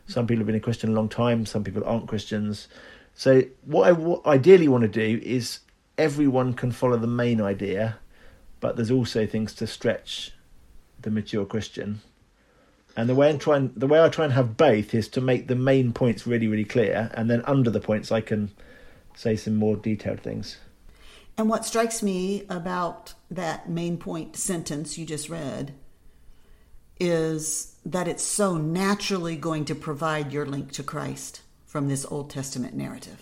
some 0.07 0.25
people 0.25 0.39
have 0.39 0.47
been 0.47 0.55
a 0.55 0.59
Christian 0.59 0.89
a 0.89 0.93
long 0.93 1.09
time, 1.09 1.45
some 1.45 1.63
people 1.63 1.83
aren't 1.85 2.07
Christians. 2.07 2.67
So 3.13 3.43
what 3.63 3.93
I 4.25 4.31
ideally 4.31 4.67
want 4.67 4.81
to 4.81 4.87
do 4.87 5.21
is 5.23 5.59
everyone 5.99 6.53
can 6.53 6.71
follow 6.71 6.97
the 6.97 7.07
main 7.07 7.39
idea, 7.41 7.99
but 8.59 8.75
there's 8.75 8.91
also 8.91 9.27
things 9.27 9.53
to 9.55 9.67
stretch 9.67 10.31
the 10.99 11.11
mature 11.11 11.45
Christian 11.45 12.01
and 12.95 13.09
the 13.09 13.15
way 13.15 13.29
I 13.29 13.37
try 13.37 13.57
and 13.57 13.73
the 13.75 13.87
way 13.87 14.01
I 14.01 14.09
try 14.09 14.25
and 14.25 14.33
have 14.33 14.57
both 14.57 14.93
is 14.93 15.07
to 15.09 15.21
make 15.21 15.47
the 15.47 15.55
main 15.55 15.93
points 15.93 16.25
really, 16.25 16.47
really 16.47 16.65
clear, 16.65 17.11
and 17.13 17.29
then 17.29 17.41
under 17.45 17.69
the 17.69 17.79
points 17.79 18.11
I 18.11 18.21
can 18.21 18.51
say 19.15 19.35
some 19.35 19.55
more 19.55 19.75
detailed 19.75 20.21
things. 20.21 20.57
And 21.37 21.49
what 21.49 21.65
strikes 21.65 22.01
me 22.01 22.45
about 22.49 23.13
that 23.29 23.69
main 23.69 23.97
point 23.97 24.37
sentence 24.37 24.97
you 24.97 25.05
just 25.05 25.29
read 25.29 25.73
is 26.97 27.75
that 27.85 28.07
it's 28.07 28.23
so 28.23 28.55
naturally 28.55 29.35
going 29.35 29.65
to 29.65 29.75
provide 29.75 30.31
your 30.31 30.45
link 30.45 30.71
to 30.73 30.83
Christ 30.83 31.41
from 31.65 31.89
this 31.89 32.05
Old 32.09 32.29
Testament 32.29 32.73
narrative. 32.73 33.21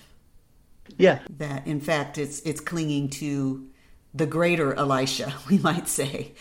Yeah. 0.97 1.19
That 1.37 1.65
in 1.65 1.79
fact 1.79 2.19
it's 2.19 2.41
it's 2.41 2.61
clinging 2.61 3.09
to 3.11 3.67
the 4.13 4.27
greater 4.27 4.75
Elisha, 4.75 5.33
we 5.49 5.57
might 5.57 5.87
say, 5.87 6.33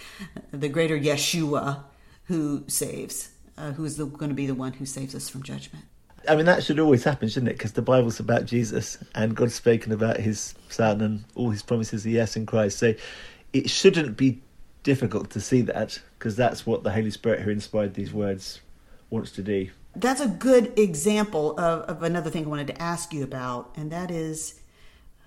the 0.51 0.68
greater 0.68 0.99
Yeshua 0.99 1.85
who 2.33 2.64
saves, 2.66 3.28
uh, 3.59 3.72
who 3.72 3.85
is 3.85 3.99
going 3.99 4.30
to 4.30 4.35
be 4.35 4.47
the 4.47 4.55
one 4.55 4.72
who 4.72 4.87
saves 4.87 5.14
us 5.14 5.28
from 5.28 5.43
judgment. 5.43 5.85
I 6.26 6.35
mean, 6.35 6.47
that 6.47 6.64
should 6.64 6.80
always 6.80 7.05
happen, 7.05 7.28
shouldn't 7.28 7.51
it? 7.51 7.59
Because 7.59 7.72
the 7.72 7.83
Bible's 7.83 8.20
about 8.20 8.47
Jesus 8.47 8.97
and 9.14 9.37
God's 9.37 9.55
spoken 9.55 9.93
about 9.93 10.16
his 10.16 10.55
Son 10.70 11.03
and 11.03 11.24
all 11.35 11.51
his 11.51 11.62
promises 11.62 12.07
yes 12.07 12.35
in 12.35 12.47
Christ. 12.47 12.78
So 12.78 12.95
it 13.53 13.68
shouldn't 13.68 14.16
be 14.16 14.41
difficult 14.83 15.28
to 15.30 15.43
see 15.43 15.61
that 15.62 16.01
because 16.18 16.35
that's 16.35 16.64
what 16.64 16.85
the 16.85 16.93
Holy 16.93 17.11
Spirit 17.11 17.41
who 17.41 17.51
inspired 17.51 17.93
these 17.93 18.14
words 18.14 18.62
wants 19.11 19.30
to 19.33 19.43
do. 19.43 19.68
That's 19.95 20.22
a 20.22 20.28
good 20.28 20.72
example 20.78 21.51
of, 21.61 21.83
of 21.83 22.03
another 22.03 22.30
thing 22.30 22.47
I 22.47 22.49
wanted 22.49 22.68
to 22.68 22.80
ask 22.80 23.12
you 23.12 23.24
about, 23.24 23.74
and 23.76 23.93
that 23.93 24.11
is 24.11 24.59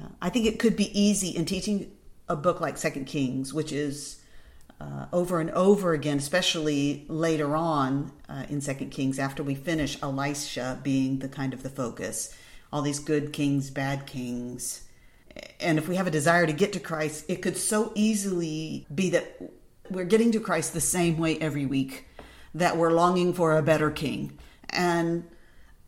uh, 0.01 0.07
I 0.23 0.29
think 0.29 0.47
it 0.47 0.57
could 0.57 0.75
be 0.75 0.99
easy 0.99 1.29
in 1.29 1.45
teaching 1.45 1.91
a 2.27 2.35
book 2.35 2.61
like 2.61 2.77
Second 2.77 3.05
Kings, 3.05 3.53
which 3.53 3.71
is 3.71 4.21
uh, 4.79 5.05
over 5.13 5.39
and 5.39 5.51
over 5.51 5.93
again, 5.93 6.17
especially 6.17 7.05
later 7.07 7.55
on 7.55 8.11
uh, 8.27 8.45
in 8.49 8.61
Second 8.61 8.89
Kings, 8.89 9.19
after 9.19 9.43
we 9.43 9.55
finish 9.55 10.01
Elisha 10.01 10.79
being 10.83 11.19
the 11.19 11.29
kind 11.29 11.53
of 11.53 11.63
the 11.63 11.69
focus, 11.69 12.35
all 12.73 12.81
these 12.81 12.99
good 12.99 13.31
kings, 13.31 13.69
bad 13.69 14.05
kings. 14.05 14.83
And 15.59 15.77
if 15.77 15.87
we 15.87 15.95
have 15.95 16.07
a 16.07 16.11
desire 16.11 16.45
to 16.45 16.53
get 16.53 16.73
to 16.73 16.79
Christ, 16.79 17.25
it 17.27 17.41
could 17.41 17.57
so 17.57 17.91
easily 17.95 18.85
be 18.93 19.09
that 19.11 19.41
we're 19.89 20.05
getting 20.05 20.31
to 20.33 20.39
Christ 20.39 20.73
the 20.73 20.81
same 20.81 21.17
way 21.17 21.37
every 21.39 21.65
week, 21.65 22.05
that 22.53 22.77
we're 22.77 22.91
longing 22.91 23.33
for 23.33 23.57
a 23.57 23.61
better 23.61 23.91
king. 23.91 24.37
And 24.69 25.25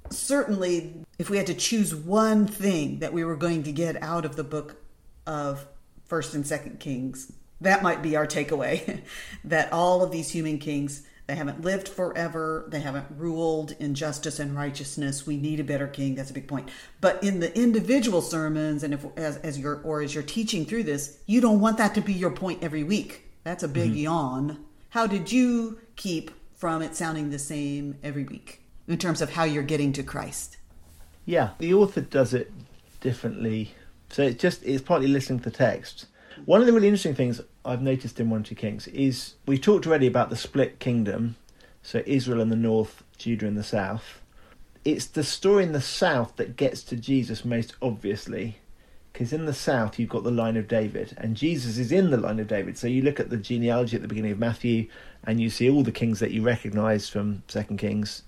certainly, 0.10 1.06
if 1.20 1.30
we 1.30 1.38
had 1.38 1.48
to 1.48 1.54
choose 1.54 1.94
one 1.94 2.48
thing 2.48 3.00
that 3.00 3.14
we 3.14 3.24
were 3.24 3.36
going 3.36 3.64
to 3.64 3.72
get 3.72 4.02
out 4.02 4.26
of 4.26 4.36
the 4.36 4.44
book 4.44 4.78
of 5.26 5.66
First 6.06 6.34
and 6.34 6.48
Second 6.48 6.80
Kings, 6.80 7.32
that 7.62 7.84
might 7.84 8.02
be 8.02 8.16
our 8.16 8.28
takeaway 8.28 9.02
that 9.44 9.72
all 9.72 10.04
of 10.04 10.12
these 10.12 10.30
human 10.30 10.60
kings 10.60 11.04
they 11.28 11.36
haven't 11.36 11.62
lived 11.62 11.90
forever 11.90 12.66
they 12.70 12.80
haven't 12.80 13.06
ruled 13.18 13.76
in 13.80 13.94
justice 13.94 14.40
and 14.40 14.56
righteousness. 14.56 15.28
We 15.28 15.36
need 15.36 15.60
a 15.60 15.64
better 15.64 15.88
king 15.88 16.16
that's 16.16 16.30
a 16.30 16.34
big 16.34 16.48
point. 16.48 16.70
But 17.02 17.22
in 17.24 17.42
the 17.42 17.56
individual 17.58 18.22
sermons 18.22 18.84
and 18.84 18.94
if 18.94 19.06
as, 19.18 19.38
as 19.38 19.60
you're 19.60 19.82
or 19.82 20.02
as 20.02 20.14
you're 20.14 20.24
teaching 20.24 20.66
through 20.66 20.84
this 20.84 21.20
you 21.26 21.42
don't 21.42 21.60
want 21.60 21.78
that 21.78 21.96
to 21.96 22.02
be 22.02 22.14
your 22.14 22.32
point 22.32 22.64
every 22.64 22.84
week. 22.84 23.26
That's 23.44 23.64
a 23.64 23.68
big 23.68 23.92
mm-hmm. 23.92 24.00
yawn. 24.00 24.66
How 24.90 25.06
did 25.06 25.32
you 25.32 25.80
keep 25.96 26.32
from 26.56 26.82
it 26.82 26.96
sounding 26.96 27.30
the 27.30 27.40
same 27.40 27.98
every 28.04 28.24
week 28.24 28.62
in 28.88 28.98
terms 28.98 29.22
of 29.22 29.32
how 29.32 29.44
you're 29.44 29.64
getting 29.64 29.92
to 29.94 30.04
christ? 30.04 30.58
Yeah 31.26 31.50
the 31.60 31.74
author 31.74 32.02
does 32.02 32.34
it 32.34 32.52
differently. 33.02 33.74
So 34.10 34.24
it's 34.24 34.42
just 34.42 34.64
it's 34.64 34.82
partly 34.82 35.08
listening 35.08 35.40
to 35.40 35.50
the 35.50 35.58
text 35.58 36.08
one 36.46 36.62
of 36.62 36.68
the 36.68 36.74
really 36.74 36.88
interesting 36.88 37.16
things 37.16 37.42
I've 37.66 37.82
noticed 37.82 38.20
in 38.20 38.30
One 38.30 38.44
Two 38.44 38.56
Kings 38.56 38.88
is 38.88 39.36
we 39.46 39.58
talked 39.58 39.88
already 39.88 40.08
about 40.08 40.30
the 40.30 40.36
split 40.36 40.80
kingdom, 40.80 41.36
so 41.82 42.04
Israel 42.06 42.42
in 42.42 42.50
the 42.50 42.56
north, 42.56 43.04
Judah 43.18 43.48
in 43.48 43.56
the 43.56 43.64
south. 43.64 44.22
It's 44.86 45.06
the 45.06 45.24
story 45.24 45.64
in 45.64 45.74
the 45.74 45.82
south 45.82 46.38
that 46.38 46.56
gets 46.56 46.82
to 46.84 46.96
Jesus 46.96 47.44
most 47.44 47.76
obviously, 47.82 48.58
because 49.12 49.34
in 49.34 49.46
the 49.46 49.54
south 49.54 50.00
you've 50.00 50.10
got 50.10 50.24
the 50.24 50.32
line 50.32 50.56
of 50.56 50.68
David, 50.68 51.16
and 51.18 51.36
Jesus 51.36 51.78
is 51.78 51.92
in 51.92 52.12
the 52.12 52.18
line 52.18 52.40
of 52.40 52.48
David. 52.48 52.78
So 52.78 52.88
you 52.88 53.02
look 53.02 53.20
at 53.20 53.30
the 53.30 53.38
genealogy 53.38 53.96
at 53.96 54.02
the 54.02 54.08
beginning 54.08 54.32
of 54.32 54.40
Matthew, 54.40 54.88
and 55.24 55.42
you 55.42 55.50
see 55.50 55.70
all 55.70 55.84
the 55.84 55.92
kings 55.92 56.20
that 56.20 56.32
you 56.32 56.42
recognise 56.42 57.10
from 57.10 57.44
Second 57.48 57.78
Kings. 57.78 58.24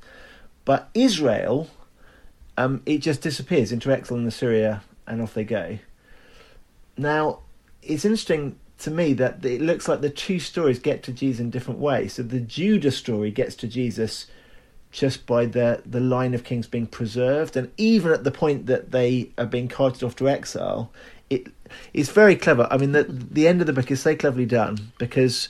But 0.65 0.89
Israel, 0.93 1.69
um, 2.57 2.81
it 2.85 2.97
just 2.97 3.21
disappears 3.21 3.71
into 3.71 3.91
exile 3.91 4.17
in 4.17 4.27
Assyria, 4.27 4.83
and 5.07 5.21
off 5.21 5.33
they 5.33 5.45
go. 5.45 5.79
Now, 6.97 7.39
it's 7.81 8.05
interesting 8.05 8.57
to 8.79 8.91
me 8.91 9.13
that 9.13 9.43
it 9.45 9.61
looks 9.61 9.87
like 9.87 10.01
the 10.01 10.09
two 10.09 10.39
stories 10.39 10.79
get 10.79 11.03
to 11.03 11.11
Jesus 11.11 11.39
in 11.39 11.49
different 11.49 11.79
ways. 11.79 12.13
So 12.13 12.23
the 12.23 12.39
Judah 12.39 12.91
story 12.91 13.31
gets 13.31 13.55
to 13.55 13.67
Jesus 13.67 14.27
just 14.91 15.27
by 15.27 15.45
the 15.45 15.81
the 15.85 15.99
line 15.99 16.33
of 16.33 16.43
kings 16.43 16.67
being 16.67 16.87
preserved, 16.87 17.55
and 17.55 17.71
even 17.77 18.11
at 18.11 18.23
the 18.23 18.31
point 18.31 18.65
that 18.65 18.91
they 18.91 19.29
are 19.37 19.45
being 19.45 19.67
carted 19.67 20.03
off 20.03 20.15
to 20.15 20.27
exile, 20.27 20.91
it 21.29 21.47
it's 21.93 22.09
very 22.09 22.35
clever. 22.35 22.67
I 22.71 22.77
mean, 22.77 22.93
the 22.93 23.03
the 23.03 23.47
end 23.47 23.61
of 23.61 23.67
the 23.67 23.73
book 23.73 23.91
is 23.91 24.01
so 24.01 24.15
cleverly 24.15 24.45
done 24.45 24.91
because 24.97 25.49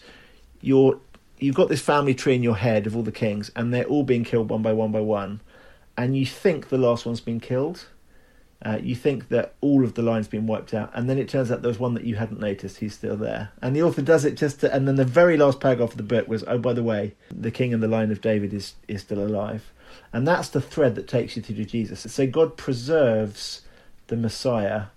you're 0.62 1.00
you've 1.38 1.56
got 1.56 1.70
this 1.70 1.82
family 1.82 2.14
tree 2.14 2.36
in 2.36 2.44
your 2.44 2.58
head 2.58 2.86
of 2.86 2.96
all 2.96 3.04
the 3.04 3.12
kings, 3.12 3.50
and 3.56 3.74
they're 3.74 3.86
all 3.86 4.04
being 4.04 4.24
killed 4.26 4.50
one 4.50 4.62
by 4.62 4.74
one 4.74 4.92
by 4.92 5.02
one, 5.02 5.40
and 5.98 6.18
you 6.18 6.26
think 6.26 6.68
the 6.68 6.78
last 6.78 7.06
one's 7.06 7.22
been 7.22 7.40
killed. 7.40 7.86
Uh, 8.62 8.78
you 8.82 8.94
think 8.94 9.30
that 9.30 9.54
all 9.62 9.86
of 9.86 9.94
the 9.94 10.02
lines 10.02 10.28
been 10.28 10.46
wiped 10.46 10.74
out, 10.74 10.92
and 10.94 11.10
then 11.10 11.18
it 11.18 11.30
turns 11.30 11.50
out 11.50 11.62
there 11.62 11.70
was 11.70 11.80
one 11.80 11.94
that 11.94 12.04
you 12.04 12.16
hadn't 12.16 12.42
noticed. 12.42 12.78
He's 12.78 12.94
still 12.94 13.16
there, 13.16 13.52
and 13.62 13.74
the 13.74 13.84
author 13.84 14.02
does 14.02 14.26
it 14.26 14.36
just 14.36 14.60
to. 14.60 14.74
And 14.74 14.86
then 14.86 14.98
the 14.98 15.06
very 15.06 15.38
last 15.38 15.62
paragraph 15.62 15.92
of 15.92 15.98
the 15.98 16.04
book 16.04 16.28
was, 16.28 16.44
"Oh, 16.46 16.58
by 16.58 16.74
the 16.74 16.84
way, 16.84 17.16
the 17.32 17.52
king 17.52 17.74
and 17.74 17.82
the 17.82 17.88
line 17.88 18.12
of 18.12 18.20
David 18.20 18.54
is 18.54 18.74
is 18.90 19.02
still 19.02 19.26
alive," 19.26 19.72
and 20.12 20.28
that's 20.28 20.50
the 20.50 20.60
thread 20.60 20.96
that 20.96 21.08
takes 21.08 21.38
you 21.38 21.42
through 21.42 21.56
to 21.56 21.66
Jesus. 21.66 22.02
So 22.12 22.28
God 22.28 22.58
preserves 22.58 23.62
the 24.08 24.18
Messiah 24.18 24.88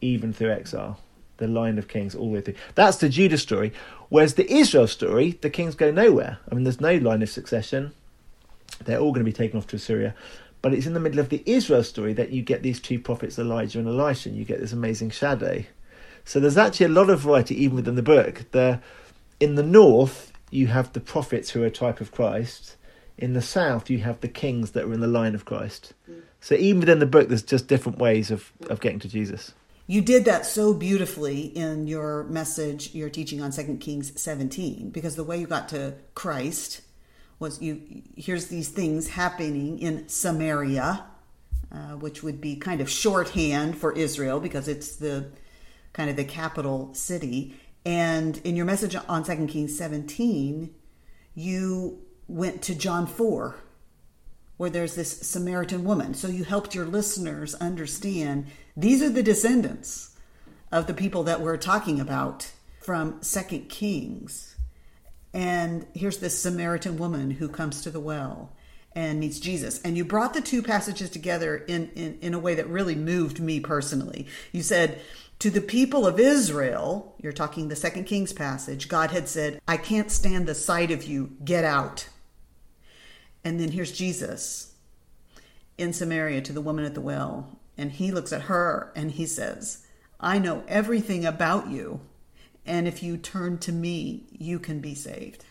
even 0.00 0.32
through 0.32 0.52
exile, 0.52 0.98
the 1.36 1.46
line 1.46 1.76
of 1.76 1.88
kings 1.88 2.14
all 2.14 2.28
the 2.28 2.34
way 2.36 2.40
through. 2.40 2.54
That's 2.74 2.96
the 2.96 3.10
Judah 3.10 3.36
story. 3.36 3.70
Whereas 4.08 4.34
the 4.34 4.50
Israel 4.50 4.86
story, 4.86 5.38
the 5.42 5.50
kings 5.50 5.74
go 5.74 5.90
nowhere. 5.90 6.38
I 6.50 6.54
mean, 6.54 6.64
there's 6.64 6.80
no 6.80 6.94
line 6.96 7.22
of 7.22 7.28
succession. 7.28 7.92
They're 8.82 8.98
all 8.98 9.12
going 9.12 9.26
to 9.26 9.30
be 9.30 9.36
taken 9.36 9.58
off 9.58 9.66
to 9.68 9.76
Assyria. 9.76 10.14
But 10.62 10.74
it's 10.74 10.86
in 10.86 10.94
the 10.94 11.00
middle 11.00 11.20
of 11.20 11.30
the 11.30 11.42
Israel 11.46 11.82
story 11.82 12.12
that 12.14 12.30
you 12.30 12.42
get 12.42 12.62
these 12.62 12.80
two 12.80 12.98
prophets, 12.98 13.38
Elijah 13.38 13.78
and 13.78 13.88
Elisha, 13.88 14.28
and 14.28 14.38
you 14.38 14.44
get 14.44 14.60
this 14.60 14.72
amazing 14.72 15.10
shadow. 15.10 15.64
So 16.24 16.38
there's 16.38 16.58
actually 16.58 16.86
a 16.86 16.90
lot 16.90 17.08
of 17.10 17.20
variety 17.20 17.62
even 17.62 17.76
within 17.76 17.94
the 17.94 18.02
book. 18.02 18.44
The, 18.52 18.80
in 19.38 19.54
the 19.54 19.62
north, 19.62 20.32
you 20.50 20.66
have 20.66 20.92
the 20.92 21.00
prophets 21.00 21.50
who 21.50 21.62
are 21.62 21.66
a 21.66 21.70
type 21.70 22.00
of 22.00 22.12
Christ. 22.12 22.76
In 23.16 23.32
the 23.32 23.42
south, 23.42 23.88
you 23.88 23.98
have 23.98 24.20
the 24.20 24.28
kings 24.28 24.72
that 24.72 24.84
are 24.84 24.92
in 24.92 25.00
the 25.00 25.06
line 25.06 25.34
of 25.34 25.44
Christ. 25.44 25.94
So 26.40 26.54
even 26.54 26.80
within 26.80 26.98
the 26.98 27.06
book, 27.06 27.28
there's 27.28 27.42
just 27.42 27.68
different 27.68 27.98
ways 27.98 28.30
of, 28.30 28.52
of 28.68 28.80
getting 28.80 28.98
to 29.00 29.08
Jesus. 29.08 29.52
You 29.86 30.00
did 30.00 30.24
that 30.26 30.46
so 30.46 30.72
beautifully 30.72 31.46
in 31.46 31.86
your 31.86 32.22
message, 32.24 32.94
your 32.94 33.10
teaching 33.10 33.42
on 33.42 33.50
2 33.50 33.78
Kings 33.80 34.12
17, 34.20 34.90
because 34.90 35.16
the 35.16 35.24
way 35.24 35.38
you 35.38 35.46
got 35.46 35.68
to 35.70 35.94
Christ 36.14 36.82
was 37.40 37.60
you 37.60 38.02
here's 38.16 38.46
these 38.46 38.68
things 38.68 39.08
happening 39.08 39.78
in 39.80 40.06
Samaria, 40.08 41.04
uh, 41.72 41.76
which 41.96 42.22
would 42.22 42.40
be 42.40 42.54
kind 42.54 42.80
of 42.80 42.88
shorthand 42.88 43.76
for 43.76 43.92
Israel 43.92 44.38
because 44.38 44.68
it's 44.68 44.96
the 44.96 45.30
kind 45.92 46.08
of 46.08 46.16
the 46.16 46.24
capital 46.24 46.94
city. 46.94 47.58
And 47.84 48.38
in 48.44 48.56
your 48.56 48.66
message 48.66 48.94
on 49.08 49.24
Second 49.24 49.48
Kings 49.48 49.76
17, 49.76 50.72
you 51.34 51.98
went 52.28 52.62
to 52.62 52.74
John 52.74 53.06
4, 53.06 53.56
where 54.58 54.70
there's 54.70 54.94
this 54.94 55.20
Samaritan 55.26 55.84
woman. 55.84 56.12
So 56.12 56.28
you 56.28 56.44
helped 56.44 56.74
your 56.74 56.84
listeners 56.84 57.54
understand 57.54 58.46
these 58.76 59.02
are 59.02 59.08
the 59.08 59.22
descendants 59.22 60.16
of 60.70 60.86
the 60.86 60.94
people 60.94 61.22
that 61.24 61.40
we're 61.40 61.56
talking 61.56 61.98
about 61.98 62.52
from 62.80 63.22
Second 63.22 63.70
Kings. 63.70 64.49
And 65.32 65.86
here's 65.94 66.18
this 66.18 66.40
Samaritan 66.40 66.98
woman 66.98 67.30
who 67.30 67.48
comes 67.48 67.82
to 67.82 67.90
the 67.90 68.00
well 68.00 68.52
and 68.92 69.20
meets 69.20 69.38
Jesus. 69.38 69.80
And 69.82 69.96
you 69.96 70.04
brought 70.04 70.34
the 70.34 70.40
two 70.40 70.62
passages 70.62 71.10
together 71.10 71.56
in, 71.56 71.90
in, 71.94 72.18
in 72.20 72.34
a 72.34 72.38
way 72.38 72.56
that 72.56 72.68
really 72.68 72.96
moved 72.96 73.40
me 73.40 73.60
personally. 73.60 74.26
You 74.52 74.62
said, 74.62 75.00
to 75.38 75.50
the 75.50 75.60
people 75.60 76.06
of 76.06 76.20
Israel, 76.20 77.14
you're 77.18 77.32
talking 77.32 77.68
the 77.68 77.76
second 77.76 78.04
Kings 78.04 78.32
passage, 78.32 78.88
God 78.88 79.10
had 79.10 79.28
said, 79.28 79.60
I 79.66 79.78
can't 79.78 80.10
stand 80.10 80.46
the 80.46 80.54
sight 80.54 80.90
of 80.90 81.04
you, 81.04 81.32
get 81.44 81.64
out. 81.64 82.08
And 83.42 83.58
then 83.58 83.70
here's 83.70 83.92
Jesus 83.92 84.74
in 85.78 85.94
Samaria 85.94 86.42
to 86.42 86.52
the 86.52 86.60
woman 86.60 86.84
at 86.84 86.94
the 86.94 87.00
well. 87.00 87.58
And 87.78 87.90
he 87.90 88.12
looks 88.12 88.34
at 88.34 88.42
her 88.42 88.92
and 88.94 89.12
he 89.12 89.24
says, 89.24 89.86
I 90.20 90.38
know 90.38 90.62
everything 90.68 91.24
about 91.24 91.70
you. 91.70 92.00
And 92.66 92.86
if 92.86 93.02
you 93.02 93.16
turn 93.16 93.58
to 93.58 93.72
me, 93.72 94.24
you 94.30 94.58
can 94.58 94.80
be 94.80 94.94
saved. 94.94 95.44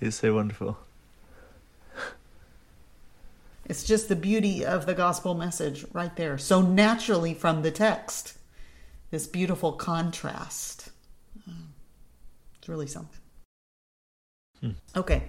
It's 0.00 0.16
so 0.16 0.34
wonderful. 0.34 0.78
It's 3.66 3.84
just 3.84 4.08
the 4.08 4.16
beauty 4.16 4.64
of 4.64 4.84
the 4.84 4.94
gospel 4.94 5.34
message 5.34 5.86
right 5.92 6.14
there. 6.16 6.36
So 6.36 6.60
naturally 6.60 7.32
from 7.32 7.62
the 7.62 7.70
text, 7.70 8.36
this 9.10 9.26
beautiful 9.26 9.72
contrast. 9.72 10.90
It's 12.64 12.68
really 12.70 12.86
something. 12.86 13.20
Hmm. 14.60 14.70
Okay. 14.96 15.24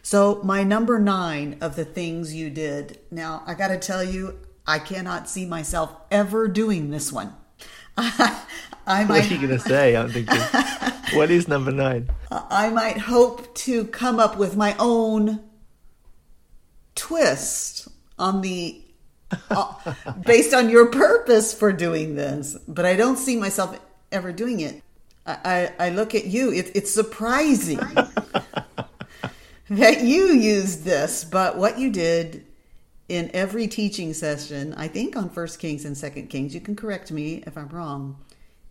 So, 0.00 0.40
my 0.42 0.62
number 0.62 0.98
nine 0.98 1.58
of 1.60 1.76
the 1.76 1.84
things 1.84 2.34
you 2.34 2.48
did. 2.48 2.98
Now, 3.10 3.42
I 3.44 3.52
got 3.52 3.68
to 3.68 3.78
tell 3.78 4.02
you, 4.02 4.38
I 4.66 4.78
cannot 4.78 5.28
see 5.28 5.44
myself 5.44 5.94
ever 6.10 6.48
doing 6.48 6.90
this 6.90 7.12
one. 7.12 7.34
I 7.98 8.42
might, 8.86 9.08
what 9.08 9.30
are 9.30 9.34
you 9.34 9.46
going 9.46 9.58
to 9.58 9.58
say? 9.58 9.96
I'm 9.96 10.10
thinking, 10.10 10.38
what 11.14 11.30
is 11.30 11.48
number 11.48 11.72
nine? 11.72 12.08
I 12.30 12.70
might 12.70 12.98
hope 12.98 13.54
to 13.56 13.84
come 13.86 14.18
up 14.18 14.36
with 14.36 14.56
my 14.56 14.76
own 14.78 15.40
twist 16.94 17.88
on 18.18 18.40
the 18.40 18.80
uh, 19.50 19.72
based 20.24 20.54
on 20.54 20.70
your 20.70 20.86
purpose 20.86 21.52
for 21.52 21.72
doing 21.72 22.14
this, 22.14 22.56
but 22.68 22.84
I 22.84 22.94
don't 22.94 23.16
see 23.16 23.36
myself 23.36 23.78
ever 24.12 24.32
doing 24.32 24.60
it. 24.60 24.82
I, 25.26 25.72
I, 25.78 25.86
I 25.86 25.90
look 25.90 26.14
at 26.14 26.26
you, 26.26 26.52
it, 26.52 26.70
it's 26.74 26.90
surprising 26.90 27.78
that 29.70 30.02
you 30.02 30.28
used 30.32 30.84
this, 30.84 31.24
but 31.24 31.56
what 31.56 31.78
you 31.78 31.90
did 31.90 32.46
in 33.08 33.30
every 33.34 33.68
teaching 33.68 34.12
session, 34.14 34.74
I 34.74 34.88
think 34.88 35.16
on 35.16 35.30
First 35.30 35.58
Kings 35.58 35.84
and 35.84 35.96
Second 35.96 36.28
Kings, 36.28 36.54
you 36.54 36.60
can 36.60 36.76
correct 36.76 37.10
me 37.10 37.42
if 37.46 37.56
I'm 37.56 37.68
wrong, 37.68 38.16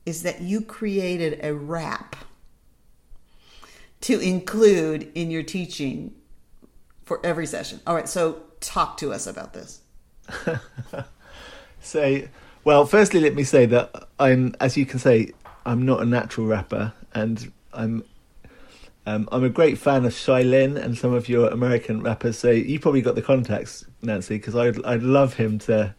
is 0.06 0.24
that 0.24 0.42
you 0.42 0.62
created 0.62 1.40
a 1.44 1.54
rap 1.54 2.16
to 4.02 4.20
include 4.20 5.12
in 5.16 5.32
your 5.32 5.44
teaching 5.44 6.14
for 7.04 7.20
every 7.26 7.46
session. 7.46 7.80
All 7.88 7.96
right, 7.96 8.08
so 8.08 8.44
talk 8.60 8.98
to 8.98 9.12
us 9.12 9.26
about 9.28 9.54
this. 9.54 9.82
say, 11.82 12.30
well, 12.64 12.86
firstly, 12.86 13.20
let 13.20 13.36
me 13.36 13.44
say 13.44 13.66
that 13.68 14.08
I'm, 14.20 14.56
as 14.60 14.78
you 14.78 14.86
can 14.86 15.00
say, 15.00 15.32
I'm 15.66 15.86
not 15.86 16.02
a 16.02 16.06
natural 16.06 16.46
rapper, 16.46 16.94
and 17.14 17.52
I'm 17.74 18.04
um, 19.08 19.30
I'm 19.32 19.44
a 19.44 19.50
great 19.50 19.78
fan 19.78 20.04
of 20.06 20.16
Shai 20.16 20.42
Linne 20.42 20.78
and 20.78 20.98
some 20.98 21.14
of 21.14 21.30
your 21.30 21.50
American 21.50 22.02
rappers. 22.02 22.40
So 22.40 22.50
you 22.50 22.80
probably 22.80 23.04
got 23.04 23.14
the 23.14 23.22
contacts, 23.22 23.86
Nancy, 24.02 24.38
because 24.38 24.56
I'd 24.56 24.84
I'd 24.84 25.04
love 25.04 25.36
him 25.36 25.60
to 25.60 25.94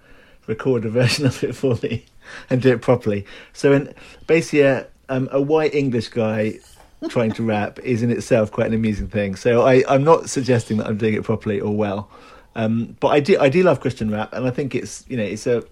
record 0.46 0.84
a 0.84 0.90
version 0.90 1.26
of 1.26 1.42
it 1.44 1.54
for 1.54 1.76
me 1.82 2.04
and 2.50 2.62
do 2.62 2.72
it 2.72 2.82
properly. 2.82 3.26
So, 3.52 3.72
in, 3.72 3.94
basically, 4.26 4.62
a, 4.62 4.86
um, 5.08 5.28
a 5.32 5.40
white 5.40 5.74
English 5.74 6.08
guy 6.08 6.58
trying 7.08 7.32
to 7.32 7.42
rap 7.42 7.78
is 7.84 8.02
in 8.02 8.10
itself 8.10 8.50
quite 8.50 8.68
an 8.68 8.74
amusing 8.74 9.08
thing. 9.08 9.36
So, 9.36 9.62
I, 9.62 9.84
I'm 9.88 10.04
not 10.04 10.30
suggesting 10.30 10.78
that 10.78 10.86
I'm 10.86 10.96
doing 10.96 11.14
it 11.14 11.24
properly 11.24 11.60
or 11.60 11.74
well, 11.74 12.10
um, 12.56 12.96
but 13.00 13.08
I 13.08 13.20
do 13.20 13.38
I 13.38 13.50
do 13.50 13.62
love 13.62 13.80
Christian 13.80 14.10
rap, 14.10 14.32
and 14.32 14.46
I 14.46 14.50
think 14.50 14.74
it's 14.74 15.04
you 15.08 15.16
know 15.16 15.22
it's 15.22 15.46
a. 15.46 15.62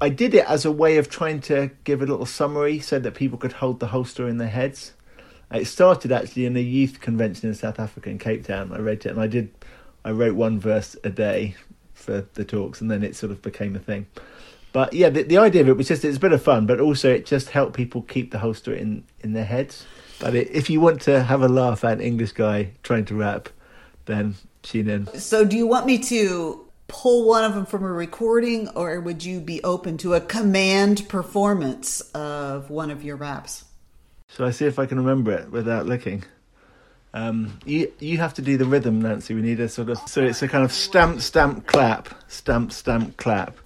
I 0.00 0.08
did 0.08 0.34
it 0.34 0.46
as 0.48 0.64
a 0.64 0.72
way 0.72 0.96
of 0.96 1.10
trying 1.10 1.40
to 1.42 1.70
give 1.84 2.00
a 2.00 2.06
little 2.06 2.24
summary 2.24 2.78
so 2.78 2.98
that 2.98 3.14
people 3.14 3.36
could 3.36 3.52
hold 3.52 3.80
the 3.80 3.88
whole 3.88 4.04
story 4.04 4.30
in 4.30 4.38
their 4.38 4.48
heads. 4.48 4.92
It 5.52 5.66
started 5.66 6.12
actually 6.12 6.46
in 6.46 6.56
a 6.56 6.60
youth 6.60 7.00
convention 7.00 7.48
in 7.48 7.54
South 7.54 7.80
Africa 7.80 8.08
in 8.08 8.18
Cape 8.18 8.46
Town. 8.46 8.72
I 8.72 8.78
read 8.78 9.04
it 9.04 9.10
and 9.10 9.20
I 9.20 9.26
did. 9.26 9.50
I 10.04 10.12
wrote 10.12 10.36
one 10.36 10.60
verse 10.60 10.96
a 11.02 11.10
day 11.10 11.56
for 11.92 12.24
the 12.34 12.44
talks, 12.44 12.80
and 12.80 12.88
then 12.88 13.02
it 13.02 13.16
sort 13.16 13.32
of 13.32 13.42
became 13.42 13.74
a 13.74 13.80
thing. 13.80 14.06
But 14.72 14.92
yeah, 14.92 15.10
the, 15.10 15.22
the 15.22 15.38
idea 15.38 15.62
of 15.62 15.68
it 15.68 15.76
was 15.76 15.88
just 15.88 16.04
it's 16.04 16.16
a 16.16 16.20
bit 16.20 16.32
of 16.32 16.42
fun, 16.42 16.66
but 16.66 16.80
also 16.80 17.12
it 17.12 17.26
just 17.26 17.50
helped 17.50 17.74
people 17.74 18.02
keep 18.02 18.30
the 18.30 18.38
whole 18.38 18.54
story 18.54 18.80
in 18.80 19.04
in 19.20 19.32
their 19.32 19.44
heads. 19.44 19.86
But 20.20 20.34
it, 20.34 20.50
if 20.50 20.70
you 20.70 20.80
want 20.80 21.00
to 21.02 21.22
have 21.22 21.42
a 21.42 21.48
laugh 21.48 21.84
at 21.84 21.94
an 21.94 22.00
English 22.00 22.32
guy 22.32 22.72
trying 22.82 23.06
to 23.06 23.14
rap, 23.14 23.48
then 24.04 24.36
tune 24.62 24.88
in. 24.88 25.06
So, 25.18 25.44
do 25.44 25.56
you 25.56 25.66
want 25.66 25.86
me 25.86 25.98
to 25.98 26.68
pull 26.88 27.26
one 27.26 27.44
of 27.44 27.54
them 27.54 27.66
from 27.66 27.84
a 27.84 27.92
recording, 27.92 28.68
or 28.70 29.00
would 29.00 29.24
you 29.24 29.40
be 29.40 29.62
open 29.64 29.96
to 29.98 30.14
a 30.14 30.20
command 30.20 31.08
performance 31.08 32.00
of 32.12 32.68
one 32.68 32.90
of 32.90 33.02
your 33.02 33.16
raps? 33.16 33.64
Shall 34.28 34.46
I 34.46 34.50
see 34.50 34.66
if 34.66 34.78
I 34.78 34.86
can 34.86 34.98
remember 34.98 35.32
it 35.32 35.50
without 35.50 35.86
looking? 35.86 36.24
Um, 37.12 37.58
you 37.64 37.92
you 37.98 38.18
have 38.18 38.34
to 38.34 38.42
do 38.42 38.56
the 38.56 38.64
rhythm, 38.64 39.02
Nancy. 39.02 39.34
We 39.34 39.42
need 39.42 39.58
a 39.58 39.68
sort 39.68 39.88
of 39.88 39.98
so 40.06 40.22
it's 40.22 40.42
a 40.42 40.48
kind 40.48 40.64
of 40.64 40.72
stamp, 40.72 41.20
stamp, 41.20 41.66
clap, 41.66 42.08
stamp, 42.28 42.72
stamp, 42.72 43.16
clap. 43.16 43.56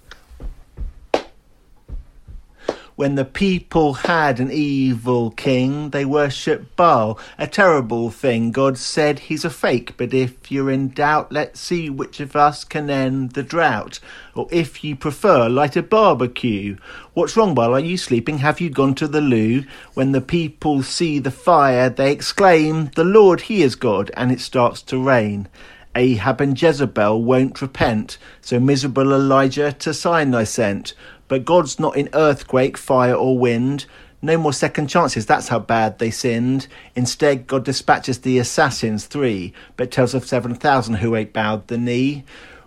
When 2.95 3.15
the 3.15 3.25
people 3.25 3.93
had 3.93 4.39
an 4.39 4.49
evil 4.49 5.31
king, 5.31 5.89
they 5.89 6.05
worshipped 6.05 6.77
Baal, 6.77 7.19
a 7.37 7.45
terrible 7.45 8.09
thing. 8.09 8.51
God 8.51 8.77
said 8.77 9.19
he's 9.19 9.43
a 9.43 9.49
fake, 9.49 9.97
but 9.97 10.13
if 10.13 10.49
you're 10.49 10.71
in 10.71 10.87
doubt, 10.87 11.29
let's 11.29 11.59
see 11.59 11.89
which 11.89 12.21
of 12.21 12.37
us 12.37 12.63
can 12.63 12.89
end 12.89 13.31
the 13.31 13.43
drought. 13.43 13.99
Or 14.33 14.47
if 14.49 14.81
you 14.81 14.95
prefer, 14.95 15.49
light 15.49 15.75
a 15.75 15.83
barbecue. 15.83 16.77
What's 17.13 17.35
wrong, 17.35 17.53
Baal? 17.53 17.75
Are 17.75 17.81
you 17.81 17.97
sleeping? 17.97 18.37
Have 18.37 18.61
you 18.61 18.69
gone 18.69 18.95
to 18.95 19.09
the 19.09 19.19
loo? 19.19 19.65
When 19.93 20.13
the 20.13 20.21
people 20.21 20.81
see 20.81 21.19
the 21.19 21.31
fire, 21.31 21.89
they 21.89 22.13
exclaim, 22.13 22.91
The 22.95 23.03
Lord, 23.03 23.41
He 23.41 23.61
is 23.61 23.75
God, 23.75 24.09
and 24.15 24.31
it 24.31 24.39
starts 24.39 24.81
to 24.83 24.97
rain. 24.97 25.49
Ahab 25.97 26.41
and 26.41 26.61
Jezebel 26.61 27.23
won't 27.23 27.61
repent, 27.61 28.17
so 28.41 28.59
miserable 28.59 29.13
Elijah 29.13 29.71
to 29.71 29.93
Sinai 29.93 30.43
sent. 30.43 30.93
But 31.27 31.45
God's 31.45 31.79
not 31.79 31.95
in 31.95 32.09
earthquake, 32.13 32.77
fire, 32.77 33.15
or 33.15 33.37
wind. 33.37 33.85
No 34.21 34.37
more 34.37 34.53
second 34.53 34.87
chances, 34.87 35.25
that's 35.25 35.49
how 35.49 35.59
bad 35.59 35.99
they 35.99 36.09
sinned. 36.09 36.67
Instead, 36.95 37.47
God 37.47 37.63
dispatches 37.63 38.19
the 38.19 38.39
assassins, 38.39 39.05
three, 39.05 39.53
but 39.77 39.91
tells 39.91 40.13
of 40.13 40.25
7,000 40.25 40.95
who 40.95 41.15
ain't 41.15 41.33
bowed 41.33 41.67
the 41.67 41.77
knee. 41.77 42.23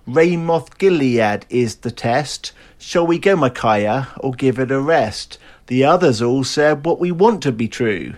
Ramoth 0.07 0.79
Gilead 0.79 1.47
is 1.51 1.77
the 1.77 1.91
test. 1.91 2.53
Shall 2.79 3.07
we 3.07 3.19
go, 3.19 3.37
Micaiah, 3.37 4.09
or 4.19 4.33
give 4.33 4.59
it 4.59 4.71
a 4.71 4.81
rest? 4.81 5.39
The 5.67 5.85
others 5.85 6.23
all 6.23 6.45
said 6.45 6.85
what 6.85 7.01
we 7.01 7.13
want 7.13 7.43
to 7.43 7.53
be 7.53 7.69
true. 7.69 8.15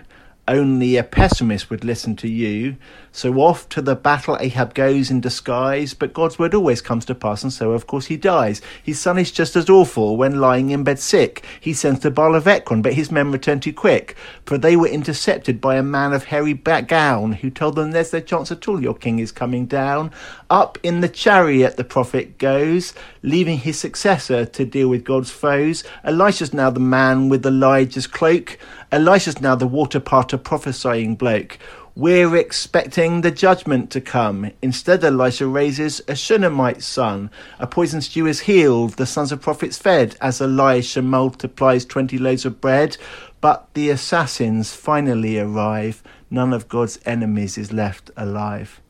Only 0.47 0.97
a 0.97 1.03
pessimist 1.03 1.69
would 1.69 1.83
listen 1.83 2.15
to 2.17 2.27
you. 2.27 2.77
So 3.13 3.33
off 3.39 3.67
to 3.69 3.81
the 3.81 3.95
battle 3.95 4.37
Ahab 4.39 4.73
goes 4.73 5.11
in 5.11 5.19
disguise, 5.19 5.93
but 5.93 6.13
God's 6.13 6.39
word 6.39 6.53
always 6.53 6.81
comes 6.81 7.03
to 7.05 7.15
pass, 7.15 7.43
and 7.43 7.51
so 7.51 7.71
of 7.71 7.85
course 7.85 8.05
he 8.05 8.15
dies. 8.15 8.61
His 8.81 8.99
son 8.99 9.17
is 9.17 9.31
just 9.31 9.57
as 9.57 9.69
awful 9.69 10.15
when 10.15 10.39
lying 10.39 10.69
in 10.69 10.85
bed 10.85 10.97
sick. 10.97 11.45
He 11.59 11.73
sends 11.73 11.99
to 12.01 12.11
Baal 12.11 12.35
of 12.35 12.47
Ekron, 12.47 12.81
but 12.81 12.93
his 12.93 13.11
men 13.11 13.31
return 13.31 13.59
too 13.59 13.73
quick, 13.73 14.15
for 14.45 14.57
they 14.57 14.77
were 14.77 14.87
intercepted 14.87 15.59
by 15.59 15.75
a 15.75 15.83
man 15.83 16.13
of 16.13 16.25
hairy 16.25 16.53
back 16.53 16.87
gown, 16.87 17.33
who 17.33 17.49
told 17.49 17.75
them 17.75 17.91
there's 17.91 18.13
no 18.13 18.21
chance 18.21 18.49
at 18.49 18.67
all 18.67 18.81
your 18.81 18.95
king 18.95 19.19
is 19.19 19.33
coming 19.33 19.65
down. 19.65 20.11
Up 20.49 20.77
in 20.81 21.01
the 21.01 21.09
chariot 21.09 21.75
the 21.75 21.83
prophet 21.83 22.37
goes, 22.37 22.93
leaving 23.23 23.57
his 23.57 23.77
successor 23.77 24.45
to 24.45 24.65
deal 24.65 24.87
with 24.87 25.03
God's 25.03 25.31
foes. 25.31 25.83
Elisha's 26.05 26.53
now 26.53 26.69
the 26.69 26.79
man 26.79 27.27
with 27.27 27.45
Elijah's 27.45 28.07
cloak. 28.07 28.57
Elisha's 28.91 29.41
now 29.41 29.55
the 29.55 29.67
water 29.67 29.99
parter 29.99 30.41
prophesying 30.41 31.15
bloke. 31.15 31.57
We're 32.01 32.35
expecting 32.35 33.21
the 33.21 33.29
judgment 33.29 33.91
to 33.91 34.01
come. 34.01 34.49
Instead, 34.63 35.03
Elisha 35.03 35.45
raises 35.45 36.01
a 36.07 36.15
Shunammite 36.15 36.81
son. 36.81 37.29
A 37.59 37.67
poison 37.67 38.01
stew 38.01 38.25
is 38.25 38.39
healed, 38.39 38.93
the 38.93 39.05
sons 39.05 39.31
of 39.31 39.39
prophets 39.39 39.77
fed, 39.77 40.15
as 40.19 40.41
Elisha 40.41 41.03
multiplies 41.03 41.85
20 41.85 42.17
loaves 42.17 42.43
of 42.43 42.59
bread. 42.59 42.97
But 43.39 43.67
the 43.75 43.91
assassins 43.91 44.73
finally 44.73 45.37
arrive. 45.37 46.01
None 46.31 46.53
of 46.53 46.67
God's 46.67 46.97
enemies 47.05 47.55
is 47.55 47.71
left 47.71 48.09
alive. 48.17 48.81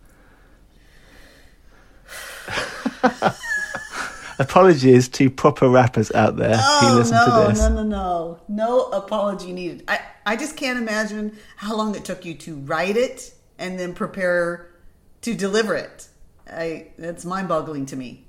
Apologies 4.39 5.09
to 5.09 5.30
proper 5.30 5.68
rappers 5.68 6.14
out 6.14 6.38
there 6.38 6.55
who 6.55 6.88
Oh 6.88 6.95
listen 6.95 7.18
no, 7.18 7.26
to 7.26 7.47
this. 7.49 7.59
no, 7.59 7.70
no, 7.76 7.84
no, 7.84 8.39
no 8.47 8.84
apology 8.86 9.51
needed. 9.51 9.84
I, 9.89 9.99
I 10.26 10.36
just 10.36 10.56
can't 10.56 10.78
imagine 10.78 11.38
how 11.58 11.76
long 11.76 11.96
it 11.96 12.06
took 12.06 12.26
you 12.26 12.34
to 12.36 12.56
write 12.56 12.98
it 12.98 13.34
and 13.58 13.80
then 13.80 13.94
prepare 13.94 14.70
to 15.22 15.34
deliver 15.34 15.76
it. 15.76 16.08
I 16.52 16.88
that's 16.98 17.26
mind-boggling 17.26 17.86
to 17.88 17.96
me. 17.96 18.26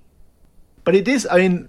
But 0.84 0.94
it 0.94 1.08
is, 1.08 1.26
I 1.30 1.38
mean, 1.38 1.68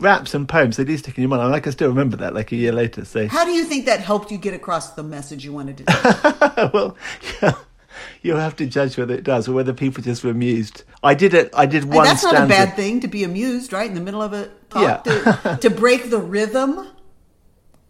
raps 0.00 0.34
and 0.34 0.48
poems, 0.48 0.76
they 0.76 0.84
do 0.84 0.96
stick 0.96 1.16
in 1.16 1.22
your 1.22 1.30
mind. 1.30 1.42
And 1.42 1.54
I 1.54 1.60
can 1.60 1.72
still 1.72 1.88
remember 1.88 2.16
that 2.18 2.34
like 2.34 2.52
a 2.52 2.56
year 2.56 2.72
later. 2.72 3.04
So, 3.04 3.28
How 3.28 3.44
do 3.44 3.50
you 3.50 3.64
think 3.64 3.86
that 3.86 4.00
helped 4.00 4.30
you 4.30 4.38
get 4.38 4.54
across 4.54 4.92
the 4.92 5.02
message 5.02 5.44
you 5.44 5.52
wanted 5.52 5.78
to 5.78 6.70
well, 6.74 6.96
yeah, 7.42 7.52
you'll 8.22 8.38
have 8.38 8.56
to 8.56 8.66
judge 8.66 8.96
whether 8.98 9.14
it 9.14 9.24
does 9.24 9.48
or 9.48 9.52
whether 9.52 9.72
people 9.72 10.02
just 10.02 10.24
were 10.24 10.30
amused. 10.30 10.84
I 11.02 11.14
did 11.14 11.34
it, 11.34 11.50
I 11.54 11.66
did 11.66 11.84
one 11.84 12.04
that's 12.04 12.24
not 12.24 12.34
a 12.34 12.46
bad 12.46 12.76
thing 12.76 13.00
to 13.00 13.08
be 13.08 13.24
amused, 13.24 13.72
right? 13.72 13.88
In 13.88 13.94
the 13.94 14.00
middle 14.00 14.22
of 14.22 14.32
a 14.32 14.50
talk, 14.70 15.04
to, 15.04 15.58
to 15.60 15.70
break 15.70 16.10
the 16.10 16.18
rhythm 16.18 16.88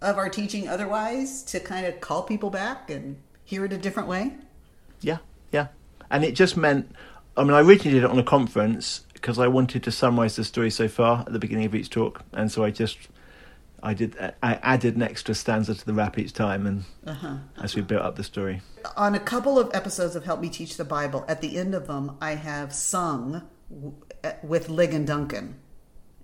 of 0.03 0.19
our 0.19 0.29
teaching 0.29 0.69
otherwise, 0.69 1.43
to 1.45 1.61
kind 1.61 1.87
of 1.87 2.01
call 2.01 2.23
people 2.23 2.51
back 2.51 2.91
and 2.91 3.17
hear 3.45 3.65
it 3.65 3.73
a 3.73 3.79
different 3.79 4.09
way. 4.09 4.35
Yeah, 5.01 5.19
yeah. 5.53 5.69
And 6.11 6.25
it 6.25 6.33
just 6.35 6.57
meant, 6.57 6.91
I 7.37 7.43
mean, 7.45 7.53
I 7.53 7.61
originally 7.61 7.99
did 7.99 8.05
it 8.05 8.11
on 8.11 8.19
a 8.19 8.23
conference 8.25 9.03
because 9.15 9.39
I 9.39 9.49
wanted 9.49 9.83
to 9.85 9.91
summarize 9.93 10.37
the 10.37 10.45
story 10.45 10.71
so 10.71 10.89
far 10.89 11.21
at 11.21 11.33
the 11.33 11.39
beginning 11.39 11.65
of 11.65 11.75
each 11.75 11.91
talk. 11.91 12.23
And 12.33 12.53
so 12.53 12.63
I 12.65 12.71
just, 12.71 12.99
I 13.83 13.95
did, 13.95 14.17
I 14.43 14.55
added 14.63 14.97
an 14.97 15.03
extra 15.03 15.35
stanza 15.35 15.75
to 15.75 15.85
the 15.87 15.95
rap 15.95 16.19
each 16.19 16.33
time 16.33 16.67
and 16.67 16.85
Uh-huh. 17.07 17.37
as 17.63 17.75
we 17.75 17.83
built 17.83 18.03
up 18.03 18.17
the 18.17 18.25
story. 18.25 18.63
On 18.97 19.15
a 19.15 19.21
couple 19.21 19.59
of 19.59 19.71
episodes 19.75 20.15
of 20.15 20.25
Help 20.25 20.41
Me 20.41 20.49
Teach 20.49 20.77
the 20.77 20.85
Bible, 20.85 21.25
at 21.29 21.41
the 21.41 21.57
end 21.59 21.75
of 21.75 21.87
them, 21.87 22.17
I 22.21 22.33
have 22.37 22.73
sung 22.73 23.43
w- 23.71 23.95
with 24.43 24.69
Ligon 24.69 25.07
Duncan. 25.07 25.57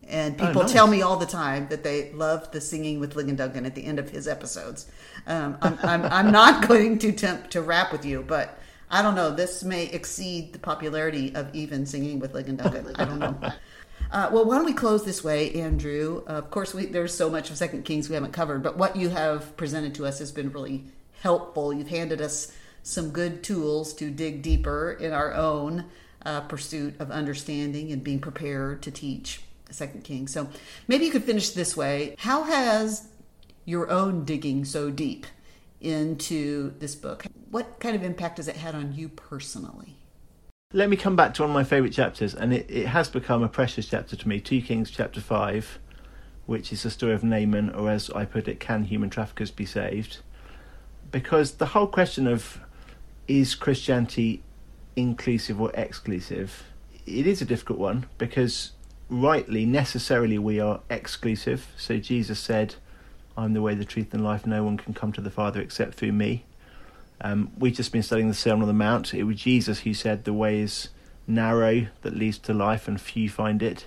And 0.08 0.40
Oh, 0.40 0.46
people 0.46 0.62
nice. 0.62 0.72
tell 0.72 0.86
me 0.86 1.02
all 1.02 1.16
the 1.16 1.26
time 1.26 1.68
that 1.68 1.82
they 1.84 2.12
love 2.12 2.50
the 2.50 2.60
singing 2.60 3.00
with 3.00 3.14
Ligon 3.14 3.36
Duncan 3.36 3.64
at 3.64 3.74
the 3.74 3.84
end 3.84 3.98
of 3.98 4.10
his 4.10 4.26
episodes. 4.28 4.86
Um, 5.26 5.56
I'm, 5.62 5.78
I'm, 5.82 6.04
I'm 6.04 6.32
not 6.32 6.68
going 6.68 6.98
to 6.98 7.08
attempt 7.08 7.52
to 7.52 7.62
rap 7.62 7.92
with 7.92 8.04
you, 8.04 8.22
but 8.26 8.58
I 8.90 9.00
don't 9.02 9.14
know. 9.14 9.30
This 9.34 9.64
may 9.64 9.84
exceed 9.86 10.52
the 10.52 10.58
popularity 10.58 11.34
of 11.34 11.54
even 11.54 11.86
singing 11.86 12.18
with 12.18 12.32
Ligon 12.34 12.56
Duncan. 12.56 12.94
I 12.96 13.04
don't 13.04 13.18
know. 13.18 13.36
Uh, 14.10 14.28
well, 14.30 14.44
why 14.44 14.56
don't 14.56 14.66
we 14.66 14.74
close 14.74 15.04
this 15.06 15.24
way, 15.24 15.50
Andrew? 15.54 16.22
of 16.26 16.50
course, 16.50 16.74
we, 16.74 16.84
there's 16.84 17.14
so 17.14 17.30
much 17.30 17.48
of 17.48 17.56
Second 17.56 17.84
Kings 17.86 18.10
we 18.10 18.14
haven't 18.14 18.32
covered, 18.32 18.62
but 18.62 18.76
what 18.76 18.94
you 18.94 19.08
have 19.08 19.56
presented 19.56 19.94
to 19.94 20.04
us 20.04 20.18
has 20.18 20.30
been 20.30 20.52
really 20.52 20.84
helpful. 21.22 21.72
You've 21.72 21.88
handed 21.88 22.20
us 22.20 22.52
some 22.82 23.10
good 23.10 23.42
tools 23.42 23.94
to 23.94 24.10
dig 24.10 24.42
deeper 24.42 24.92
in 24.92 25.12
our 25.14 25.32
own 25.32 25.86
uh, 26.26 26.42
pursuit 26.42 27.00
of 27.00 27.10
understanding 27.10 27.90
and 27.90 28.04
being 28.04 28.20
prepared 28.20 28.82
to 28.82 28.90
teach 28.90 29.40
Second 29.72 30.04
Kings. 30.04 30.32
So 30.32 30.48
maybe 30.88 31.04
you 31.04 31.10
could 31.10 31.24
finish 31.24 31.50
this 31.50 31.76
way. 31.76 32.14
How 32.18 32.44
has 32.44 33.08
your 33.64 33.90
own 33.90 34.24
digging 34.24 34.64
so 34.64 34.90
deep 34.90 35.26
into 35.80 36.74
this 36.78 36.94
book? 36.94 37.24
What 37.50 37.80
kind 37.80 37.96
of 37.96 38.02
impact 38.02 38.38
has 38.38 38.48
it 38.48 38.56
had 38.56 38.74
on 38.74 38.94
you 38.94 39.08
personally? 39.08 39.96
Let 40.72 40.88
me 40.88 40.96
come 40.96 41.16
back 41.16 41.34
to 41.34 41.42
one 41.42 41.50
of 41.50 41.54
my 41.54 41.64
favourite 41.64 41.92
chapters, 41.92 42.34
and 42.34 42.54
it, 42.54 42.70
it 42.70 42.86
has 42.86 43.10
become 43.10 43.42
a 43.42 43.48
precious 43.48 43.86
chapter 43.86 44.16
to 44.16 44.28
me 44.28 44.40
2 44.40 44.62
Kings 44.62 44.90
chapter 44.90 45.20
5, 45.20 45.78
which 46.46 46.72
is 46.72 46.82
the 46.82 46.90
story 46.90 47.12
of 47.12 47.22
Naaman, 47.22 47.70
or 47.70 47.90
as 47.90 48.08
I 48.10 48.24
put 48.24 48.48
it, 48.48 48.58
can 48.58 48.84
human 48.84 49.10
traffickers 49.10 49.50
be 49.50 49.66
saved? 49.66 50.20
Because 51.10 51.52
the 51.54 51.66
whole 51.66 51.86
question 51.86 52.26
of 52.26 52.58
is 53.28 53.54
Christianity 53.54 54.42
inclusive 54.96 55.60
or 55.60 55.70
exclusive, 55.74 56.64
it 57.06 57.26
is 57.26 57.42
a 57.42 57.44
difficult 57.44 57.78
one 57.78 58.06
because 58.18 58.72
rightly, 59.12 59.66
necessarily, 59.66 60.38
we 60.38 60.58
are 60.58 60.80
exclusive. 60.90 61.68
So 61.76 61.98
Jesus 61.98 62.40
said, 62.40 62.74
I'm 63.36 63.52
the 63.52 63.62
way, 63.62 63.74
the 63.74 63.84
truth, 63.84 64.12
and 64.12 64.24
life. 64.24 64.46
No 64.46 64.64
one 64.64 64.76
can 64.78 64.94
come 64.94 65.12
to 65.12 65.20
the 65.20 65.30
Father 65.30 65.60
except 65.60 65.94
through 65.94 66.12
me. 66.12 66.44
Um, 67.20 67.52
we've 67.56 67.74
just 67.74 67.92
been 67.92 68.02
studying 68.02 68.28
the 68.28 68.34
Sermon 68.34 68.62
on 68.62 68.68
the 68.68 68.74
Mount. 68.74 69.14
It 69.14 69.24
was 69.24 69.36
Jesus 69.36 69.80
who 69.80 69.94
said, 69.94 70.24
The 70.24 70.32
way 70.32 70.60
is 70.60 70.88
narrow 71.26 71.86
that 72.00 72.16
leads 72.16 72.38
to 72.38 72.54
life, 72.54 72.88
and 72.88 73.00
few 73.00 73.28
find 73.28 73.62
it. 73.62 73.86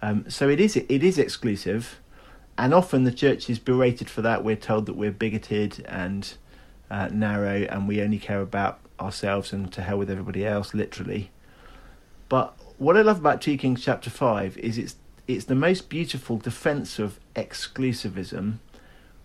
Um, 0.00 0.28
so 0.28 0.48
it 0.48 0.60
is 0.60 0.76
it 0.76 1.02
is 1.02 1.18
exclusive, 1.18 1.98
and 2.58 2.74
often 2.74 3.04
the 3.04 3.12
church 3.12 3.48
is 3.48 3.58
berated 3.58 4.08
for 4.10 4.22
that. 4.22 4.44
We're 4.44 4.54
told 4.54 4.86
that 4.86 4.96
we're 4.96 5.10
bigoted 5.10 5.84
and 5.88 6.32
uh, 6.90 7.08
narrow, 7.10 7.66
and 7.70 7.88
we 7.88 8.02
only 8.02 8.18
care 8.18 8.40
about 8.40 8.78
ourselves 9.00 9.52
and 9.52 9.72
to 9.72 9.82
hell 9.82 9.98
with 9.98 10.10
everybody 10.10 10.46
else, 10.46 10.74
literally. 10.74 11.30
But 12.28 12.56
what 12.78 12.96
I 12.96 13.02
love 13.02 13.18
about 13.18 13.40
2 13.40 13.56
Kings 13.56 13.84
chapter 13.84 14.10
5 14.10 14.58
is 14.58 14.78
it's 14.78 14.96
it's 15.26 15.46
the 15.46 15.54
most 15.54 15.88
beautiful 15.88 16.36
defense 16.36 16.98
of 16.98 17.18
exclusivism, 17.34 18.56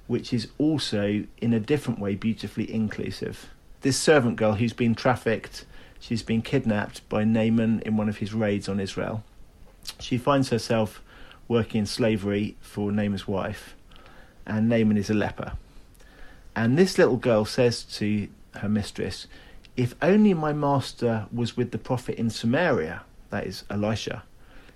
which 0.08 0.32
is 0.32 0.48
also 0.58 1.26
in 1.42 1.54
a 1.54 1.60
different 1.60 2.00
way 2.00 2.16
beautifully 2.16 2.74
inclusive. 2.74 3.50
This 3.82 3.98
servant 3.98 4.38
girl 4.38 4.54
who's 4.54 4.72
been 4.72 4.96
trafficked, 4.96 5.66
she's 6.00 6.24
been 6.24 6.42
kidnapped 6.42 7.08
by 7.10 7.26
Naaman 7.26 7.82
in 7.86 7.98
one 7.98 8.08
of 8.08 8.20
his 8.20 8.34
raids 8.34 8.70
on 8.70 8.80
Israel. 8.80 9.26
She 10.00 10.18
finds 10.18 10.52
herself 10.52 11.02
working 11.50 11.80
in 11.80 11.86
slavery 11.86 12.56
for 12.62 12.94
Naaman's 12.94 13.28
wife, 13.28 13.76
and 14.46 14.70
Naaman 14.70 14.96
is 14.96 15.10
a 15.10 15.14
leper. 15.14 15.54
And 16.56 16.78
this 16.78 16.98
little 16.98 17.18
girl 17.18 17.44
says 17.44 17.84
to 17.98 18.30
her 18.56 18.70
mistress, 18.70 19.28
If 19.76 19.96
only 20.02 20.34
my 20.34 20.54
master 20.54 21.26
was 21.30 21.58
with 21.58 21.72
the 21.72 21.78
prophet 21.78 22.16
in 22.16 22.30
Samaria, 22.30 23.04
that 23.30 23.46
is 23.46 23.64
Elisha, 23.70 24.24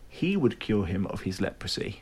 he 0.08 0.38
would 0.38 0.60
cure 0.60 0.86
him 0.86 1.08
of 1.08 1.22
his 1.22 1.41
leprosy. 1.41 2.01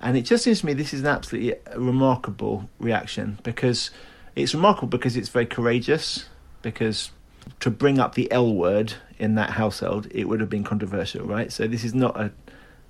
And 0.00 0.16
it 0.16 0.22
just 0.22 0.44
seems 0.44 0.60
to 0.60 0.66
me 0.66 0.74
this 0.74 0.92
is 0.92 1.00
an 1.00 1.06
absolutely 1.06 1.54
remarkable 1.76 2.68
reaction 2.78 3.38
because 3.42 3.90
it's 4.36 4.54
remarkable 4.54 4.88
because 4.88 5.16
it's 5.16 5.30
very 5.30 5.46
courageous, 5.46 6.26
because 6.62 7.10
to 7.60 7.70
bring 7.70 7.98
up 7.98 8.14
the 8.14 8.30
L 8.30 8.54
word 8.54 8.94
in 9.18 9.34
that 9.36 9.50
household, 9.50 10.08
it 10.10 10.24
would 10.28 10.40
have 10.40 10.50
been 10.50 10.64
controversial, 10.64 11.24
right? 11.24 11.52
So 11.52 11.66
this 11.66 11.84
is 11.84 11.94
not 11.94 12.18
a, 12.20 12.32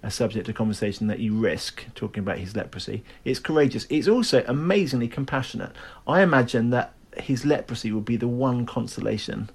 a 0.03 0.11
subject 0.11 0.49
of 0.49 0.55
conversation 0.55 1.07
that 1.07 1.21
you 1.21 1.35
risk 1.35 1.85
talking 1.95 2.23
about 2.23 2.39
his 2.39 2.57
leprosy. 2.57 3.05
It's 3.25 3.39
courageous. 3.39 3.87
It's 3.91 4.09
also 4.09 4.45
amazingly 4.49 5.09
compassionate. 5.09 5.73
I 6.07 6.23
imagine 6.23 6.71
that 6.71 6.95
his 7.17 7.45
leprosy 7.45 7.93
would 7.93 8.05
be 8.05 8.17
the 8.17 8.29
one 8.29 8.67
consolation 8.67 9.51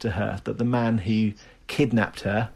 to 0.00 0.12
her 0.12 0.40
that 0.44 0.58
the 0.58 0.64
man 0.64 0.98
who 0.98 1.32
kidnapped 1.68 2.20
her 2.20 2.50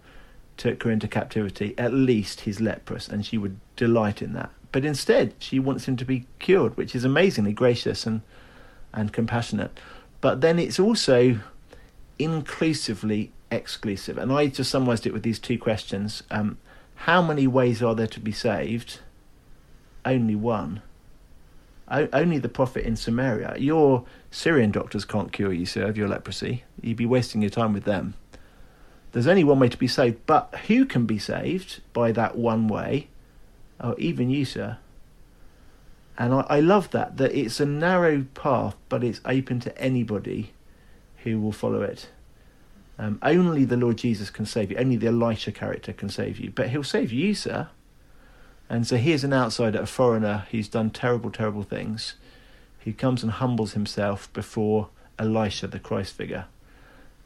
took 0.57 0.83
her 0.83 0.91
into 0.91 1.09
captivity, 1.09 1.75
at 1.79 1.93
least 1.93 2.43
he's 2.43 2.61
leprous, 2.61 3.09
and 3.09 3.25
she 3.25 3.39
would 3.39 3.59
delight 3.77 4.23
in 4.23 4.33
that. 4.35 4.51
But 4.71 4.85
instead, 4.85 5.35
she 5.39 5.59
wants 5.59 5.87
him 5.87 5.97
to 5.97 6.05
be 6.05 6.27
cured, 6.39 6.77
which 6.77 6.95
is 6.95 7.05
amazingly 7.05 7.53
gracious 7.53 8.07
and 8.07 8.23
and 8.95 9.13
compassionate. 9.13 9.81
But 10.21 10.41
then 10.41 10.59
it's 10.59 10.79
also 10.79 11.41
inclusively 12.19 13.33
exclusive. 13.51 14.19
And 14.19 14.33
I 14.33 14.47
just 14.49 14.71
summarized 14.71 15.07
it 15.07 15.13
with 15.13 15.23
these 15.23 15.39
two 15.39 15.59
questions. 15.59 16.23
Um, 16.31 16.59
how 16.95 17.23
many 17.23 17.47
ways 17.47 17.83
are 17.83 17.95
there 17.95 18.07
to 18.07 18.21
be 18.21 18.33
saved? 18.33 19.01
Only 20.05 20.37
one. 20.37 20.83
O- 21.91 22.09
only 22.13 22.39
the 22.39 22.49
prophet 22.49 22.85
in 22.85 22.97
Samaria. 22.97 23.57
Your 23.59 24.05
Syrian 24.31 24.71
doctors 24.71 25.05
can't 25.05 25.33
cure 25.33 25.53
you, 25.53 25.67
sir, 25.67 25.87
of 25.87 25.97
your 25.97 26.09
leprosy. 26.09 26.65
You'd 26.81 26.99
be 26.99 27.07
wasting 27.07 27.43
your 27.43 27.51
time 27.51 27.73
with 27.73 27.85
them. 27.85 28.15
There's 29.13 29.27
only 29.27 29.45
one 29.45 29.59
way 29.59 29.69
to 29.69 29.77
be 29.77 29.89
saved, 29.89 30.19
but 30.27 30.55
who 30.67 30.85
can 30.87 31.07
be 31.07 31.19
saved 31.19 31.81
by 31.93 32.13
that 32.13 32.37
one 32.37 32.67
way? 32.67 33.09
Oh, 33.81 33.95
even 33.99 34.31
you, 34.31 34.45
sir. 34.45 34.79
And 36.19 36.35
I, 36.35 36.47
I 36.49 36.61
love 36.61 36.91
that, 36.91 37.17
that 37.19 37.35
it's 37.35 37.61
a 37.61 37.67
narrow 37.67 38.27
path, 38.35 38.77
but 38.89 39.05
it's 39.05 39.21
open 39.25 39.61
to 39.61 39.79
anybody 39.79 40.53
who 41.19 41.41
will 41.41 41.53
follow 41.53 41.83
it. 41.83 42.09
Um, 42.99 43.19
only 43.23 43.65
the 43.65 43.77
Lord 43.77 43.99
Jesus 43.99 44.31
can 44.31 44.47
save 44.47 44.71
you. 44.71 44.77
Only 44.77 44.97
the 44.97 45.09
Elisha 45.09 45.53
character 45.53 45.93
can 45.93 46.09
save 46.09 46.39
you. 46.39 46.51
But 46.51 46.69
he'll 46.69 46.85
save 46.85 47.13
you, 47.13 47.35
sir. 47.35 47.69
And 48.69 48.87
so 48.87 48.97
here's 48.97 49.25
an 49.25 49.33
outsider, 49.33 49.81
a 49.81 49.87
foreigner 49.87 50.47
who's 50.51 50.69
done 50.69 50.91
terrible, 50.91 51.31
terrible 51.31 51.63
things, 51.63 52.15
who 52.81 52.93
comes 52.93 53.23
and 53.23 53.33
humbles 53.33 53.73
himself 53.73 54.33
before 54.33 54.89
Elisha, 55.19 55.67
the 55.67 55.79
Christ 55.79 56.15
figure. 56.15 56.47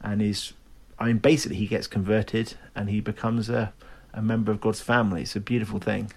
And 0.01 0.21
is, 0.21 0.53
I 0.99 1.05
mean, 1.05 1.17
basically, 1.17 1.57
he 1.57 1.67
gets 1.67 1.87
converted 1.87 2.55
and 2.75 2.89
he 2.89 2.99
becomes 2.99 3.49
a, 3.49 3.73
a 4.13 4.21
member 4.21 4.51
of 4.51 4.59
God's 4.59 4.81
family. 4.81 5.21
It's 5.21 5.35
a 5.35 5.39
beautiful 5.39 5.79
thing. 5.79 6.11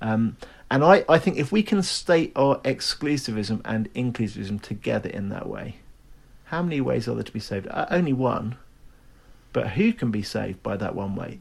Um, 0.00 0.36
and 0.70 0.84
I, 0.84 1.04
I 1.08 1.18
think 1.18 1.36
if 1.36 1.50
we 1.50 1.62
can 1.62 1.82
state 1.82 2.32
our 2.36 2.58
exclusivism 2.60 3.60
and 3.64 3.92
inclusivism 3.94 4.60
together 4.60 5.08
in 5.08 5.28
that 5.30 5.48
way, 5.48 5.76
how 6.44 6.62
many 6.62 6.80
ways 6.80 7.08
are 7.08 7.14
there 7.14 7.24
to 7.24 7.32
be 7.32 7.40
saved? 7.40 7.66
Uh, 7.68 7.86
only 7.90 8.12
one. 8.12 8.56
But 9.52 9.70
who 9.70 9.92
can 9.92 10.10
be 10.10 10.22
saved 10.22 10.62
by 10.62 10.76
that 10.76 10.94
one 10.94 11.14
way? 11.14 11.40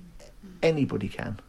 Anybody 0.64 1.08
can. 1.08 1.40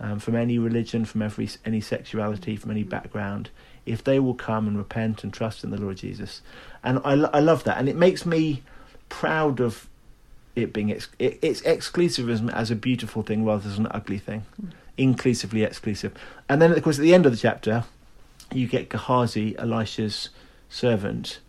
Um, 0.00 0.18
from 0.18 0.36
any 0.36 0.58
religion, 0.58 1.04
from 1.04 1.22
every 1.22 1.48
any 1.64 1.80
sexuality, 1.80 2.56
from 2.56 2.70
any 2.70 2.82
background, 2.82 3.50
if 3.86 4.02
they 4.02 4.18
will 4.18 4.34
come 4.34 4.66
and 4.66 4.76
repent 4.76 5.22
and 5.22 5.32
trust 5.32 5.64
in 5.64 5.70
the 5.70 5.80
Lord 5.80 5.96
Jesus, 5.96 6.42
and 6.82 6.98
I, 7.04 7.12
I 7.12 7.40
love 7.40 7.64
that, 7.64 7.78
and 7.78 7.88
it 7.88 7.96
makes 7.96 8.26
me 8.26 8.62
proud 9.08 9.60
of 9.60 9.88
it 10.54 10.72
being 10.72 10.92
ex- 10.92 11.08
it, 11.18 11.38
it's 11.42 11.60
exclusivism 11.62 12.52
as 12.52 12.70
a 12.70 12.76
beautiful 12.76 13.22
thing 13.22 13.44
rather 13.44 13.68
than 13.68 13.86
an 13.86 13.92
ugly 13.92 14.18
thing, 14.18 14.44
hmm. 14.60 14.68
inclusively 14.96 15.62
exclusive. 15.62 16.12
And 16.48 16.60
then, 16.60 16.72
of 16.72 16.82
course, 16.82 16.98
at 16.98 17.02
the 17.02 17.14
end 17.14 17.26
of 17.26 17.32
the 17.32 17.38
chapter, 17.38 17.84
you 18.52 18.66
get 18.66 18.88
Gehazi, 18.88 19.56
Elisha's 19.58 20.30
servant, 20.68 21.40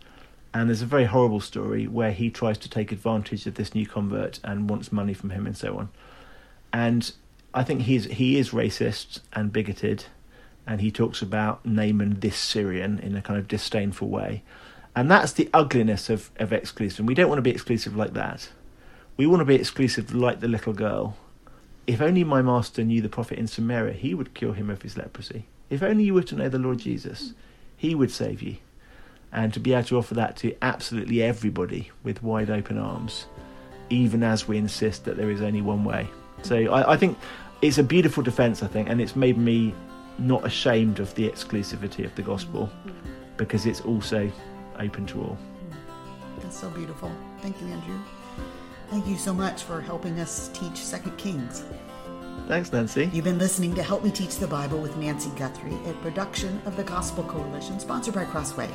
and 0.54 0.70
there's 0.70 0.82
a 0.82 0.88
very 0.88 1.06
horrible 1.06 1.40
story 1.40 1.88
where 1.88 2.12
he 2.12 2.30
tries 2.30 2.58
to 2.60 2.70
take 2.70 2.92
advantage 2.92 3.48
of 3.48 3.56
this 3.56 3.74
new 3.74 3.88
convert 3.88 4.40
and 4.44 4.70
wants 4.70 4.92
money 4.92 5.14
from 5.14 5.32
him 5.32 5.48
and 5.48 5.58
so 5.58 5.78
on. 5.78 5.90
And 6.72 7.12
I 7.54 7.64
think 7.64 7.82
he's 7.82 8.06
he 8.06 8.38
is 8.38 8.52
racist 8.52 9.20
and 9.34 9.52
bigoted, 9.52 10.06
and 10.68 10.82
he 10.82 10.92
talks 10.92 11.22
about 11.22 11.66
Naaman 11.66 12.20
this 12.20 12.38
Syrian 12.38 13.00
in 13.00 13.16
a 13.16 13.22
kind 13.22 13.40
of 13.40 13.48
disdainful 13.48 14.10
way. 14.10 14.44
And 14.96 15.10
that's 15.10 15.34
the 15.34 15.50
ugliness 15.54 16.10
of, 16.10 16.30
of 16.38 16.54
exclusive. 16.54 17.06
We 17.06 17.16
don't 17.16 17.28
want 17.28 17.40
to 17.40 17.44
be 17.44 17.50
exclusive 17.50 17.96
like 17.96 18.14
that. 18.14 18.50
We 19.16 19.28
want 19.28 19.42
to 19.42 19.46
be 19.46 19.56
exclusive 19.56 20.14
like 20.14 20.40
the 20.40 20.48
little 20.48 20.74
girl. 20.74 21.18
If 21.86 22.02
only 22.02 22.24
my 22.24 22.42
master 22.42 22.84
knew 22.84 23.02
the 23.02 23.10
prophet 23.10 23.38
in 23.38 23.48
Samaria, 23.48 23.94
he 23.94 24.14
would 24.14 24.34
cure 24.34 24.54
him 24.54 24.70
of 24.70 24.82
his 24.82 24.98
leprosy. 24.98 25.46
If 25.70 25.84
only 25.84 26.06
you 26.06 26.14
were 26.14 26.24
to 26.24 26.36
know 26.36 26.50
the 26.50 26.60
Lord 26.60 26.80
Jesus, 26.80 27.34
he 27.78 27.94
would 27.94 28.12
save 28.12 28.42
you 28.42 28.58
and 29.32 29.54
to 29.54 29.60
be 29.60 29.74
able 29.74 29.84
to 29.84 29.98
offer 29.98 30.14
that 30.14 30.38
to 30.38 30.56
absolutely 30.62 31.22
everybody 31.22 31.92
with 32.04 32.22
wide 32.24 32.50
open 32.50 32.78
arms, 32.78 33.26
even 33.90 34.24
as 34.24 34.48
we 34.48 34.58
insist 34.58 35.06
that 35.06 35.18
there 35.18 35.32
is 35.32 35.42
only 35.42 35.62
one 35.62 35.84
way. 35.84 36.08
So 36.44 36.56
I, 36.72 36.94
I 36.94 36.98
think 36.98 37.18
it's 37.62 37.80
a 37.80 37.84
beautiful 37.84 38.24
defence, 38.24 38.62
I 38.62 38.68
think, 38.68 38.90
and 38.90 39.02
it's 39.02 39.16
made 39.16 39.38
me 39.38 39.74
not 40.20 40.46
ashamed 40.46 41.00
of 41.00 41.14
the 41.16 41.28
exclusivity 41.28 42.06
of 42.06 42.14
the 42.16 42.22
gospel 42.22 42.70
because 43.38 43.66
it's 43.66 43.82
also 43.82 44.32
open 44.80 45.06
to 45.08 45.22
all. 45.22 45.38
That's 46.40 46.60
so 46.60 46.70
beautiful. 46.70 47.12
Thank 47.42 47.60
you, 47.62 47.68
Andrew. 47.68 48.00
Thank 48.94 49.08
you 49.08 49.18
so 49.18 49.34
much 49.34 49.64
for 49.64 49.82
helping 49.82 50.20
us 50.20 50.52
teach 50.54 50.78
Second 50.78 51.18
Kings. 51.18 51.64
Thanks, 52.48 52.72
Nancy. 52.72 53.10
You've 53.12 53.24
been 53.24 53.40
listening 53.40 53.74
to 53.74 53.82
Help 53.82 54.04
Me 54.04 54.12
Teach 54.12 54.36
the 54.36 54.46
Bible 54.46 54.78
with 54.78 54.96
Nancy 54.98 55.32
Guthrie, 55.32 55.80
a 55.88 55.94
production 55.94 56.62
of 56.68 56.78
the 56.78 56.84
Gospel 56.84 57.24
Coalition, 57.24 57.80
sponsored 57.80 58.14
by 58.14 58.24
Crossway. 58.24 58.70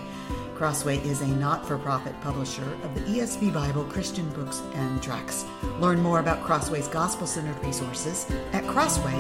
Crossway 0.57 0.99
is 1.05 1.21
a 1.21 1.27
not 1.29 1.65
for 1.65 1.79
profit 1.79 2.21
publisher 2.21 2.65
of 2.83 2.97
the 2.97 3.01
ESV 3.03 3.55
Bible, 3.55 3.85
Christian 3.85 4.29
books, 4.31 4.61
and 4.75 5.01
tracts. 5.01 5.45
Learn 5.79 6.01
more 6.01 6.19
about 6.19 6.43
Crossway's 6.43 6.89
gospel 6.89 7.29
centered 7.29 7.65
resources 7.65 8.29
at 8.53 8.65
crossway.org. 8.65 9.19